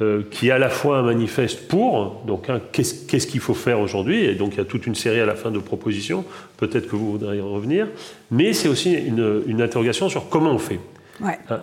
euh, 0.00 0.22
qui 0.30 0.46
est 0.46 0.52
à 0.52 0.58
la 0.58 0.70
fois 0.70 0.98
un 0.98 1.02
manifeste 1.02 1.66
pour, 1.66 2.22
donc 2.24 2.48
hein, 2.48 2.60
qu'est-ce 2.70 3.26
qu'il 3.26 3.40
faut 3.40 3.54
faire 3.54 3.80
aujourd'hui, 3.80 4.26
et 4.26 4.36
donc 4.36 4.52
il 4.52 4.58
y 4.58 4.60
a 4.60 4.64
toute 4.64 4.86
une 4.86 4.94
série 4.94 5.18
à 5.18 5.26
la 5.26 5.34
fin 5.34 5.50
de 5.50 5.58
propositions, 5.58 6.24
peut-être 6.56 6.88
que 6.88 6.94
vous 6.94 7.10
voudriez 7.10 7.40
revenir, 7.40 7.88
mais 8.30 8.52
c'est 8.52 8.68
aussi 8.68 8.92
une, 8.92 9.60
interrogation 9.60 10.08
sur 10.08 10.28
comment 10.28 10.52
on 10.52 10.58
fait. 10.60 10.78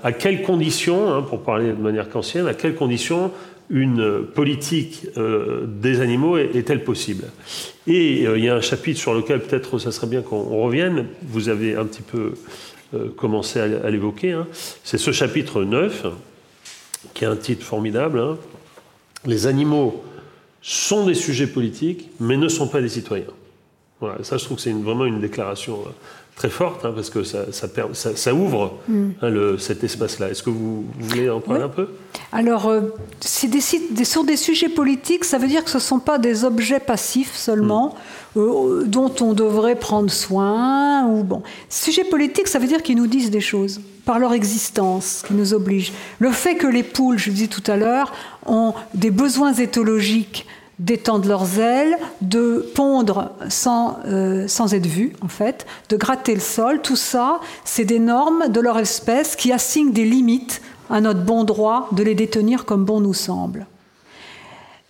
À, 0.04 0.12
quelles 0.12 0.44
conditions, 0.44 1.14
hein, 1.14 1.22
pour 1.22 1.42
parler 1.42 1.68
de 1.68 1.82
manière 1.82 2.10
kantienne, 2.10 2.48
à 2.48 2.54
quelles 2.54 2.76
conditions 2.76 3.32
une 3.70 4.24
politique 4.24 5.08
euh, 5.18 5.66
des 5.66 6.02
animaux 6.02 6.38
est-elle 6.38 6.84
possible? 6.84 7.26
Et 7.88 8.28
euh, 8.28 8.38
il 8.38 8.44
y 8.44 8.50
a 8.50 8.56
un 8.56 8.62
chapitre 8.62 9.00
sur 9.00 9.14
lequel 9.14 9.42
peut-être 9.42 9.80
ça 9.80 9.92
serait 9.92 10.08
bien 10.08 10.22
qu'on 10.22 10.44
revienne, 10.62 11.08
vous 11.24 11.50
avez 11.50 11.76
un 11.76 11.86
petit 11.86 12.04
peu 12.04 12.34
commencé 13.18 13.60
à, 13.60 13.90
l'évoquer, 13.90 14.32
hein. 14.32 14.48
c'est 14.84 14.98
ce 14.98 15.12
chapitre 15.12 15.64
9 15.64 16.06
qui 17.14 17.26
a 17.26 17.32
un 17.32 17.36
titre 17.36 17.66
formidable. 17.66 18.20
Hein. 18.20 18.38
Les 19.26 19.48
animaux 19.48 20.04
sont 20.62 21.06
des 21.06 21.14
sujets 21.14 21.48
politiques, 21.48 22.10
mais 22.20 22.38
ne 22.38 22.48
sont 22.48 22.68
pas 22.68 22.82
des 22.82 22.90
citoyens. 22.90 23.26
Voilà, 24.00 24.24
ça, 24.24 24.38
je 24.38 24.44
trouve 24.44 24.58
que 24.58 24.64
c'est 24.64 24.74
vraiment 24.74 25.06
une 25.06 25.20
déclaration 25.20 25.80
euh, 25.86 25.90
très 26.36 26.50
forte, 26.50 26.84
hein, 26.84 26.92
parce 26.94 27.10
que 27.10 27.24
ça, 27.24 27.46
ça, 27.52 28.34
ouvre 28.34 28.78
mm. 28.88 29.10
hein, 29.22 29.30
le, 29.30 29.58
cet 29.58 29.84
espace-là. 29.84 30.30
Est-ce 30.30 30.44
que 30.44 30.50
vous, 30.50 30.86
voulez 31.00 31.30
en 31.30 31.40
parler 31.40 31.64
un 31.64 31.70
peu? 31.70 31.88
Alors, 32.34 32.68
euh, 32.68 32.82
des, 33.44 33.62
sur 34.04 34.24
des 34.26 34.36
sujets 34.36 34.70
politiques, 34.70 35.24
ça 35.24 35.38
veut 35.38 35.48
dire 35.48 35.64
que 35.64 35.70
ce 35.70 35.78
ne 35.78 35.82
sont 35.82 36.00
pas 36.00 36.18
des 36.18 36.44
objets 36.44 36.82
passifs 36.82 37.36
seulement, 37.36 37.96
mm. 38.36 38.40
euh, 38.40 38.84
dont 38.86 39.14
on 39.22 39.34
devrait 39.34 39.78
prendre 39.78 40.12
soin. 40.12 41.08
Ou, 41.08 41.24
bon. 41.24 41.42
Sujets 41.70 42.04
politiques, 42.04 42.50
ça 42.50 42.60
veut 42.60 42.68
dire 42.68 42.84
qu'ils 42.84 42.98
nous 42.98 43.08
disent 43.08 43.32
des 43.32 43.42
choses 43.42 43.80
par 44.04 44.20
leur 44.20 44.34
existence, 44.34 45.24
qui 45.26 45.34
nous 45.34 45.54
obligent. 45.54 45.94
Le 46.20 46.32
fait 46.32 46.56
que 46.56 46.68
les 46.68 46.84
poules, 46.84 47.18
je 47.18 47.30
le 47.30 47.36
dis 47.36 47.48
tout 47.48 47.64
à 47.66 47.76
l'heure, 47.76 48.14
ont 48.46 48.74
des 48.94 49.10
besoins 49.10 49.54
éthologiques 49.54 50.46
d'étendre 50.80 51.28
leurs 51.28 51.60
ailes, 51.60 51.98
de 52.22 52.70
pondre 52.76 53.32
sans, 53.50 53.98
euh, 54.08 54.48
sans 54.48 54.74
être 54.74 54.88
vues, 54.88 55.14
en 55.22 55.28
fait, 55.28 55.66
de 55.90 55.98
gratter 55.98 56.34
le 56.34 56.42
sol. 56.42 56.82
Tout 56.82 56.96
ça, 56.96 57.40
c'est 57.64 57.86
des 57.86 58.00
normes 58.00 58.50
de 58.50 58.60
leur 58.60 58.78
espèce 58.78 59.36
qui 59.36 59.52
assignent 59.52 59.92
des 59.92 60.06
limites 60.06 60.62
à 60.90 61.02
notre 61.02 61.22
bon 61.22 61.44
droit 61.44 61.88
de 61.92 62.04
les 62.04 62.16
détenir 62.16 62.66
comme 62.66 62.86
bon 62.86 63.00
nous 63.00 63.14
semble. 63.14 63.68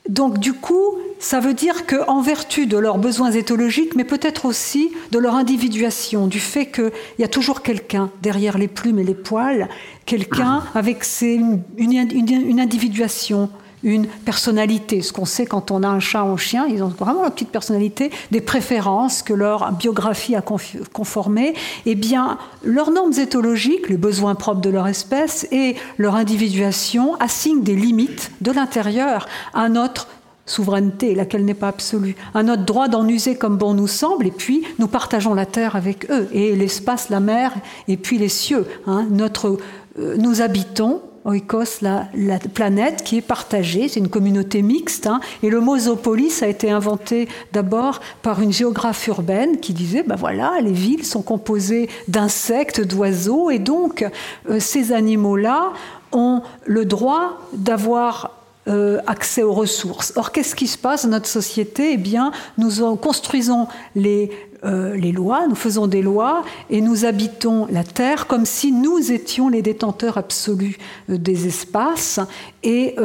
Donc 0.09 0.37
du 0.37 0.53
coup, 0.53 0.97
ça 1.19 1.39
veut 1.39 1.55
dire 1.55 1.87
qu'en 1.87 2.21
vertu 2.21 2.67
de 2.67 2.77
leurs 2.77 2.99
besoins 2.99 3.31
éthologiques, 3.31 3.95
mais 3.95 4.03
peut-être 4.03 4.45
aussi 4.45 4.91
de 5.11 5.17
leur 5.17 5.33
individuation, 5.33 6.27
du 6.27 6.39
fait 6.39 6.67
qu'il 6.67 6.91
y 7.17 7.23
a 7.23 7.27
toujours 7.27 7.63
quelqu'un 7.63 8.11
derrière 8.21 8.59
les 8.59 8.67
plumes 8.67 8.99
et 8.99 9.03
les 9.03 9.15
poils, 9.15 9.67
quelqu'un 10.05 10.63
avec 10.75 11.03
une, 11.21 11.61
une, 11.77 12.59
individuation, 12.59 13.49
une 13.85 14.07
personnalité. 14.07 15.01
Ce 15.01 15.13
qu'on 15.13 15.25
sait 15.25 15.45
quand 15.45 15.71
on 15.71 15.83
a 15.83 15.87
un 15.87 16.01
chat 16.01 16.23
ou 16.23 16.33
un 16.33 16.37
chien, 16.37 16.65
ils 16.67 16.83
ont 16.83 16.89
vraiment 16.89 17.23
une 17.23 17.31
petite 17.31 17.51
personnalité, 17.51 18.11
des 18.31 18.41
préférences 18.41 19.21
que 19.21 19.33
leur 19.33 19.71
biographie 19.71 20.35
a 20.35 20.41
conformées. 20.41 21.53
Eh 21.85 21.95
bien, 21.95 22.37
leurs 22.63 22.91
normes 22.91 23.13
éthologiques, 23.13 23.87
les 23.87 23.97
besoins 23.97 24.35
propres 24.35 24.61
de 24.61 24.69
leur 24.71 24.87
espèce 24.87 25.47
et 25.51 25.75
leur 25.97 26.15
individuation 26.15 27.15
assignent 27.19 27.63
des 27.63 27.75
limites 27.75 28.31
de 28.41 28.51
l'intérieur 28.51 29.27
à 29.53 29.69
notre 29.69 30.07
souveraineté, 30.47 31.15
laquelle 31.15 31.45
n'est 31.45 31.53
pas 31.53 31.69
absolue, 31.69 32.15
à 32.33 32.43
notre 32.43 32.65
droit 32.65 32.87
d'en 32.87 33.07
user 33.07 33.35
comme 33.35 33.57
bon 33.57 33.73
nous 33.73 33.87
semble, 33.87 34.27
et 34.27 34.31
puis 34.31 34.63
nous 34.79 34.87
partageons 34.87 35.33
la 35.33 35.45
terre 35.45 35.75
avec 35.75 36.09
eux, 36.11 36.27
et 36.31 36.55
l'espace, 36.55 37.09
la 37.09 37.19
mer, 37.19 37.51
et 37.87 37.97
puis 37.97 38.17
les 38.17 38.29
cieux. 38.29 38.65
Hein. 38.87 39.07
Notre, 39.09 39.57
euh, 39.99 40.15
nous 40.17 40.41
habitons 40.41 41.01
Oikos, 41.25 41.81
la, 41.81 42.07
la, 42.13 42.37
planète 42.37 43.03
qui 43.03 43.17
est 43.17 43.21
partagée, 43.21 43.87
c'est 43.87 43.99
une 43.99 44.09
communauté 44.09 44.61
mixte, 44.61 45.07
hein. 45.07 45.19
et 45.41 45.49
le 45.49 45.59
mot 45.59 45.77
zoopolis 45.77 46.43
a 46.43 46.47
été 46.47 46.69
inventé 46.69 47.27
d'abord 47.51 47.99
par 48.21 48.41
une 48.41 48.53
géographe 48.53 49.07
urbaine 49.07 49.59
qui 49.59 49.73
disait, 49.73 50.03
ben 50.03 50.15
voilà, 50.15 50.53
les 50.61 50.71
villes 50.71 51.05
sont 51.05 51.23
composées 51.23 51.89
d'insectes, 52.07 52.79
d'oiseaux, 52.79 53.49
et 53.49 53.59
donc 53.59 54.05
euh, 54.49 54.59
ces 54.59 54.93
animaux-là 54.93 55.73
ont 56.11 56.43
le 56.65 56.85
droit 56.85 57.41
d'avoir 57.53 58.31
euh, 58.67 58.99
accès 59.05 59.43
aux 59.43 59.53
ressources. 59.53 60.11
Or, 60.15 60.31
qu'est-ce 60.31 60.55
qui 60.55 60.65
se 60.65 60.77
passe 60.77 61.03
dans 61.03 61.11
notre 61.11 61.27
société? 61.27 61.93
Eh 61.93 61.97
bien, 61.97 62.31
nous 62.57 62.95
construisons 62.95 63.67
les, 63.93 64.31
euh, 64.63 64.95
les 64.95 65.11
lois, 65.11 65.45
nous 65.47 65.53
faisons 65.53 65.85
des 65.85 66.01
lois 66.01 66.43
et 66.71 66.81
nous 66.81 67.05
habitons 67.05 67.67
la 67.69 67.83
Terre 67.83 68.25
comme 68.25 68.47
si 68.47 68.71
nous 68.71 69.11
étions 69.11 69.49
les 69.49 69.61
détenteurs 69.61 70.17
absolus 70.17 70.79
euh, 71.11 71.19
des 71.19 71.45
espaces 71.45 72.19
et 72.63 72.95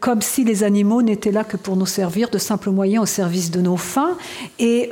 comme 0.00 0.20
si 0.20 0.42
les 0.42 0.64
animaux 0.64 1.00
n'étaient 1.00 1.30
là 1.30 1.44
que 1.44 1.56
pour 1.56 1.76
nous 1.76 1.86
servir 1.86 2.28
de 2.30 2.38
simples 2.38 2.70
moyens 2.70 3.04
au 3.04 3.06
service 3.06 3.52
de 3.52 3.60
nos 3.60 3.76
fins. 3.76 4.16
Et 4.58 4.90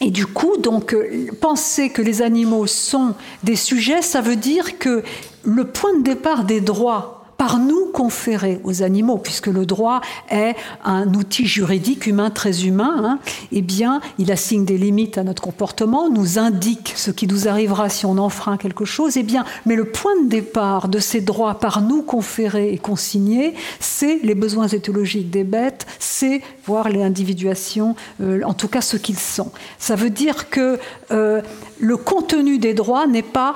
et 0.00 0.12
du 0.12 0.26
coup, 0.26 0.56
donc, 0.58 0.96
penser 1.40 1.90
que 1.90 2.00
les 2.00 2.22
animaux 2.22 2.68
sont 2.68 3.14
des 3.42 3.56
sujets, 3.56 4.00
ça 4.00 4.20
veut 4.20 4.36
dire 4.36 4.78
que 4.78 5.02
le 5.42 5.64
point 5.64 5.98
de 5.98 6.04
départ 6.04 6.44
des 6.44 6.60
droits 6.60 7.17
par 7.38 7.60
nous 7.60 7.86
conféré 7.86 8.60
aux 8.64 8.82
animaux, 8.82 9.16
puisque 9.16 9.46
le 9.46 9.64
droit 9.64 10.00
est 10.28 10.56
un 10.84 11.14
outil 11.14 11.46
juridique 11.46 12.06
humain 12.06 12.30
très 12.30 12.66
humain, 12.66 13.00
hein, 13.04 13.18
eh 13.52 13.62
bien, 13.62 14.00
il 14.18 14.32
assigne 14.32 14.64
des 14.64 14.76
limites 14.76 15.18
à 15.18 15.22
notre 15.22 15.40
comportement, 15.40 16.10
nous 16.10 16.40
indique 16.40 16.92
ce 16.96 17.12
qui 17.12 17.28
nous 17.28 17.46
arrivera 17.46 17.88
si 17.88 18.06
on 18.06 18.18
enfreint 18.18 18.56
quelque 18.56 18.84
chose, 18.84 19.16
eh 19.16 19.22
bien, 19.22 19.44
mais 19.66 19.76
le 19.76 19.84
point 19.84 20.20
de 20.24 20.28
départ 20.28 20.88
de 20.88 20.98
ces 20.98 21.20
droits 21.20 21.60
par 21.60 21.80
nous 21.80 22.02
conférés 22.02 22.72
et 22.72 22.78
consignés, 22.78 23.54
c'est 23.78 24.18
les 24.24 24.34
besoins 24.34 24.66
éthologiques 24.66 25.30
des 25.30 25.44
bêtes, 25.44 25.86
c'est 26.00 26.42
voir 26.66 26.88
les 26.88 27.04
individuations, 27.04 27.94
euh, 28.20 28.42
en 28.44 28.52
tout 28.52 28.68
cas 28.68 28.80
ce 28.80 28.96
qu'ils 28.96 29.18
sont. 29.18 29.52
Ça 29.78 29.94
veut 29.94 30.10
dire 30.10 30.50
que 30.50 30.80
euh, 31.12 31.40
le 31.78 31.96
contenu 31.96 32.58
des 32.58 32.74
droits 32.74 33.06
n'est 33.06 33.22
pas 33.22 33.54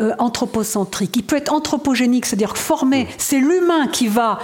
euh, 0.00 0.12
anthropocentrique. 0.18 1.16
Il 1.16 1.22
peut 1.22 1.36
être 1.36 1.52
anthropogénique, 1.52 2.26
c'est-à-dire 2.26 2.56
formé. 2.56 3.06
C'est 3.18 3.38
l'humain 3.38 3.86
qui 3.86 4.08
va 4.08 4.38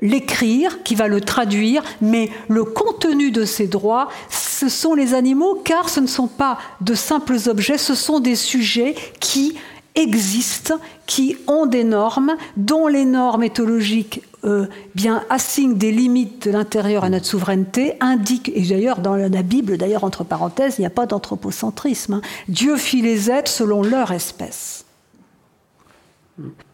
l'écrire, 0.00 0.82
qui 0.82 0.94
va 0.94 1.08
le 1.08 1.20
traduire, 1.20 1.82
mais 2.00 2.30
le 2.48 2.64
contenu 2.64 3.30
de 3.30 3.44
ces 3.44 3.66
droits, 3.66 4.08
ce 4.30 4.68
sont 4.68 4.94
les 4.94 5.14
animaux, 5.14 5.60
car 5.64 5.88
ce 5.88 6.00
ne 6.00 6.06
sont 6.06 6.28
pas 6.28 6.58
de 6.80 6.94
simples 6.94 7.36
objets, 7.46 7.78
ce 7.78 7.94
sont 7.94 8.20
des 8.20 8.36
sujets 8.36 8.94
qui 9.20 9.56
existent, 9.94 10.78
qui 11.06 11.36
ont 11.46 11.66
des 11.66 11.84
normes, 11.84 12.36
dont 12.56 12.86
les 12.86 13.04
normes 13.04 13.42
éthologiques 13.42 14.22
euh, 14.44 14.66
bien 14.94 15.24
assignent 15.30 15.76
des 15.76 15.90
limites 15.90 16.46
de 16.46 16.52
l'intérieur 16.52 17.04
à 17.04 17.08
notre 17.08 17.26
souveraineté, 17.26 17.94
indiquent, 18.00 18.52
et 18.54 18.60
d'ailleurs 18.60 18.98
dans 18.98 19.16
la 19.16 19.42
Bible, 19.42 19.78
d'ailleurs 19.78 20.04
entre 20.04 20.22
parenthèses, 20.22 20.76
il 20.78 20.82
n'y 20.82 20.86
a 20.86 20.90
pas 20.90 21.06
d'anthropocentrisme. 21.06 22.14
Hein. 22.14 22.20
Dieu 22.48 22.76
fit 22.76 23.00
les 23.00 23.30
êtres 23.30 23.50
selon 23.50 23.82
leur 23.82 24.12
espèce. 24.12 24.75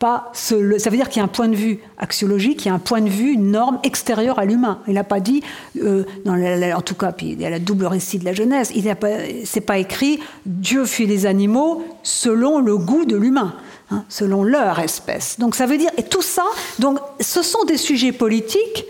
Pas 0.00 0.32
ça 0.32 0.56
veut 0.56 0.96
dire 0.96 1.08
qu'il 1.08 1.18
y 1.18 1.20
a 1.20 1.24
un 1.24 1.28
point 1.28 1.48
de 1.48 1.54
vue 1.54 1.78
axiologique, 1.96 2.64
il 2.64 2.68
y 2.68 2.70
a 2.70 2.74
un 2.74 2.80
point 2.80 3.00
de 3.00 3.08
vue, 3.08 3.32
une 3.32 3.52
norme 3.52 3.78
extérieure 3.84 4.40
à 4.40 4.44
l'humain. 4.44 4.80
Il 4.88 4.94
n'a 4.94 5.04
pas 5.04 5.20
dit, 5.20 5.42
euh, 5.80 6.04
en 6.26 6.80
tout 6.80 6.96
cas, 6.96 7.12
puis 7.12 7.30
il 7.30 7.40
y 7.40 7.46
a 7.46 7.50
la 7.50 7.60
double 7.60 7.86
récit 7.86 8.18
de 8.18 8.24
la 8.24 8.32
Genèse, 8.32 8.72
il 8.74 8.84
pas, 8.96 9.08
c'est 9.44 9.60
pas 9.60 9.78
écrit 9.78 10.18
Dieu 10.46 10.84
fit 10.84 11.06
les 11.06 11.26
animaux 11.26 11.84
selon 12.02 12.58
le 12.58 12.76
goût 12.76 13.04
de 13.04 13.16
l'humain, 13.16 13.54
hein, 13.92 14.04
selon 14.08 14.42
leur 14.42 14.80
espèce. 14.80 15.38
Donc 15.38 15.54
ça 15.54 15.66
veut 15.66 15.78
dire, 15.78 15.90
et 15.96 16.02
tout 16.02 16.22
ça, 16.22 16.44
donc 16.80 16.98
ce 17.20 17.42
sont 17.42 17.64
des 17.64 17.76
sujets 17.76 18.12
politiques 18.12 18.84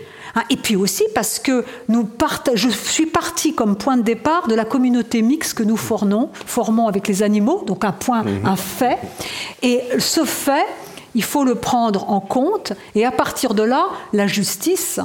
et 0.49 0.57
puis 0.57 0.75
aussi 0.75 1.03
parce 1.13 1.39
que 1.39 1.63
nous 1.89 2.07
je 2.55 2.69
suis 2.69 3.05
partie 3.05 3.53
comme 3.53 3.75
point 3.75 3.97
de 3.97 4.01
départ 4.01 4.47
de 4.47 4.55
la 4.55 4.65
communauté 4.65 5.21
mixte 5.21 5.53
que 5.53 5.63
nous 5.63 5.77
formons, 5.77 6.29
formons 6.45 6.87
avec 6.87 7.07
les 7.07 7.23
animaux, 7.23 7.63
donc 7.65 7.85
un 7.85 7.91
point, 7.91 8.23
mhm. 8.23 8.45
un 8.45 8.55
fait. 8.55 8.97
Et 9.61 9.81
ce 9.99 10.25
fait, 10.25 10.65
il 11.15 11.23
faut 11.23 11.43
le 11.43 11.55
prendre 11.55 12.09
en 12.09 12.19
compte. 12.19 12.73
Et 12.95 13.05
à 13.05 13.11
partir 13.11 13.53
de 13.53 13.63
là, 13.63 13.87
la 14.11 14.27
justice, 14.27 14.99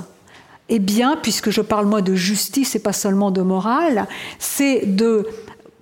eh 0.68 0.78
bien, 0.78 1.18
puisque 1.22 1.50
je 1.50 1.60
parle 1.60 1.86
moi 1.86 2.02
de 2.02 2.14
justice 2.14 2.74
et 2.74 2.78
pas 2.78 2.92
seulement 2.92 3.30
de 3.30 3.42
morale, 3.42 4.06
c'est 4.38 4.82
de 4.84 5.26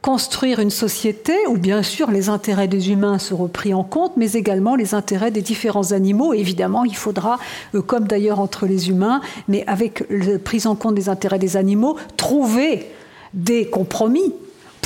construire 0.07 0.61
une 0.61 0.71
société 0.71 1.35
où 1.49 1.59
bien 1.59 1.83
sûr 1.83 2.13
les 2.13 2.29
intérêts 2.29 2.69
des 2.69 2.93
humains 2.93 3.19
seront 3.19 3.49
pris 3.49 3.75
en 3.75 3.83
compte, 3.83 4.13
mais 4.17 4.35
également 4.35 4.77
les 4.77 4.95
intérêts 4.95 5.33
des 5.33 5.43
différents 5.43 5.91
animaux. 5.91 6.33
évidemment, 6.33 6.85
il 6.85 6.95
faudra, 6.95 7.41
euh, 7.75 7.83
comme 7.83 8.07
d'ailleurs 8.07 8.39
entre 8.39 8.67
les 8.67 8.89
humains, 8.89 9.21
mais 9.49 9.65
avec 9.67 10.05
la 10.09 10.39
prise 10.39 10.69
en 10.69 10.77
compte 10.77 10.95
des 10.95 11.09
intérêts 11.09 11.41
des 11.41 11.57
animaux, 11.57 11.97
trouver 12.17 12.87
des 13.35 13.67
compromis 13.67 14.33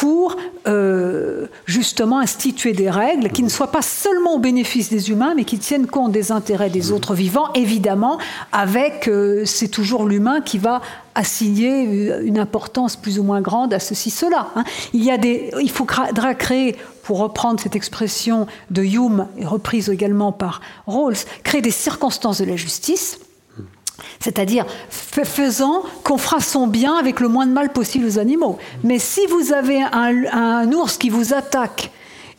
pour 0.00 0.34
euh, 0.66 1.46
justement 1.66 2.20
instituer 2.20 2.72
des 2.72 2.88
règles 2.88 3.28
qui 3.28 3.42
ne 3.42 3.50
soient 3.50 3.70
pas 3.70 3.82
seulement 3.82 4.36
au 4.36 4.38
bénéfice 4.38 4.88
des 4.88 5.10
humains, 5.10 5.34
mais 5.36 5.44
qui 5.44 5.58
tiennent 5.58 5.86
compte 5.86 6.10
des 6.10 6.32
intérêts 6.32 6.70
des 6.70 6.90
autres 6.90 7.12
vivants, 7.12 7.52
évidemment, 7.54 8.16
avec, 8.50 9.08
euh, 9.08 9.44
c'est 9.44 9.68
toujours 9.68 10.06
l'humain 10.06 10.40
qui 10.40 10.56
va 10.56 10.80
assigner 11.14 11.82
une 12.22 12.38
importance 12.38 12.96
plus 12.96 13.18
ou 13.18 13.24
moins 13.24 13.42
grande 13.42 13.74
à 13.74 13.78
ceci, 13.78 14.08
cela. 14.08 14.48
Hein. 14.56 14.64
Il, 14.94 15.04
y 15.04 15.10
a 15.10 15.18
des, 15.18 15.50
il 15.60 15.70
faudra 15.70 16.34
créer, 16.34 16.76
pour 17.02 17.18
reprendre 17.18 17.60
cette 17.60 17.76
expression 17.76 18.46
de 18.70 18.82
Hume, 18.82 19.26
et 19.36 19.44
reprise 19.44 19.90
également 19.90 20.32
par 20.32 20.62
Rawls, 20.86 21.16
créer 21.44 21.60
des 21.60 21.70
circonstances 21.70 22.40
de 22.40 22.46
la 22.46 22.56
justice 22.56 23.18
c'est-à-dire 24.20 24.66
faisant 24.88 25.82
qu'on 26.04 26.18
fera 26.18 26.40
son 26.40 26.66
bien 26.66 26.94
avec 26.96 27.20
le 27.20 27.28
moins 27.28 27.46
de 27.46 27.52
mal 27.52 27.72
possible 27.72 28.06
aux 28.06 28.18
animaux. 28.18 28.58
Mais 28.82 28.98
si 28.98 29.26
vous 29.26 29.52
avez 29.52 29.82
un, 29.82 30.24
un 30.32 30.72
ours 30.72 30.96
qui 30.96 31.10
vous 31.10 31.34
attaque 31.34 31.90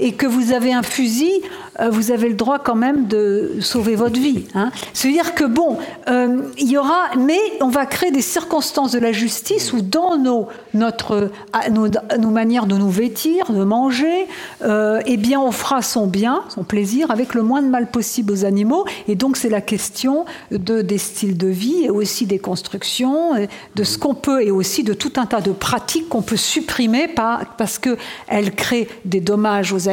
et 0.02 0.14
que 0.14 0.26
vous 0.26 0.52
avez 0.52 0.74
un 0.74 0.82
fusil, 0.82 1.32
euh, 1.80 1.90
vous 1.90 2.12
avez 2.12 2.28
le 2.28 2.34
droit 2.34 2.60
quand 2.60 2.76
même 2.76 3.08
de 3.08 3.54
sauver 3.62 3.96
votre 3.96 4.20
vie. 4.20 4.46
Hein. 4.56 4.72
C'est-à-dire 4.94 5.36
que 5.36 5.46
bon, 5.46 5.78
euh, 6.10 6.42
il 6.58 6.70
y 6.70 6.78
aura, 6.78 7.10
mais 7.18 7.40
on 7.62 7.70
va 7.70 7.86
créer 7.86 8.12
des 8.12 8.24
circonstances 8.24 8.92
de 8.92 9.00
la 9.00 9.12
justice 9.12 9.72
où 9.72 9.82
dans 9.82 10.18
nos, 10.18 10.48
notre, 10.74 11.30
nos, 11.70 12.30
manières 12.32 12.66
de 12.66 12.76
nous 12.76 12.90
vêtir, 12.90 13.52
de 13.52 13.64
manger, 13.64 14.28
euh, 14.64 15.02
eh 15.06 15.18
bien 15.18 15.40
on 15.40 15.52
fera 15.52 15.84
son 15.84 16.08
bien, 16.08 16.42
son 16.50 16.64
plaisir 16.64 17.12
avec 17.12 17.36
le 17.36 17.44
moins 17.44 17.62
de 17.62 17.68
mal 17.68 17.90
possible 17.90 18.34
aux 18.34 18.44
animaux. 18.44 18.86
Et 19.08 19.16
donc 19.16 19.38
c'est 19.38 19.50
la 19.50 19.62
question 19.62 20.26
de, 20.50 20.82
des 20.82 20.98
styles 20.98 21.38
de 21.38 21.48
vie 21.48 21.86
et 21.86 21.90
aussi 21.92 22.26
des 22.26 22.40
constructions, 22.40 23.34
de 23.76 23.84
ce 23.84 24.00
qu'on 24.00 24.16
peut 24.16 24.44
et 24.44 24.50
aussi 24.50 24.84
de 24.84 24.94
tout 24.94 25.14
un 25.18 25.28
tas 25.28 25.42
de 25.42 25.52
pratiques 25.52 26.10
qu'on 26.10 26.24
peut 26.24 26.38
supprimer 26.38 27.08
parce 27.08 27.78
qu'elles 27.78 28.56
créent 28.56 28.88
des 29.06 29.22
dommages 29.22 29.74
aux 29.74 29.90
animaux 29.90 29.91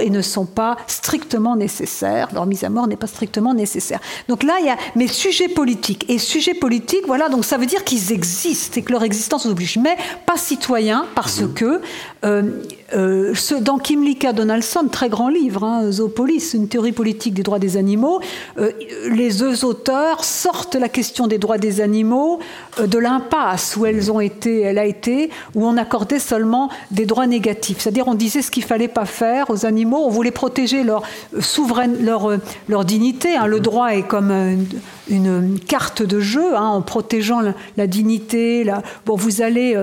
et 0.00 0.10
ne 0.10 0.22
sont 0.22 0.46
pas 0.46 0.76
strictement 0.86 1.56
nécessaires. 1.56 2.28
Leur 2.32 2.46
mise 2.46 2.64
à 2.64 2.70
mort 2.70 2.86
n'est 2.86 2.96
pas 2.96 3.06
strictement 3.06 3.54
nécessaire. 3.54 4.00
Donc 4.28 4.42
là, 4.42 4.56
il 4.60 4.66
y 4.66 4.70
a 4.70 4.76
mes 4.94 5.08
sujets 5.08 5.48
politiques. 5.48 6.04
Et 6.08 6.18
sujets 6.18 6.54
politiques, 6.54 7.06
voilà, 7.06 7.28
donc 7.28 7.44
ça 7.44 7.56
veut 7.56 7.66
dire 7.66 7.84
qu'ils 7.84 8.12
existent 8.12 8.78
et 8.78 8.82
que 8.82 8.92
leur 8.92 9.02
existence 9.02 9.44
nous 9.44 9.52
oblige. 9.52 9.78
Mais 9.78 9.96
pas 10.26 10.36
citoyens, 10.36 11.06
parce 11.14 11.40
mmh. 11.40 11.54
que 11.54 11.80
euh, 12.24 12.62
euh, 12.94 13.34
dans 13.60 13.78
Kimlika 13.78 14.32
Donaldson, 14.32 14.88
très 14.90 15.08
grand 15.08 15.28
livre, 15.28 15.64
hein, 15.64 15.90
Zoopolis, 15.90 16.54
une 16.54 16.68
théorie 16.68 16.92
politique 16.92 17.34
des 17.34 17.42
droits 17.42 17.58
des 17.58 17.76
animaux, 17.76 18.20
euh, 18.58 18.70
les 19.10 19.32
deux 19.32 19.64
auteurs 19.64 20.24
sortent 20.24 20.74
la 20.74 20.88
question 20.88 21.26
des 21.26 21.38
droits 21.38 21.58
des 21.58 21.80
animaux 21.80 22.40
de 22.78 22.98
l'impasse 22.98 23.76
où 23.76 23.86
elles 23.86 24.10
ont 24.10 24.20
été, 24.20 24.60
elle 24.60 24.78
a 24.78 24.84
été, 24.84 25.30
où 25.54 25.66
on 25.66 25.76
accordait 25.76 26.18
seulement 26.18 26.70
des 26.90 27.06
droits 27.06 27.26
négatifs. 27.26 27.78
C'est-à-dire 27.80 28.08
on 28.08 28.14
disait 28.14 28.42
ce 28.42 28.50
qu'il 28.50 28.64
fallait 28.64 28.88
pas 28.88 29.04
faire 29.04 29.27
aux 29.48 29.66
animaux, 29.66 29.98
on 30.04 30.08
voulait 30.08 30.30
protéger 30.30 30.82
leur 30.84 31.02
souveraine, 31.40 32.04
leur, 32.04 32.30
leur 32.68 32.84
dignité. 32.84 33.36
Hein. 33.36 33.46
Le 33.46 33.60
droit 33.60 33.88
est 33.88 34.02
comme 34.02 34.66
une, 35.08 35.58
carte 35.66 36.02
de 36.02 36.20
jeu, 36.20 36.56
hein, 36.56 36.66
en 36.66 36.82
protégeant 36.82 37.40
la, 37.76 37.86
dignité. 37.86 38.64
Bon, 39.06 39.16
vous 39.16 39.42
allez 39.42 39.76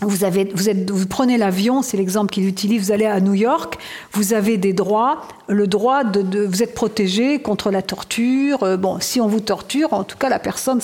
vous, 0.00 1.06
prenez 1.06 1.38
l'avion, 1.38 1.82
c'est 1.82 1.96
l'exemple 1.96 2.30
qu'il 2.32 2.46
utilise, 2.46 2.82
vous 2.82 2.92
allez 2.92 3.06
à 3.06 3.20
New 3.20 3.34
York, 3.34 3.78
vous 4.12 4.32
avez 4.32 4.56
des 4.56 4.72
droits, 4.72 5.22
le 5.46 5.66
droit 5.66 6.04
de, 6.04 6.44
vous 6.44 6.62
êtes 6.62 6.74
protégé 6.74 7.40
contre 7.40 7.70
la 7.70 7.82
torture. 7.82 8.62
Euh, 8.62 8.76
bon, 8.76 8.98
si 9.00 9.20
on 9.20 9.26
vous 9.26 9.40
torture, 9.40 9.92
en 9.92 10.04
tout 10.04 10.16
cas 10.16 10.28
la 10.28 10.38
personne 10.38 10.80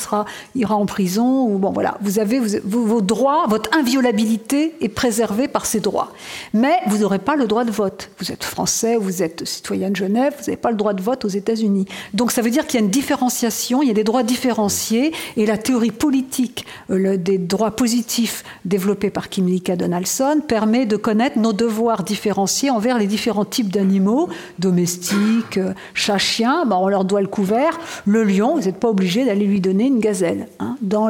ira 0.55 0.75
en 0.77 0.87
prison 0.87 1.49
bon 1.57 1.73
voilà, 1.73 1.97
vous 2.01 2.19
avez 2.19 2.41
vos 2.65 3.01
droits, 3.01 3.47
votre 3.49 3.71
inviolabilité 3.77 4.75
est 4.81 4.89
préservée 4.89 5.49
par 5.49 5.67
ces 5.67 5.81
droits. 5.81 6.13
Mais 6.53 6.79
vous 6.87 6.99
n'aurez 6.99 7.19
pas 7.19 7.37
le 7.37 7.47
droit 7.47 7.65
de 7.65 7.71
vote. 7.71 8.11
Vous 8.19 8.33
êtes 8.33 8.45
français, 8.45 8.97
vous 8.97 9.23
êtes 9.23 9.47
citoyen 9.47 9.91
de 9.91 9.97
Genève, 9.97 10.35
vous 10.39 10.45
n'avez 10.45 10.57
pas 10.57 10.71
le 10.71 10.77
droit 10.77 10.93
de 10.93 11.03
vote 11.03 11.25
aux 11.25 11.29
États-Unis. 11.29 11.87
Donc 12.15 12.33
ça 12.33 12.43
veut 12.43 12.51
dire 12.51 12.67
qu'il 12.67 12.79
y 12.79 12.83
a 12.83 12.85
une 12.85 12.91
différenciation, 12.91 13.83
il 13.83 13.89
y 13.89 13.91
a 13.91 13.95
des 13.95 14.05
droits 14.05 14.23
différenciés 14.23 15.13
et 15.37 15.47
la 15.47 15.59
théorie 15.59 15.91
politique 15.91 16.67
euh, 16.91 17.17
des 17.17 17.39
droits 17.39 17.71
positifs 17.71 18.45
développés 18.65 19.06
par 19.11 19.29
Kim 19.29 19.47
Lika 19.47 19.77
Donaldson 19.77 20.41
permet 20.47 20.87
de 20.87 20.97
connaître 20.97 21.39
nos 21.39 21.53
devoirs 21.53 22.03
différenciés 22.03 22.71
envers 22.71 22.99
les 22.99 23.07
différents 23.07 23.45
types 23.45 23.73
d'animaux, 23.73 24.29
domestiques, 24.59 25.59
euh, 25.59 25.73
chats, 25.95 26.19
chiens, 26.19 26.65
ben 26.67 26.77
on 26.81 26.89
leur 26.89 27.05
doit 27.05 27.21
le 27.21 27.27
couvert. 27.27 27.79
Le 28.07 28.25
lion, 28.25 28.57
vous 28.57 28.63
n'êtes 28.63 28.79
pas 28.79 28.89
obligé 28.89 29.25
d'aller 29.25 29.47
lui 29.47 29.61
donner 29.61 29.87
une 29.87 30.01
gazelle. 30.01 30.49
Hein. 30.59 30.77
Dans 30.81 31.09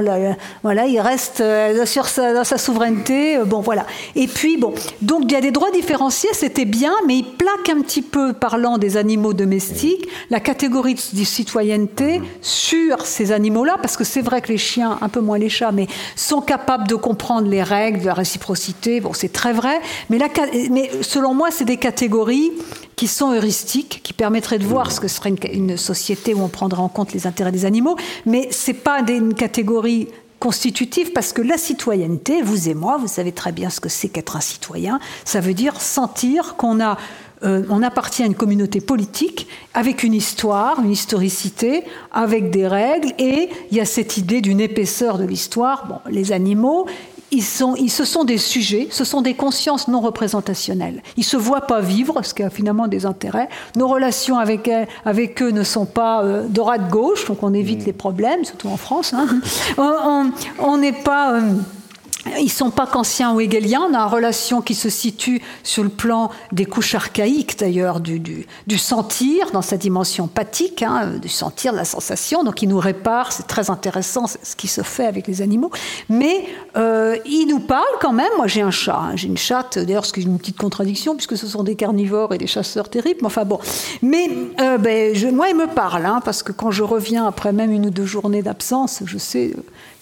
voilà, 0.62 0.86
il 0.86 1.00
reste 1.00 1.40
euh, 1.40 1.86
sur 1.86 2.06
sa, 2.06 2.34
dans 2.34 2.44
sa 2.44 2.58
souveraineté. 2.58 3.38
Euh, 3.38 3.44
bon, 3.44 3.60
voilà. 3.60 3.86
Et 4.14 4.26
puis, 4.26 4.56
bon, 4.56 4.74
donc 5.02 5.24
il 5.24 5.32
y 5.32 5.36
a 5.36 5.40
des 5.40 5.50
droits 5.50 5.70
différenciés, 5.70 6.30
c'était 6.32 6.64
bien, 6.64 6.92
mais 7.06 7.18
il 7.18 7.24
plaque 7.24 7.68
un 7.70 7.80
petit 7.80 8.02
peu, 8.02 8.32
parlant 8.32 8.78
des 8.78 8.96
animaux 8.96 9.32
domestiques, 9.32 10.06
la 10.30 10.40
catégorie 10.40 10.94
de 10.94 11.24
citoyenneté 11.24 12.20
sur 12.40 13.06
ces 13.06 13.32
animaux-là, 13.32 13.76
parce 13.80 13.96
que 13.96 14.04
c'est 14.04 14.22
vrai 14.22 14.40
que 14.40 14.48
les 14.48 14.58
chiens, 14.58 14.98
un 15.00 15.08
peu 15.08 15.20
moins 15.20 15.38
les 15.38 15.48
chats, 15.48 15.72
mais 15.72 15.86
sont 16.14 16.40
capables 16.40 16.88
de 16.88 16.94
comprendre 16.94 17.48
les 17.48 17.62
règles 17.62 17.85
de 17.92 18.06
la 18.06 18.14
réciprocité. 18.14 19.00
Bon, 19.00 19.12
c'est 19.12 19.32
très 19.32 19.52
vrai, 19.52 19.80
mais, 20.10 20.18
selon 21.02 21.34
moi, 21.34 21.50
c'est 21.50 21.64
des 21.64 21.76
catégories 21.76 22.50
qui 22.96 23.06
sont 23.06 23.32
heuristiques, 23.32 24.00
qui 24.02 24.12
permettraient 24.12 24.58
de 24.58 24.64
voir 24.64 24.90
ce 24.92 25.00
que 25.00 25.08
serait 25.08 25.32
une, 25.52 25.76
société 25.76 26.34
où 26.34 26.42
on 26.42 26.48
prendrait 26.48 26.80
en 26.80 26.88
compte 26.88 27.12
les 27.12 27.26
intérêts 27.26 27.52
des 27.52 27.64
animaux, 27.64 27.96
mais 28.24 28.50
ce 28.50 28.70
n'est 28.70 28.76
pas 28.76 29.00
une 29.08 29.34
catégorie 29.34 30.08
constitutive 30.40 31.12
parce 31.12 31.32
que 31.32 31.42
la 31.42 31.56
citoyenneté, 31.56 32.42
vous 32.42 32.68
et 32.68 32.74
moi, 32.74 32.98
vous 32.98 33.08
savez 33.08 33.32
très 33.32 33.52
bien 33.52 33.70
ce 33.70 33.80
que 33.80 33.88
c'est 33.88 34.08
qu'être 34.08 34.36
un 34.36 34.40
citoyen, 34.40 35.00
ça 35.24 35.40
veut 35.40 35.54
dire 35.54 35.80
sentir 35.80 36.56
qu'on 36.56 36.80
a 36.80 36.98
euh, 37.42 37.64
on 37.68 37.82
appartient 37.82 38.22
à 38.22 38.26
une 38.26 38.34
communauté 38.34 38.80
politique 38.80 39.46
avec 39.74 40.02
une 40.02 40.14
histoire, 40.14 40.80
une 40.82 40.90
historicité, 40.90 41.84
avec 42.10 42.50
des 42.50 42.66
règles, 42.66 43.12
et 43.18 43.50
il 43.70 43.76
y 43.76 43.80
a 43.80 43.84
cette 43.84 44.16
idée 44.16 44.40
d'une 44.40 44.60
épaisseur 44.60 45.18
de 45.18 45.24
l'histoire. 45.24 45.86
Bon, 45.86 45.98
les 46.10 46.32
animaux, 46.32 46.86
ils, 47.30 47.42
sont, 47.42 47.74
ils, 47.76 47.90
ce 47.90 48.04
sont 48.04 48.24
des 48.24 48.38
sujets, 48.38 48.88
ce 48.90 49.04
sont 49.04 49.22
des 49.22 49.34
consciences 49.34 49.88
non 49.88 50.00
représentationnelles. 50.00 51.02
Ils 51.16 51.20
ne 51.20 51.24
se 51.24 51.36
voient 51.36 51.62
pas 51.62 51.80
vivre, 51.80 52.22
ce 52.22 52.34
qui 52.34 52.42
a 52.42 52.50
finalement 52.50 52.88
des 52.88 53.06
intérêts. 53.06 53.48
Nos 53.76 53.88
relations 53.88 54.38
avec, 54.38 54.70
avec 55.04 55.42
eux 55.42 55.50
ne 55.50 55.62
sont 55.62 55.86
pas 55.86 56.22
euh, 56.24 56.46
droite-gauche, 56.48 57.26
donc 57.26 57.42
on 57.42 57.54
évite 57.54 57.82
mm. 57.82 57.86
les 57.86 57.92
problèmes, 57.92 58.44
surtout 58.44 58.68
en 58.68 58.76
France. 58.76 59.14
Hein. 59.14 59.26
on 60.58 60.78
n'est 60.78 60.92
pas... 60.92 61.34
Euh, 61.34 61.40
ils 62.40 62.50
sont 62.50 62.70
pas 62.70 62.86
qu'anciens 62.86 63.32
ou 63.34 63.40
hegeliens, 63.40 63.86
on 63.90 63.94
a 63.94 63.98
une 63.98 64.12
relation 64.12 64.60
qui 64.60 64.74
se 64.74 64.88
situe 64.88 65.42
sur 65.62 65.82
le 65.82 65.88
plan 65.88 66.30
des 66.52 66.64
couches 66.64 66.94
archaïques 66.94 67.58
d'ailleurs, 67.58 68.00
du, 68.00 68.46
sentir 68.76 69.50
dans 69.52 69.62
sa 69.62 69.76
dimension 69.76 70.26
pathique, 70.26 70.82
hein, 70.82 71.14
du 71.20 71.28
sentir, 71.28 71.72
de 71.72 71.78
la 71.78 71.84
sensation, 71.84 72.44
donc 72.44 72.62
il 72.62 72.68
nous 72.68 72.78
répare, 72.78 73.32
c'est 73.32 73.46
très 73.46 73.70
intéressant 73.70 74.26
ce 74.26 74.56
qui 74.56 74.68
se 74.68 74.82
fait 74.82 75.06
avec 75.06 75.26
les 75.26 75.42
animaux, 75.42 75.70
mais 76.08 76.46
euh, 76.76 77.16
il 77.24 77.46
nous 77.46 77.60
parle 77.60 77.84
quand 78.00 78.12
même, 78.12 78.30
moi 78.36 78.46
j'ai 78.46 78.60
un 78.60 78.70
chat, 78.70 78.98
hein, 78.98 79.16
j'ai 79.16 79.28
une 79.28 79.36
chatte, 79.36 79.78
d'ailleurs 79.78 80.04
ce 80.04 80.12
qui 80.12 80.20
est 80.20 80.24
une 80.24 80.38
petite 80.38 80.58
contradiction 80.58 81.14
puisque 81.14 81.36
ce 81.36 81.46
sont 81.46 81.62
des 81.62 81.76
carnivores 81.76 82.34
et 82.34 82.38
des 82.38 82.46
chasseurs 82.46 82.88
terribles, 82.88 83.20
mais 83.22 83.26
enfin 83.26 83.44
bon, 83.44 83.58
mais 84.02 84.30
euh, 84.60 84.78
ben, 84.78 85.14
je, 85.14 85.28
moi 85.28 85.48
il 85.48 85.56
me 85.56 85.66
parle, 85.66 86.06
hein, 86.06 86.20
parce 86.24 86.42
que 86.42 86.52
quand 86.52 86.70
je 86.70 86.82
reviens 86.82 87.26
après 87.26 87.52
même 87.52 87.72
une 87.72 87.86
ou 87.86 87.90
deux 87.90 88.06
journées 88.06 88.42
d'absence, 88.42 89.02
je 89.04 89.18
sais 89.18 89.54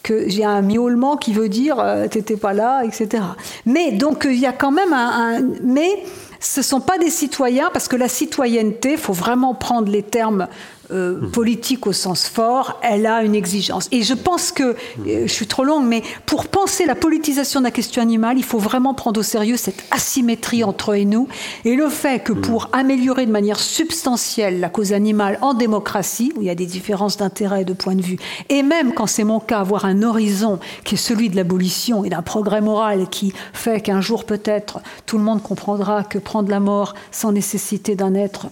que 0.05 0.29
j'ai 0.29 0.45
un 0.45 0.63
miaulement 0.63 1.17
qui 1.17 1.33
veut 1.33 1.49
dire 1.49 1.81
euh, 1.81 2.07
t'étais 2.07 2.37
pas 2.37 2.53
là, 2.53 2.83
etc. 2.85 3.25
Mais 3.67 3.91
donc 3.91 4.29
il 4.31 4.39
y 4.39 4.47
a 4.47 4.53
quand 4.53 4.71
même 4.71 4.93
un, 4.93 5.39
un 5.39 5.43
mais 5.65 6.05
ce 6.45 6.61
ne 6.61 6.65
sont 6.65 6.81
pas 6.81 6.99
des 6.99 7.11
citoyens, 7.11 7.71
parce 7.73 7.89
que 7.89 7.97
la 7.97 8.09
citoyenneté, 8.09 8.93
il 8.93 8.99
faut 8.99 9.15
vraiment 9.15 9.55
prendre 9.55 9.91
les 9.91 10.03
termes 10.03 10.47
euh, 10.91 11.29
politique 11.31 11.87
au 11.87 11.93
sens 11.93 12.27
fort, 12.29 12.79
elle 12.83 13.07
a 13.07 13.23
une 13.23 13.35
exigence. 13.35 13.89
Et 13.93 14.03
je 14.03 14.15
pense 14.15 14.53
que, 14.53 14.63
euh, 14.63 15.27
je 15.27 15.33
suis 15.33 15.47
trop 15.47 15.65
longue, 15.65 15.87
mais 15.87 16.03
pour 16.27 16.47
penser 16.49 16.85
la 16.85 16.95
politisation 16.95 17.61
de 17.61 17.65
la 17.65 17.71
question 17.71 18.03
animale, 18.03 18.39
il 18.39 18.45
faut 18.45 18.59
vraiment 18.59 18.95
prendre 18.95 19.21
au 19.21 19.23
sérieux 19.23 19.57
cette 19.57 19.85
asymétrie 19.91 20.65
entre 20.65 20.93
eux 20.93 20.97
et 20.97 21.05
nous, 21.05 21.29
et 21.65 21.75
le 21.75 21.89
fait 21.89 22.23
que 22.23 22.33
pour 22.33 22.69
améliorer 22.73 23.27
de 23.27 23.31
manière 23.31 23.59
substantielle 23.59 24.61
la 24.61 24.69
cause 24.69 24.93
animale 24.93 25.39
en 25.41 25.55
démocratie, 25.55 26.33
où 26.37 26.43
il 26.43 26.47
y 26.47 26.51
a 26.51 26.55
des 26.55 26.67
différences 26.67 27.17
d'intérêt 27.17 27.63
et 27.63 27.65
de 27.65 27.73
point 27.73 27.95
de 27.95 28.03
vue, 28.03 28.19
et 28.49 28.63
même 28.63 28.93
quand 28.93 29.07
c'est 29.07 29.25
mon 29.25 29.41
cas, 29.41 29.61
avoir 29.61 29.85
un 29.85 30.03
horizon 30.03 30.59
qui 30.85 30.95
est 30.95 30.99
celui 30.99 31.31
de 31.31 31.37
l'abolition 31.37 32.05
et 32.05 32.11
d'un 32.11 32.23
progrès 32.23 32.61
moral 32.61 33.09
qui 33.09 33.33
fait 33.53 33.81
qu'un 33.81 34.01
jour 34.01 34.25
peut-être 34.25 34.81
tout 35.07 35.19
le 35.19 35.25
monde 35.25 35.43
comprendra 35.43 36.05
que 36.05 36.19
prendre 36.19 36.51
la 36.51 36.61
mort 36.61 36.95
sans 37.11 37.33
nécessité 37.33 37.95
d'un 37.95 38.15
être, 38.15 38.49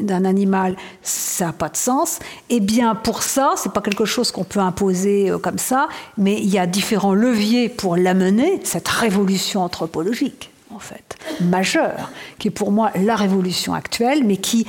d'un 0.00 0.24
animal, 0.24 0.76
ça 1.02 1.46
n'a 1.46 1.52
pas 1.52 1.68
de 1.68 1.75
sens, 1.76 2.18
eh 2.50 2.60
bien 2.60 2.94
pour 2.94 3.22
ça, 3.22 3.52
c'est 3.56 3.72
pas 3.72 3.80
quelque 3.80 4.04
chose 4.04 4.32
qu'on 4.32 4.44
peut 4.44 4.60
imposer 4.60 5.30
euh, 5.30 5.38
comme 5.38 5.58
ça, 5.58 5.88
mais 6.18 6.34
il 6.34 6.48
y 6.48 6.58
a 6.58 6.66
différents 6.66 7.14
leviers 7.14 7.68
pour 7.68 7.96
l'amener, 7.96 8.60
cette 8.64 8.88
révolution 8.88 9.62
anthropologique, 9.62 10.50
en 10.74 10.78
fait, 10.78 11.16
majeure, 11.40 12.10
qui 12.38 12.48
est 12.48 12.50
pour 12.50 12.72
moi 12.72 12.90
la 12.96 13.16
révolution 13.16 13.74
actuelle, 13.74 14.24
mais 14.24 14.36
qui 14.36 14.66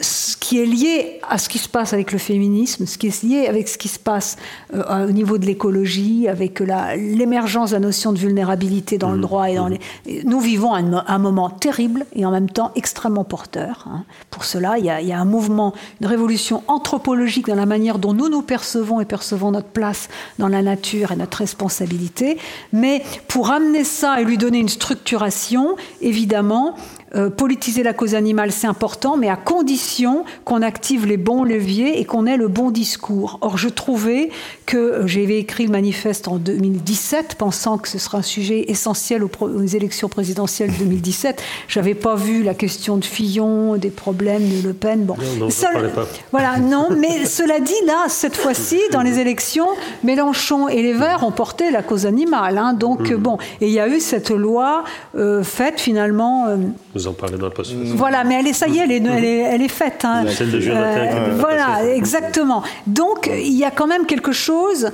ce 0.00 0.36
qui 0.36 0.58
est 0.58 0.64
lié 0.64 1.20
à 1.28 1.36
ce 1.36 1.48
qui 1.48 1.58
se 1.58 1.68
passe 1.68 1.92
avec 1.92 2.12
le 2.12 2.18
féminisme, 2.18 2.86
ce 2.86 2.96
qui 2.96 3.08
est 3.08 3.22
lié 3.22 3.46
avec 3.46 3.68
ce 3.68 3.76
qui 3.76 3.88
se 3.88 3.98
passe 3.98 4.36
euh, 4.74 5.08
au 5.08 5.12
niveau 5.12 5.36
de 5.36 5.44
l'écologie, 5.44 6.28
avec 6.28 6.60
l'émergence 6.60 7.70
de 7.70 7.76
la 7.76 7.80
notion 7.80 8.12
de 8.12 8.18
vulnérabilité 8.18 8.96
dans 8.96 9.10
le 9.10 9.18
mmh. 9.18 9.20
droit 9.20 9.50
et 9.50 9.56
dans 9.56 9.68
mmh. 9.68 9.78
les. 10.06 10.24
Nous 10.24 10.40
vivons 10.40 10.74
un, 10.74 11.18
moment 11.18 11.50
terrible 11.50 12.06
et 12.14 12.24
en 12.24 12.30
même 12.30 12.48
temps 12.48 12.72
extrêmement 12.74 13.24
porteur. 13.24 13.86
Hein. 13.86 14.04
Pour 14.30 14.44
cela, 14.44 14.78
il 14.78 14.86
y, 14.86 14.90
a, 14.90 15.00
il 15.00 15.08
y, 15.08 15.12
a, 15.12 15.18
un 15.18 15.26
mouvement, 15.26 15.74
une 16.00 16.06
révolution 16.06 16.62
anthropologique 16.68 17.46
dans 17.46 17.54
la 17.54 17.66
manière 17.66 17.98
dont 17.98 18.14
nous 18.14 18.28
nous 18.28 18.42
percevons 18.42 19.00
et 19.00 19.04
percevons 19.04 19.50
notre 19.50 19.68
place 19.68 20.08
dans 20.38 20.48
la 20.48 20.62
nature 20.62 21.12
et 21.12 21.16
notre 21.16 21.38
responsabilité. 21.38 22.38
Mais 22.72 23.02
pour 23.28 23.50
amener 23.50 23.84
ça 23.84 24.20
et 24.20 24.24
lui 24.24 24.38
donner 24.38 24.58
une 24.58 24.68
structuration, 24.70 25.76
évidemment, 26.00 26.74
euh, 27.14 27.28
politiser 27.28 27.82
la 27.82 27.92
cause 27.92 28.14
animale, 28.14 28.52
c'est 28.52 28.66
important, 28.66 29.18
mais 29.18 29.28
à 29.28 29.36
condition 29.36 30.24
qu'on 30.44 30.62
active 30.62 31.04
les 31.06 31.18
bons 31.18 31.44
leviers 31.44 32.00
et 32.00 32.06
qu'on 32.06 32.24
ait 32.24 32.38
le 32.38 32.48
bon 32.48 32.70
discours. 32.70 33.38
Or, 33.42 33.58
je 33.58 33.68
trouvais 33.68 34.30
que 34.64 34.78
euh, 34.78 35.06
j'avais 35.06 35.38
écrit 35.38 35.66
le 35.66 35.72
manifeste 35.72 36.26
en 36.28 36.36
2017, 36.36 37.34
pensant 37.34 37.76
que 37.76 37.88
ce 37.88 37.98
serait 37.98 38.18
un 38.18 38.22
sujet 38.22 38.70
essentiel 38.70 39.22
aux, 39.22 39.66
élections 39.66 40.08
présidentielles 40.08 40.72
de 40.72 40.78
2017. 40.78 41.42
J'avais 41.68 41.94
pas 41.94 42.14
vu 42.14 42.42
la 42.42 42.54
question 42.54 42.96
de 42.96 43.04
Fillon, 43.04 43.76
des 43.76 43.90
problèmes 43.90 44.48
de 44.48 44.66
Le 44.66 44.72
Pen. 44.72 45.04
Bon, 45.04 45.16
non, 45.38 45.48
pas. 45.48 46.06
voilà, 46.30 46.58
non. 46.58 46.88
Mais 46.96 47.26
cela 47.26 47.60
dit, 47.60 47.74
là, 47.86 48.06
cette 48.08 48.36
fois-ci, 48.36 48.80
dans 48.90 49.02
les 49.02 49.18
élections, 49.18 49.68
Mélenchon 50.02 50.68
et 50.68 50.82
les 50.82 50.94
Verts 50.94 51.24
ont 51.24 51.32
porté 51.32 51.70
la 51.70 51.82
cause 51.82 52.06
animale. 52.06 52.56
Hein, 52.56 52.72
donc 52.72 53.10
mm. 53.10 53.16
bon, 53.16 53.36
et 53.60 53.66
il 53.66 53.72
y 53.72 53.80
a 53.80 53.88
eu 53.88 54.00
cette 54.00 54.30
loi 54.30 54.84
euh, 55.14 55.44
faite 55.44 55.78
finalement. 55.78 56.46
Vous 56.94 57.06
en 57.06 57.12
parlez 57.14 57.38
dans 57.38 57.46
la 57.46 57.50
post 57.50 57.72
Voilà, 57.72 58.22
mais 58.22 58.34
elle 58.40 58.46
est, 58.46 58.52
ça 58.52 58.68
y 58.68 58.78
est, 58.78 58.82
elle 58.82 58.92
est, 58.92 59.38
elle 59.38 59.62
est, 59.62 59.68
faite. 59.68 60.04
Hein. 60.04 60.24
Celle 60.28 60.50
de 60.50 60.60
juin 60.60 60.74
euh, 60.76 61.36
Voilà, 61.38 61.84
exactement. 61.94 62.62
Donc, 62.86 63.30
il 63.32 63.54
y 63.54 63.64
a 63.64 63.70
quand 63.70 63.86
même 63.86 64.04
quelque 64.04 64.32
chose 64.32 64.90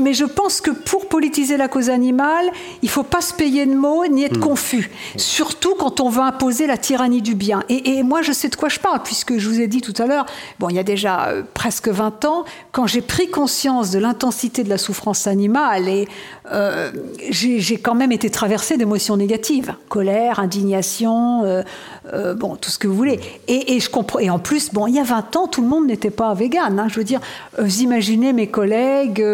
mais 0.00 0.14
je 0.14 0.24
pense 0.24 0.60
que 0.60 0.70
pour 0.70 1.08
politiser 1.08 1.56
la 1.56 1.68
cause 1.68 1.90
animale, 1.90 2.46
il 2.82 2.86
ne 2.86 2.90
faut 2.90 3.02
pas 3.02 3.20
se 3.20 3.34
payer 3.34 3.66
de 3.66 3.74
mots 3.74 4.06
ni 4.06 4.24
être 4.24 4.38
hmm. 4.38 4.42
confus, 4.42 4.90
surtout 5.16 5.74
quand 5.74 6.00
on 6.00 6.08
veut 6.08 6.22
imposer 6.22 6.66
la 6.66 6.76
tyrannie 6.76 7.22
du 7.22 7.34
bien. 7.34 7.62
Et, 7.68 8.02
moi, 8.02 8.22
je 8.22 8.32
sais 8.32 8.48
de 8.48 8.56
quoi 8.56 8.68
je 8.68 8.78
parle, 8.78 9.02
puisque 9.02 9.38
je 9.38 9.48
vous 9.48 9.60
ai 9.60 9.66
dit 9.66 9.80
tout 9.80 9.94
à 10.00 10.06
l'heure, 10.06 10.26
bon, 10.58 10.68
il 10.68 10.76
y 10.76 10.78
a 10.78 10.84
déjà 10.84 11.28
euh, 11.28 11.42
presque 11.54 11.88
20 11.88 12.24
ans, 12.24 12.44
quand 12.72 12.86
j'ai 12.86 13.00
pris 13.00 13.28
conscience 13.28 13.90
de 13.90 13.98
l'intensité 13.98 14.62
de 14.62 14.68
la 14.68 14.78
souffrance 14.78 15.26
animale, 15.26 15.88
et 15.88 16.08
euh, 16.52 16.92
j'ai 17.30 17.78
quand 17.78 17.94
même 17.94 18.12
été 18.12 18.30
traversée 18.30 18.76
d'émotions 18.76 19.16
négatives, 19.16 19.74
colère, 19.88 20.38
indignation, 20.38 21.42
euh, 21.44 22.34
bon, 22.34 22.56
tout 22.56 22.70
ce 22.70 22.78
que 22.78 22.86
vous 22.86 22.94
voulez. 22.94 23.20
Et, 23.48 23.80
je 23.80 23.90
comprends. 23.90 24.20
Et 24.20 24.30
en 24.30 24.38
plus, 24.38 24.72
bon, 24.72 24.86
il 24.86 24.94
y 24.94 25.00
a 25.00 25.04
20 25.04 25.36
ans, 25.36 25.48
tout 25.48 25.60
le 25.60 25.68
monde 25.68 25.86
n'était 25.86 26.10
pas 26.10 26.32
vegan. 26.34 26.78
Hein. 26.78 26.86
je 26.88 26.94
veux 26.94 27.04
dire, 27.04 27.20
vous 27.58 27.82
imaginez 27.82 28.32
mes 28.32 28.46
collègues 28.46 29.24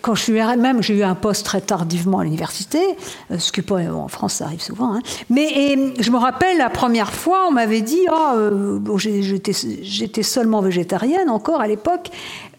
quand 0.00 0.14
je 0.14 0.22
suis 0.22 0.32
même, 0.32 0.82
j'ai 0.82 0.94
eu 0.94 1.02
un 1.02 1.14
poste 1.14 1.46
très 1.46 1.60
tardivement 1.60 2.18
à 2.18 2.24
l'université, 2.24 2.80
euh, 3.30 3.38
ce 3.38 3.52
qui 3.52 3.62
pas 3.62 3.76
en 3.76 4.08
France, 4.08 4.34
ça 4.34 4.46
arrive 4.46 4.62
souvent. 4.62 4.94
Hein. 4.94 5.00
Mais 5.30 5.44
et, 5.44 6.02
je 6.02 6.10
me 6.10 6.16
rappelle 6.16 6.58
la 6.58 6.70
première 6.70 7.12
fois, 7.12 7.46
on 7.48 7.52
m'avait 7.52 7.80
dit, 7.80 8.00
ah, 8.10 8.34
j'étais 8.96 10.22
seulement 10.22 10.60
végétarienne 10.60 11.30
encore 11.30 11.60
à 11.60 11.66
l'époque. 11.66 12.10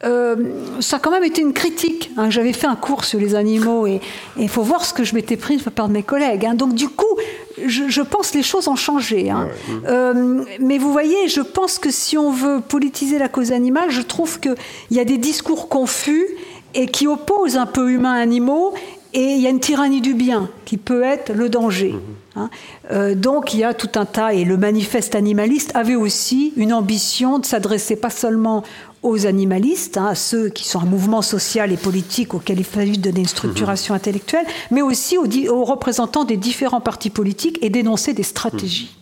Euh, 0.04 0.36
ça 0.82 0.98
a 0.98 1.00
quand 1.00 1.12
même 1.12 1.24
été 1.24 1.42
une 1.42 1.54
critique. 1.54 2.12
Hein. 2.18 2.30
J'avais 2.30 2.54
fait 2.54 2.68
un 2.68 2.76
cours 2.76 3.06
sur 3.06 3.20
les 3.20 3.36
animaux 3.36 3.88
et 3.88 4.02
il 4.38 4.50
faut 4.50 4.62
voir 4.62 4.84
ce 4.84 4.94
que 4.94 5.04
je 5.04 5.16
m'étais 5.16 5.38
pris 5.38 5.58
de 5.58 5.88
mes 5.88 6.04
collègues. 6.04 6.46
Hein. 6.46 6.56
Donc 6.56 6.74
du 6.74 6.90
coup, 6.90 7.18
je, 7.66 8.02
pense 8.02 8.32
que 8.32 8.38
les 8.38 8.44
choses 8.44 8.68
ont 8.68 8.76
changé. 8.76 9.30
Hein. 9.30 9.48
Euh, 9.88 10.44
mais 10.60 10.78
vous 10.78 10.92
voyez, 10.92 11.28
je 11.28 11.42
pense 11.42 11.80
que 11.80 11.90
si 11.90 12.18
on 12.18 12.32
veut 12.32 12.60
politiser 12.60 13.18
la 13.18 13.30
cause 13.30 13.52
animale, 13.52 13.92
je 13.92 14.02
trouve 14.02 14.40
qu'il 14.40 14.56
y 14.92 15.00
a 15.00 15.06
des 15.06 15.18
discours 15.18 15.70
confus 15.70 16.28
et 16.74 16.88
qui 16.88 17.08
opposent 17.08 17.58
un 17.58 17.66
peu 17.66 17.92
humains-animaux 17.92 18.74
et 19.14 19.34
il 19.34 19.42
y 19.42 19.48
a 19.48 19.50
une 19.50 19.60
tyrannie 19.60 20.02
du 20.02 20.14
bien 20.14 20.50
qui 20.66 20.78
peut 20.78 21.04
être 21.04 21.34
le 21.34 21.48
danger. 21.48 21.96
Hein. 22.36 22.50
Euh, 22.92 23.14
donc 23.14 23.54
il 23.54 23.60
y 23.60 23.64
a 23.64 23.74
tout 23.74 23.92
un 23.96 24.06
tas, 24.06 24.34
et 24.34 24.44
le 24.44 24.58
manifeste 24.58 25.14
animaliste 25.14 25.72
avait 25.76 25.96
aussi 25.96 26.52
une 26.56 26.74
ambition 26.74 27.38
de 27.38 27.46
s'adresser 27.46 27.96
pas 27.96 28.10
seulement 28.10 28.64
aux 29.04 29.28
animalistes, 29.28 29.98
hein, 29.98 30.08
à 30.08 30.16
ceux 30.16 30.50
qui 30.50 30.68
sont 30.68 30.80
un 30.80 30.86
mouvement 30.86 31.22
social 31.22 31.72
et 31.72 31.78
politique 31.78 32.34
auquel 32.34 32.60
il 32.60 32.66
fallait 32.66 32.94
donner 32.94 33.20
une 33.20 33.28
structuration 33.28 33.94
intellectuelle, 33.94 34.46
mais 34.72 34.82
aussi 34.82 35.18
aux, 35.18 35.64
représentants 35.64 36.24
des 36.24 36.38
différents 36.38 36.82
partis 36.82 37.10
politiques 37.10 37.60
et 37.62 37.70
dénoncer 37.70 38.14
des 38.14 38.24
stratégies. 38.24 38.96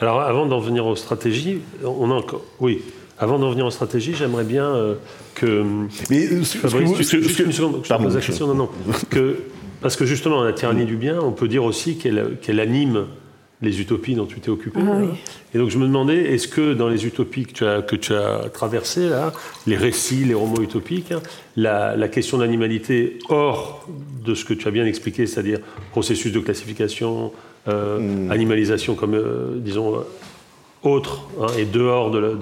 Alors 0.00 0.20
avant 0.20 0.46
d'en 0.46 0.58
venir 0.58 0.84
aux 0.86 0.96
stratégies, 0.96 1.60
on 1.84 2.10
a 2.10 2.14
encore... 2.14 2.42
Oui, 2.60 2.82
avant 3.18 3.38
d'en 3.38 3.50
venir 3.50 3.66
aux 3.66 3.70
stratégies, 3.70 4.14
j'aimerais 4.14 4.44
bien 4.44 4.64
euh, 4.64 4.94
que... 5.34 5.64
Mais 6.10 6.26
euh, 6.26 6.44
ce, 6.44 6.58
juste 6.68 7.38
une 7.38 7.52
seconde, 7.52 7.82
je 7.84 7.94
pose 7.94 8.14
la 8.14 8.20
question, 8.20 8.46
non, 8.46 8.54
non, 8.54 8.68
que, 9.10 9.36
parce 9.80 9.96
que 9.96 10.04
justement, 10.04 10.42
la 10.42 10.52
tyrannie 10.52 10.84
du 10.84 10.96
bien, 10.96 11.18
on 11.20 11.32
peut 11.32 11.48
dire 11.48 11.64
aussi 11.64 11.96
qu'elle 11.96 12.60
anime 12.60 13.06
les 13.62 13.80
utopies 13.80 14.14
dont 14.14 14.26
tu 14.26 14.40
t'es 14.40 14.50
occupé. 14.50 14.80
Ah 14.82 15.00
et 15.54 15.58
donc 15.58 15.70
je 15.70 15.78
me 15.78 15.86
demandais, 15.86 16.34
est-ce 16.34 16.46
que 16.46 16.74
dans 16.74 16.88
les 16.88 17.06
utopies 17.06 17.46
que 17.46 17.52
tu 17.52 17.64
as, 17.64 17.80
que 17.80 17.96
tu 17.96 18.12
as 18.12 18.50
traversées, 18.52 19.08
là, 19.08 19.32
les 19.66 19.76
récits, 19.76 20.24
les 20.24 20.34
romans 20.34 20.60
utopiques, 20.60 21.12
hein, 21.12 21.22
la, 21.56 22.08
question 22.08 22.38
d'animalité 22.38 23.18
hors 23.30 23.88
de 24.24 24.34
ce 24.34 24.44
que 24.44 24.52
tu 24.52 24.68
as 24.68 24.70
bien 24.70 24.84
expliqué, 24.84 25.26
c'est-à-dire 25.26 25.60
processus 25.92 26.32
de 26.32 26.40
classification, 26.40 27.32
euh, 27.68 27.98
hmm. 27.98 28.30
animalisation 28.30 28.94
comme, 28.94 29.14
euh, 29.14 29.54
disons, 29.56 30.04
autre 30.86 31.28
hein, 31.40 31.46
et 31.58 31.64
dehors 31.64 32.10
de, 32.10 32.36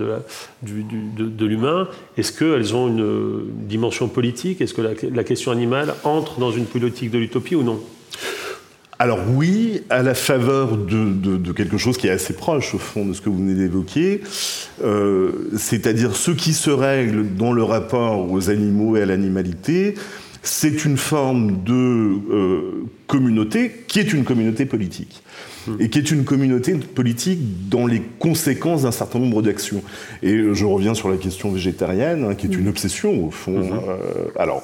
de 0.63 1.47
l'humain, 1.47 1.89
est-ce 2.17 2.33
qu'elles 2.33 2.75
ont 2.75 2.89
une 2.89 3.45
dimension 3.67 4.09
politique? 4.09 4.61
Est-ce 4.61 4.75
que 4.75 4.83
la 4.83 5.25
question 5.25 5.51
animale 5.51 5.95
entre 6.05 6.39
dans 6.39 6.53
une 6.53 6.67
politique 6.67 7.11
de 7.11 7.19
l'utopie 7.19 7.57
ou 7.57 7.63
non? 7.63 7.81
Alors 8.99 9.19
oui, 9.35 9.83
à 9.91 10.03
la 10.03 10.15
faveur 10.15 10.77
de, 10.77 11.53
quelque 11.53 11.79
chose 11.79 11.99
qui 11.99 12.07
est 12.07 12.11
assez 12.11 12.35
proche 12.35 12.75
au 12.75 12.79
fond 12.79 13.05
de 13.05 13.13
ce 13.13 13.21
que 13.21 13.29
vous 13.29 13.39
venez 13.39 13.55
d'évoquer, 13.55 14.21
euh, 14.85 15.51
c'est-à-dire 15.57 16.15
ce 16.15 16.31
qui 16.31 16.53
se 16.53 16.71
règle 16.71 17.35
dans 17.35 17.53
le 17.53 17.65
rapport 17.65 18.31
aux 18.31 18.51
animaux 18.51 18.97
et 18.97 19.03
à 19.03 19.07
l'animalité, 19.07 19.95
c'est 20.43 20.85
une 20.85 20.97
forme 20.97 21.65
de 21.65 21.73
euh, 22.33 22.61
communauté 23.07 23.73
qui 23.89 23.99
est 23.99 24.13
une 24.13 24.25
communauté 24.25 24.65
politique. 24.65 25.23
Hmm. 25.67 25.77
Et 25.81 25.89
qui 25.89 25.99
est 25.99 26.11
une 26.11 26.25
communauté 26.25 26.75
politique 26.75 27.69
dans 27.69 27.87
les 27.87 28.03
conséquences 28.19 28.83
d'un 28.83 28.93
certain 28.93 29.19
nombre 29.19 29.43
d'actions. 29.43 29.83
Et 30.23 30.43
je 30.53 30.65
reviens 30.65 30.95
sur 30.95 31.09
la 31.09 31.17
question 31.17 31.51
végétarienne, 31.51 32.25
hein, 32.25 32.35
qui 32.35 32.47
est 32.47 32.57
hmm. 32.57 32.61
une 32.61 32.69
obsession 32.69 33.27
au 33.27 33.31
fond. 33.31 33.59
Hmm. 33.59 33.81
Euh, 33.89 34.27
alors, 34.37 34.63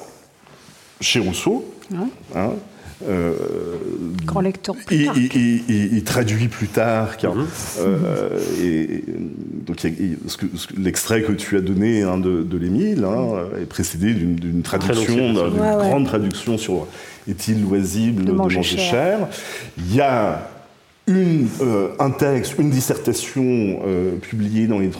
chez 0.99 1.19
Rousseau, 1.19 1.65
hein, 2.35 2.53
euh, 3.07 3.33
Grand 4.25 4.41
lecteur. 4.41 4.75
Il, 4.91 6.03
traduit 6.03 6.47
plus 6.47 6.67
tard. 6.67 7.17
Car, 7.17 7.33
euh, 7.79 8.39
et, 8.61 9.03
donc 9.65 9.77
l'extrait 10.77 11.21
que 11.23 11.31
tu 11.31 11.57
as 11.57 11.61
donné 11.61 12.03
hein, 12.03 12.17
de, 12.17 12.57
l'Émile 12.57 13.03
hein, 13.03 13.45
est 13.61 13.65
précédé 13.65 14.13
d'une 14.13 14.61
traduction, 14.61 15.33
d'une 15.33 15.57
grande 15.57 16.05
traduction 16.05 16.57
sur 16.57 16.87
est-il 17.27 17.61
loisible 17.63 18.25
de, 18.25 18.31
manger, 18.31 18.63
cher? 18.63 19.27
Il 19.77 19.95
y 19.95 20.01
a 20.01 20.49
une, 21.07 21.47
euh, 21.61 21.89
un 21.99 22.11
texte, 22.11 22.55
une 22.59 22.69
dissertation 22.69 23.79
publiée 24.21 24.67
dans 24.67 24.79
les, 24.79 24.91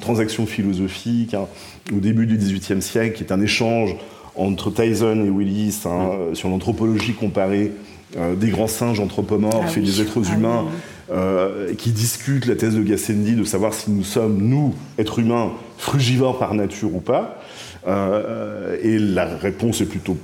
transactions 0.00 0.46
philosophiques 0.46 1.34
hein, 1.34 1.46
au 1.94 1.98
début 1.98 2.26
du 2.26 2.36
XVIIIe 2.36 2.82
siècle, 2.82 3.16
qui 3.16 3.24
est 3.24 3.32
un 3.32 3.40
échange 3.40 3.96
entre 4.34 4.70
Tyson 4.70 5.24
et 5.24 5.30
Willis 5.30 5.82
hein, 5.86 6.10
mm. 6.30 6.34
sur 6.34 6.48
l'anthropologie 6.48 7.14
comparée 7.14 7.72
euh, 8.16 8.36
des 8.36 8.50
grands 8.50 8.68
singes 8.68 9.00
anthropomorphes 9.00 9.74
ah 9.74 9.78
et 9.78 9.82
des 9.82 10.00
êtres 10.00 10.22
ah 10.24 10.34
humains 10.34 10.64
euh, 11.10 11.74
qui 11.74 11.90
discutent 11.90 12.46
la 12.46 12.54
thèse 12.54 12.76
de 12.76 12.82
Gassendi 12.82 13.34
de 13.34 13.42
savoir 13.42 13.74
si 13.74 13.90
nous 13.90 14.04
sommes, 14.04 14.38
nous, 14.38 14.74
êtres 14.96 15.18
humains, 15.18 15.50
frugivores 15.76 16.38
par 16.38 16.54
nature 16.54 16.94
ou 16.94 17.00
pas. 17.00 17.42
Euh, 17.88 18.76
et 18.80 18.98
la 18.98 19.26
réponse 19.26 19.80
est 19.80 19.86
plutôt 19.86 20.16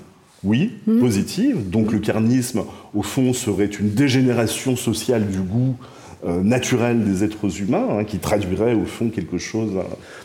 oui, 0.45 0.73
positive. 1.01 1.71
Donc 1.71 1.93
le 1.93 1.99
carnisme, 1.99 2.65
au 2.95 3.03
fond, 3.03 3.33
serait 3.33 3.67
une 3.67 3.91
dégénération 3.91 4.77
sociale 4.77 5.27
du 5.27 5.39
goût 5.39 5.77
euh, 6.25 6.43
naturel 6.43 7.05
des 7.05 7.25
êtres 7.25 7.61
humains, 7.61 7.87
hein, 7.91 8.05
qui 8.05 8.19
traduirait 8.19 8.75
au 8.75 8.85
fond 8.85 9.09
quelque 9.09 9.39
chose 9.39 9.73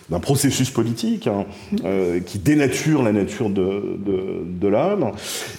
d'un 0.09 0.19
processus 0.19 0.69
politique, 0.69 1.27
hein, 1.27 1.45
euh, 1.85 2.19
qui 2.19 2.39
dénature 2.39 3.03
la 3.03 3.11
nature 3.11 3.49
de, 3.49 3.97
de 4.05 4.67
l'homme. 4.67 5.11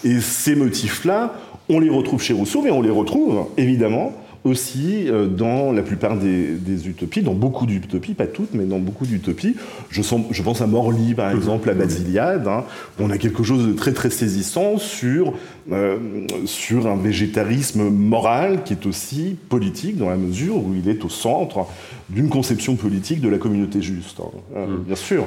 Et 0.04 0.20
ces 0.20 0.54
motifs-là, 0.54 1.34
on 1.68 1.80
les 1.80 1.90
retrouve 1.90 2.22
chez 2.22 2.34
Rousseau, 2.34 2.62
mais 2.62 2.70
on 2.70 2.82
les 2.82 2.90
retrouve 2.90 3.46
évidemment 3.56 4.12
aussi 4.44 5.08
euh, 5.08 5.26
dans 5.26 5.72
la 5.72 5.82
plupart 5.82 6.16
des, 6.16 6.88
utopies, 6.88 7.22
dans 7.22 7.34
beaucoup 7.34 7.66
d'utopies, 7.66 8.14
pas 8.14 8.26
toutes, 8.26 8.54
mais 8.54 8.64
dans 8.64 8.78
beaucoup 8.78 9.06
d'utopies. 9.06 9.56
Je, 9.90 10.02
je, 10.30 10.42
pense 10.42 10.60
à 10.60 10.66
Morly, 10.66 11.14
par 11.14 11.30
exemple, 11.30 11.68
à 11.70 11.74
Basiliade. 11.74 12.46
Hein. 12.46 12.64
on 12.98 13.10
a 13.10 13.18
quelque 13.18 13.42
chose 13.42 13.66
de 13.66 13.72
très 13.72 13.92
très 13.92 14.10
saisissant 14.10 14.78
sur, 14.78 15.34
euh, 15.72 15.98
sur 16.46 16.86
un 16.86 16.96
végétarisme 16.96 17.88
moral 17.88 18.62
qui 18.64 18.74
est 18.74 18.86
aussi 18.86 19.36
politique, 19.48 19.96
dans 19.96 20.10
la 20.10 20.16
mesure 20.16 20.56
où 20.56 20.74
il 20.74 20.88
est 20.88 21.04
au 21.04 21.08
centre 21.08 21.66
d'une 22.08 22.28
conception 22.28 22.76
politique 22.76 23.20
de 23.20 23.28
la 23.28 23.38
communauté 23.38 23.82
juste. 23.82 24.20
Hein. 24.20 24.30
Euh, 24.56 24.66
mm. 24.66 24.82
Bien 24.84 24.96
sûr. 24.96 25.26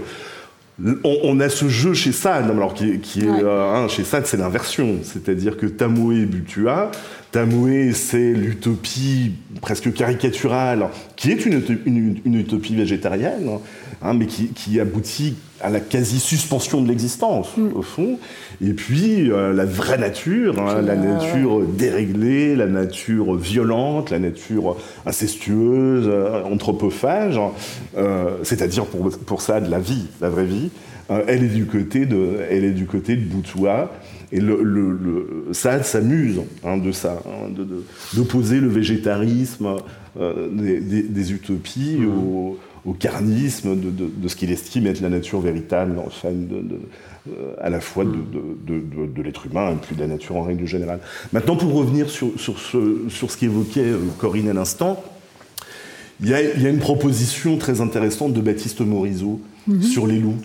On, 1.03 1.39
a 1.39 1.49
ce 1.49 1.67
jeu 1.67 1.93
chez 1.93 2.11
Sade, 2.11 2.49
alors 2.49 2.73
qui, 2.73 2.89
est, 2.89 3.23
hein, 3.23 3.87
chez 3.87 4.03
Sade, 4.03 4.25
c'est 4.25 4.37
l'inversion, 4.37 4.97
c'est-à-dire 5.03 5.57
que 5.57 5.67
Tamoé 5.67 6.25
Butua 6.25 6.91
Tamoué, 7.31 7.93
c'est 7.93 8.33
l'utopie 8.33 9.31
presque 9.61 9.93
caricaturale, 9.93 10.89
qui 11.15 11.31
est 11.31 11.45
une, 11.45 12.19
utopie 12.25 12.75
végétarienne, 12.75 13.59
hein, 14.01 14.13
mais 14.13 14.25
qui, 14.25 14.79
aboutit 14.79 15.35
à 15.61 15.69
la 15.69 15.79
quasi-suspension 15.79 16.81
de 16.81 16.87
l'existence, 16.87 17.55
mm. 17.55 17.69
au 17.75 17.81
fond. 17.81 18.17
Et 18.65 18.73
puis, 18.73 19.31
euh, 19.31 19.53
la 19.53 19.65
vraie 19.65 19.97
nature, 19.97 20.59
hein, 20.59 20.81
la 20.81 20.95
nature 20.95 21.61
déréglée, 21.61 22.55
la 22.55 22.67
nature 22.67 23.35
violente, 23.35 24.09
la 24.09 24.19
nature 24.19 24.77
incestueuse, 25.05 26.05
euh, 26.07 26.43
anthropophage, 26.43 27.39
euh, 27.97 28.37
c'est-à-dire 28.43 28.85
pour, 28.85 29.09
pour 29.17 29.41
ça 29.41 29.61
de 29.61 29.69
la 29.69 29.79
vie, 29.79 30.07
la 30.19 30.29
vraie 30.29 30.45
vie, 30.45 30.69
elle 31.27 31.43
est 31.43 31.49
du 31.49 31.65
côté 31.65 32.05
de, 32.05 32.37
elle 32.49 32.63
est 32.63 32.71
du 32.71 32.85
côté 32.85 33.17
de 33.17 33.25
Boutoua, 33.25 33.91
et 34.31 34.39
le, 34.39 34.63
le, 34.63 35.47
ça 35.51 35.83
s'amuse 35.83 36.39
hein, 36.63 36.77
de 36.77 36.93
ça, 36.93 37.21
hein, 37.25 37.49
d'opposer 38.13 38.61
le 38.61 38.69
végétarisme 38.69 39.75
euh, 40.19 40.49
des, 40.49 41.31
utopies 41.33 41.97
mmh. 41.99 42.07
au, 42.07 42.57
carnisme 42.93 43.75
de, 43.75 44.27
ce 44.27 44.35
qu'il 44.35 44.51
estime 44.51 44.87
être 44.87 45.01
la 45.01 45.09
nature 45.09 45.39
véritable, 45.39 45.97
enfin, 46.05 46.29
euh, 46.29 47.53
à 47.59 47.69
la 47.69 47.79
fois 47.79 48.05
de, 48.05 49.21
l'être 49.21 49.45
humain 49.45 49.71
et 49.71 49.75
puis 49.75 49.95
de 49.95 50.01
la 50.01 50.07
nature 50.07 50.35
en 50.35 50.43
règle 50.43 50.65
générale. 50.65 50.99
Maintenant, 51.31 51.55
pour 51.55 51.73
revenir 51.73 52.09
sur, 52.09 52.31
sur, 52.39 52.59
ce, 52.59 53.07
sur 53.09 53.29
ce 53.31 53.37
qu'évoquait 53.37 53.91
euh, 53.91 53.99
Corinne 54.17 54.49
à 54.49 54.53
l'instant, 54.53 55.03
il 56.21 56.27
y, 56.27 56.31
y, 56.31 56.65
a 56.65 56.69
une 56.69 56.79
proposition 56.79 57.57
très 57.57 57.81
intéressante 57.81 58.33
de 58.33 58.41
Baptiste 58.41 58.81
Morisot 58.81 59.39
mmh. 59.67 59.81
sur 59.81 60.07
les 60.07 60.19
loups. 60.19 60.37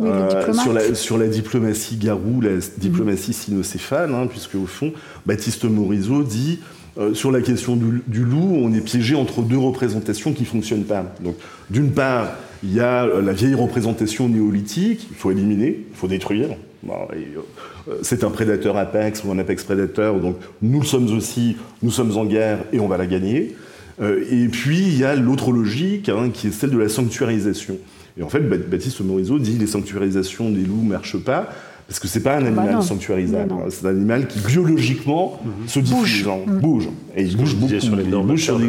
Euh, 0.00 0.52
sur, 0.52 0.72
la, 0.72 0.94
sur, 0.94 1.18
la, 1.18 1.28
diplomatie 1.28 1.96
garou, 1.96 2.40
la 2.40 2.56
diplomatie 2.78 3.30
mhm. 3.30 3.36
sinocéphale, 3.36 4.12
hein, 4.12 4.26
puisque 4.26 4.56
au 4.56 4.66
fond, 4.66 4.92
Baptiste 5.24 5.64
Morisot 5.64 6.24
dit 6.24 6.58
euh, 6.96 7.12
sur 7.14 7.32
la 7.32 7.40
question 7.40 7.76
du, 7.76 8.24
loup, 8.24 8.56
on 8.62 8.72
est 8.72 8.80
piégé 8.80 9.14
entre 9.16 9.42
deux 9.42 9.58
représentations 9.58 10.32
qui 10.32 10.42
ne 10.42 10.46
fonctionnent 10.46 10.84
pas. 10.84 11.04
Donc, 11.20 11.34
d'une 11.70 11.90
part, 11.90 12.34
il 12.62 12.72
y 12.72 12.80
a 12.80 13.04
euh, 13.04 13.20
la 13.20 13.32
vieille 13.32 13.54
représentation 13.54 14.28
néolithique, 14.28 15.08
il 15.10 15.16
faut 15.16 15.30
éliminer, 15.30 15.84
il 15.90 15.96
faut 15.96 16.06
détruire. 16.06 16.50
c'est 18.02 18.22
un 18.22 18.30
prédateur 18.30 18.76
apex 18.76 19.24
ou 19.24 19.32
un 19.32 19.38
apex 19.38 19.64
prédateur, 19.64 20.20
donc 20.20 20.36
nous 20.62 20.84
sommes 20.84 21.12
aussi, 21.16 21.56
nous 21.82 21.90
sommes 21.90 22.16
en 22.16 22.24
guerre 22.24 22.58
et 22.72 22.78
on 22.78 22.86
va 22.86 22.96
la 22.96 23.06
gagner. 23.06 23.56
et 24.00 24.48
puis, 24.48 24.78
il 24.78 24.98
y 24.98 25.04
a 25.04 25.16
l'autre 25.16 25.50
logique, 25.50 26.08
hein, 26.08 26.30
qui 26.32 26.48
est 26.48 26.52
celle 26.52 26.70
de 26.70 26.78
la 26.78 26.88
sanctuarisation. 26.88 27.78
Et 28.16 28.22
en 28.22 28.28
fait, 28.28 28.40
Baptiste 28.40 29.00
Morisot 29.00 29.40
dit 29.40 29.58
les 29.58 29.66
sanctuarisations 29.66 30.50
des 30.50 30.62
loups 30.62 30.82
ne 30.82 30.90
marchent 30.90 31.18
pas 31.18 31.48
Parce 31.86 31.98
que 31.98 32.08
c'est 32.08 32.20
pas 32.20 32.36
un 32.36 32.40
bah 32.40 32.62
animal 32.62 32.82
sanctuarisable. 32.82 33.52
Hein. 33.52 33.66
C'est 33.68 33.84
un 33.84 33.90
animal 33.90 34.26
qui 34.26 34.38
biologiquement 34.38 35.40
mhm. 35.44 35.68
se 35.68 35.80
diffuse, 35.80 36.26
hein, 36.26 36.38
mm. 36.46 36.58
bouge. 36.58 36.88
Et 37.14 37.22
il 37.22 37.36
bouge 37.36 37.54
beaucoup. 37.56 37.78
Sur 37.78 37.96
les 37.96 38.04
il 38.04 38.10
bouge 38.10 38.42
sur 38.42 38.60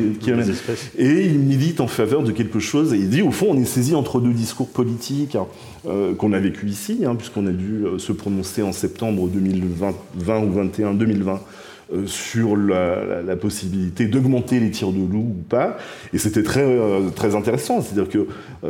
Et 0.97 1.25
il 1.25 1.39
milite 1.39 1.79
en 1.79 1.87
faveur 1.87 2.23
de 2.23 2.31
quelque 2.31 2.59
chose. 2.59 2.93
Et 2.93 2.97
il 2.97 3.09
dit, 3.09 3.21
au 3.21 3.31
fond, 3.31 3.47
on 3.51 3.57
est 3.57 3.65
saisi 3.65 3.95
entre 3.95 4.19
deux 4.19 4.33
discours 4.33 4.67
politiques 4.67 5.35
hein, 5.35 5.47
euh, 5.87 6.13
qu'on 6.13 6.33
a 6.33 6.39
vécu 6.39 6.67
ici, 6.67 6.99
puisqu'on 7.17 7.47
a 7.47 7.51
dû 7.51 7.85
euh, 7.85 7.99
se 7.99 8.11
prononcer 8.11 8.61
en 8.61 8.73
septembre 8.73 9.27
2020 9.29 9.93
20 10.17 10.39
ou 10.39 10.51
21, 10.51 10.93
2020 10.95 11.41
euh, 11.93 12.07
sur 12.07 12.57
la, 12.57 13.35
possibilité 13.37 14.07
d'augmenter 14.07 14.59
les 14.59 14.71
tirs 14.71 14.91
de 14.91 14.99
loup 14.99 15.35
ou 15.39 15.43
pas. 15.47 15.77
Et 16.13 16.17
c'était 16.17 16.43
très, 16.43 16.65
très 17.15 17.33
intéressant. 17.33 17.81
C'est-à-dire 17.81 18.09
que 18.09 18.27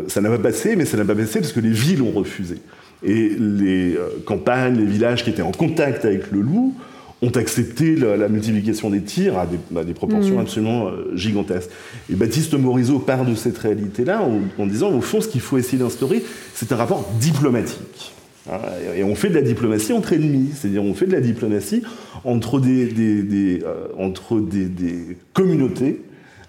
ça 0.07 0.21
n'a 0.21 0.29
pas 0.29 0.37
passé, 0.37 0.75
mais 0.75 0.85
ça 0.85 0.97
n'a 0.97 1.05
pas 1.05 1.15
passé 1.15 1.39
parce 1.39 1.51
que 1.51 1.59
les 1.59 1.71
villes 1.71 2.03
ont 2.03 2.11
refusé. 2.11 2.57
Et 3.05 3.29
les 3.39 3.95
euh, 3.95 4.09
campagnes, 4.25 4.77
les 4.77 4.85
villages 4.85 5.23
qui 5.23 5.29
étaient 5.29 5.41
en 5.41 5.51
contact 5.51 6.05
avec 6.05 6.31
le 6.31 6.41
loup 6.41 6.73
ont 7.21 7.29
accepté 7.29 7.95
la, 7.95 8.27
multiplication 8.27 8.89
des 8.89 9.01
tirs 9.01 9.37
à 9.37 9.47
des, 9.83 9.93
proportions 9.93 10.35
mm. 10.35 10.41
absolument 10.41 10.87
euh, 10.87 11.15
gigantesques. 11.15 11.69
Et 12.11 12.15
Baptiste 12.15 12.53
Morisot 12.55 12.99
part 12.99 13.25
de 13.25 13.35
cette 13.35 13.57
réalité-là 13.57 14.21
en, 14.57 14.65
disant, 14.65 14.91
au 14.91 15.01
fond, 15.01 15.21
ce 15.21 15.27
qu'il 15.27 15.41
faut 15.41 15.57
essayer 15.57 15.77
d'instaurer, 15.77 16.23
c'est 16.53 16.71
un 16.71 16.75
rapport 16.75 17.09
diplomatique. 17.19 18.13
Hein, 18.51 18.59
et 18.95 19.03
on 19.03 19.15
fait 19.15 19.29
de 19.29 19.35
la 19.35 19.41
diplomatie 19.41 19.93
entre 19.93 20.13
ennemis, 20.13 20.49
c'est-à-dire 20.53 20.83
on 20.83 20.93
fait 20.93 21.07
de 21.07 21.13
la 21.13 21.21
diplomatie 21.21 21.83
entre 22.25 22.59
des, 22.59 23.61
euh, 23.63 23.87
entre 23.97 24.39
des 24.39 25.17
communautés 25.33 26.01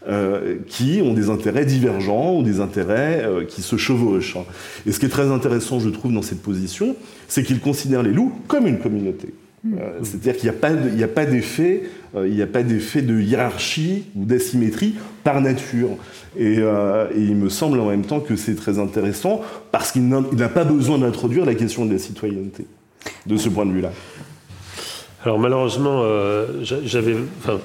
euh, 0.08 0.58
qui 0.68 1.00
ont 1.02 1.14
des 1.14 1.30
intérêts 1.30 1.64
divergents 1.64 2.36
ou 2.36 2.44
des 2.44 2.60
intérêts 2.60 3.24
euh, 3.24 3.44
qui 3.44 3.60
se 3.60 3.76
chevauchent. 3.76 4.36
Et 4.86 4.92
ce 4.92 5.00
qui 5.00 5.06
est 5.06 5.08
très 5.08 5.32
intéressant, 5.32 5.80
je 5.80 5.88
trouve, 5.88 6.12
dans 6.12 6.22
cette 6.22 6.42
position, 6.42 6.94
c'est 7.26 7.42
qu'il 7.42 7.58
considère 7.58 8.04
les 8.04 8.12
loups 8.12 8.32
comme 8.46 8.68
une 8.68 8.78
communauté. 8.78 9.34
Hmm. 9.64 9.74
Euh, 9.74 9.98
c'est-à-dire 10.04 10.36
qu'il 10.36 10.48
n'y 10.94 11.02
a 11.02 11.08
pas 11.08 11.26
d'effet, 11.26 11.90
il 12.14 12.30
n'y 12.30 12.42
a 12.42 12.46
pas 12.46 12.62
d'effet 12.62 13.02
de 13.02 13.18
hiérarchie 13.18 14.04
ou 14.14 14.24
d'asymétrie 14.24 14.94
par 15.24 15.40
nature. 15.40 15.88
Et, 16.38 16.58
il 17.16 17.34
me 17.34 17.48
semble 17.48 17.80
en 17.80 17.86
même 17.86 18.04
temps 18.04 18.20
que 18.20 18.36
c'est 18.36 18.54
très 18.54 18.78
intéressant 18.78 19.40
parce 19.72 19.90
qu'il 19.90 20.06
n'a 20.06 20.48
pas 20.48 20.64
besoin 20.64 20.98
d'introduire 20.98 21.44
la 21.44 21.56
question 21.56 21.84
de 21.84 21.92
la 21.92 21.98
citoyenneté 21.98 22.66
de 23.26 23.36
ce 23.36 23.48
point 23.48 23.66
de 23.66 23.72
vue-là. 23.72 23.90
Alors 25.24 25.40
malheureusement, 25.40 26.04
j'avais, 26.62 27.16
enfin, 27.38 27.58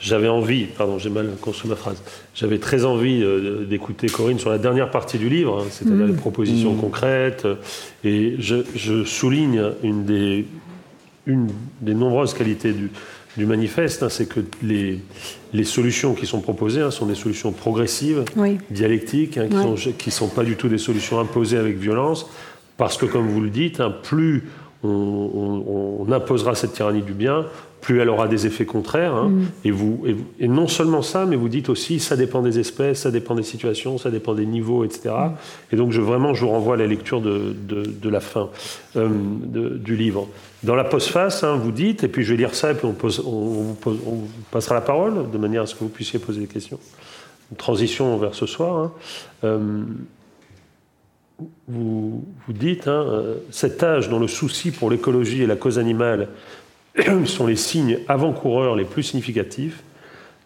j'avais 0.00 0.28
envie, 0.28 0.64
pardon, 0.64 0.98
j'ai 0.98 1.10
mal 1.10 1.30
construit 1.40 1.70
ma 1.70 1.76
phrase, 1.76 2.02
j'avais 2.34 2.58
très 2.58 2.84
envie 2.84 3.22
euh, 3.22 3.64
d'écouter 3.64 4.08
Corinne 4.08 4.38
sur 4.38 4.50
la 4.50 4.58
dernière 4.58 4.90
partie 4.90 5.18
du 5.18 5.28
livre, 5.28 5.60
hein, 5.60 5.66
c'est-à-dire 5.70 6.06
mmh. 6.06 6.10
les 6.10 6.16
propositions 6.16 6.74
mmh. 6.74 6.80
concrètes. 6.80 7.46
Et 8.04 8.36
je, 8.38 9.04
souligne 9.04 9.62
une 9.82 10.04
des, 10.04 10.46
une 11.26 11.48
des 11.80 11.94
nombreuses 11.94 12.34
qualités 12.34 12.72
du, 12.72 12.90
du 13.36 13.46
manifeste, 13.46 14.02
hein, 14.02 14.08
c'est 14.08 14.28
que 14.28 14.40
les, 14.62 15.00
les, 15.52 15.64
solutions 15.64 16.14
qui 16.14 16.26
sont 16.26 16.40
proposées 16.40 16.82
hein, 16.82 16.90
sont 16.90 17.06
des 17.06 17.14
solutions 17.14 17.52
progressives, 17.52 18.24
dialectiques, 18.70 19.32
qui 19.32 19.40
ne 19.40 19.76
sont, 19.76 19.76
sont, 20.10 20.28
pas 20.28 20.44
du 20.44 20.56
tout 20.56 20.68
des 20.68 20.78
solutions 20.78 21.20
imposées 21.20 21.58
avec 21.58 21.78
violence, 21.78 22.26
parce 22.76 22.96
que, 22.96 23.06
comme 23.06 23.28
vous 23.28 23.40
le 23.40 23.50
dites, 23.50 23.80
plus 24.02 24.44
on, 24.82 26.04
on, 26.08 26.12
imposera 26.12 26.54
cette 26.54 26.72
tyrannie 26.72 27.02
du 27.02 27.12
bien, 27.12 27.46
plus 27.86 28.00
elle 28.00 28.08
aura 28.08 28.26
des 28.26 28.48
effets 28.48 28.66
contraires. 28.66 29.14
Hein. 29.14 29.28
Mm. 29.28 29.46
Et, 29.64 29.70
vous, 29.70 30.04
et, 30.40 30.48
non 30.48 30.66
seulement 30.66 31.02
ça, 31.02 31.24
mais 31.24 31.36
vous 31.36 31.48
dites 31.48 31.68
aussi, 31.68 32.00
ça 32.00 32.16
dépend 32.16 32.42
des 32.42 32.58
espèces, 32.58 33.02
ça 33.02 33.12
dépend 33.12 33.36
des 33.36 33.44
situations, 33.44 33.96
ça 33.96 34.10
dépend 34.10 34.34
des 34.34 34.44
niveaux, 34.44 34.82
etc. 34.82 35.10
Mm. 35.10 35.30
Et 35.72 35.76
donc, 35.76 35.92
je, 35.92 36.00
vraiment, 36.00 36.34
je 36.34 36.44
vous 36.44 36.50
renvoie 36.50 36.74
à 36.74 36.78
la 36.78 36.88
lecture 36.88 37.20
de, 37.20 37.54
de, 37.54 38.08
la 38.08 38.18
fin 38.18 38.50
euh, 38.96 39.08
du 39.44 39.94
livre. 39.94 40.26
Dans 40.64 40.74
la 40.74 40.82
postface, 40.82 41.44
hein, 41.44 41.54
vous 41.54 41.70
dites, 41.70 42.02
et 42.02 42.08
puis 42.08 42.24
je 42.24 42.32
vais 42.32 42.38
lire 42.38 42.56
ça, 42.56 42.72
et 42.72 42.74
puis 42.74 42.86
on, 42.86 42.92
pose, 42.92 43.22
on, 43.24 43.76
passera 44.50 44.74
la 44.74 44.80
parole, 44.80 45.30
de 45.30 45.38
manière 45.38 45.62
à 45.62 45.66
ce 45.66 45.76
que 45.76 45.84
vous 45.84 45.88
puissiez 45.88 46.18
poser 46.18 46.40
des 46.40 46.48
questions. 46.48 46.80
Une 47.52 47.56
transition 47.56 48.16
vers 48.16 48.34
ce 48.34 48.46
soir. 48.46 48.78
Hein. 48.78 48.92
Euh, 49.44 49.58
vous, 51.68 52.24
vous, 52.46 52.52
dites, 52.52 52.88
euh, 52.88 53.36
cet 53.52 53.80
âge 53.84 54.08
dont 54.08 54.18
le 54.18 54.26
souci 54.26 54.72
pour 54.72 54.90
l'écologie 54.90 55.42
et 55.42 55.46
la 55.46 55.54
cause 55.54 55.78
animale 55.78 56.30
sont 57.26 57.46
les 57.46 57.56
signes 57.56 57.98
avant-coureurs 58.08 58.76
les 58.76 58.84
plus 58.84 59.02
significatifs, 59.02 59.82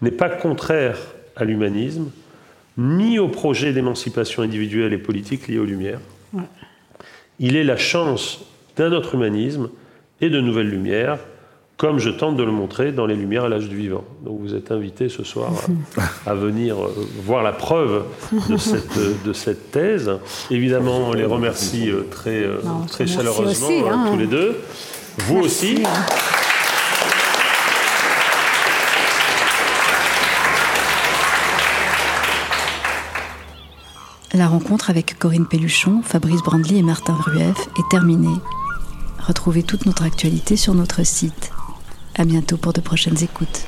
n'est 0.02 0.10
pas 0.10 0.28
contraire 0.28 0.98
à 1.36 1.44
l'humanisme, 1.44 2.10
ni 2.78 3.18
au 3.18 3.28
projet 3.28 3.72
d'émancipation 3.72 4.42
individuelle 4.42 4.92
et 4.92 4.98
politique 4.98 5.48
lié 5.48 5.58
aux 5.58 5.64
Lumières. 5.64 6.00
Il 7.38 7.56
est 7.56 7.64
la 7.64 7.76
chance 7.76 8.40
d'un 8.76 8.92
autre 8.92 9.14
humanisme 9.14 9.70
et 10.20 10.30
de 10.30 10.40
nouvelles 10.40 10.68
Lumières, 10.68 11.18
comme 11.76 11.98
je 11.98 12.10
tente 12.10 12.36
de 12.36 12.42
le 12.42 12.52
montrer 12.52 12.92
dans 12.92 13.06
Les 13.06 13.16
Lumières 13.16 13.44
à 13.44 13.48
l'âge 13.48 13.68
du 13.68 13.76
vivant. 13.76 14.04
Donc 14.22 14.38
vous 14.40 14.54
êtes 14.54 14.70
invité 14.70 15.08
ce 15.08 15.24
soir 15.24 15.50
à, 16.26 16.34
venir 16.34 16.76
euh, 16.76 16.94
voir 17.24 17.42
la 17.42 17.52
preuve 17.52 18.04
de 18.50 18.56
cette, 18.58 19.24
de 19.24 19.32
cette 19.32 19.70
thèse. 19.70 20.10
Évidemment, 20.50 21.08
on 21.08 21.12
les 21.14 21.24
remercie 21.24 21.90
euh, 21.90 22.02
très, 22.10 22.42
euh, 22.42 22.58
très 22.86 23.06
chaleureusement, 23.06 23.90
hein, 23.90 24.10
tous 24.10 24.18
les 24.18 24.26
deux. 24.26 24.56
Vous 25.20 25.38
aussi. 25.38 25.82
La 34.32 34.46
rencontre 34.46 34.90
avec 34.90 35.18
Corinne 35.18 35.46
Pelluchon, 35.46 36.02
Fabrice 36.04 36.42
Brandly 36.42 36.78
et 36.78 36.82
Martin 36.82 37.14
Rueff 37.14 37.68
est 37.76 37.90
terminée. 37.90 38.36
Retrouvez 39.18 39.64
toute 39.64 39.86
notre 39.86 40.04
actualité 40.04 40.56
sur 40.56 40.72
notre 40.72 41.04
site. 41.04 41.50
À 42.14 42.24
bientôt 42.24 42.56
pour 42.56 42.72
de 42.72 42.80
prochaines 42.80 43.20
écoutes. 43.24 43.66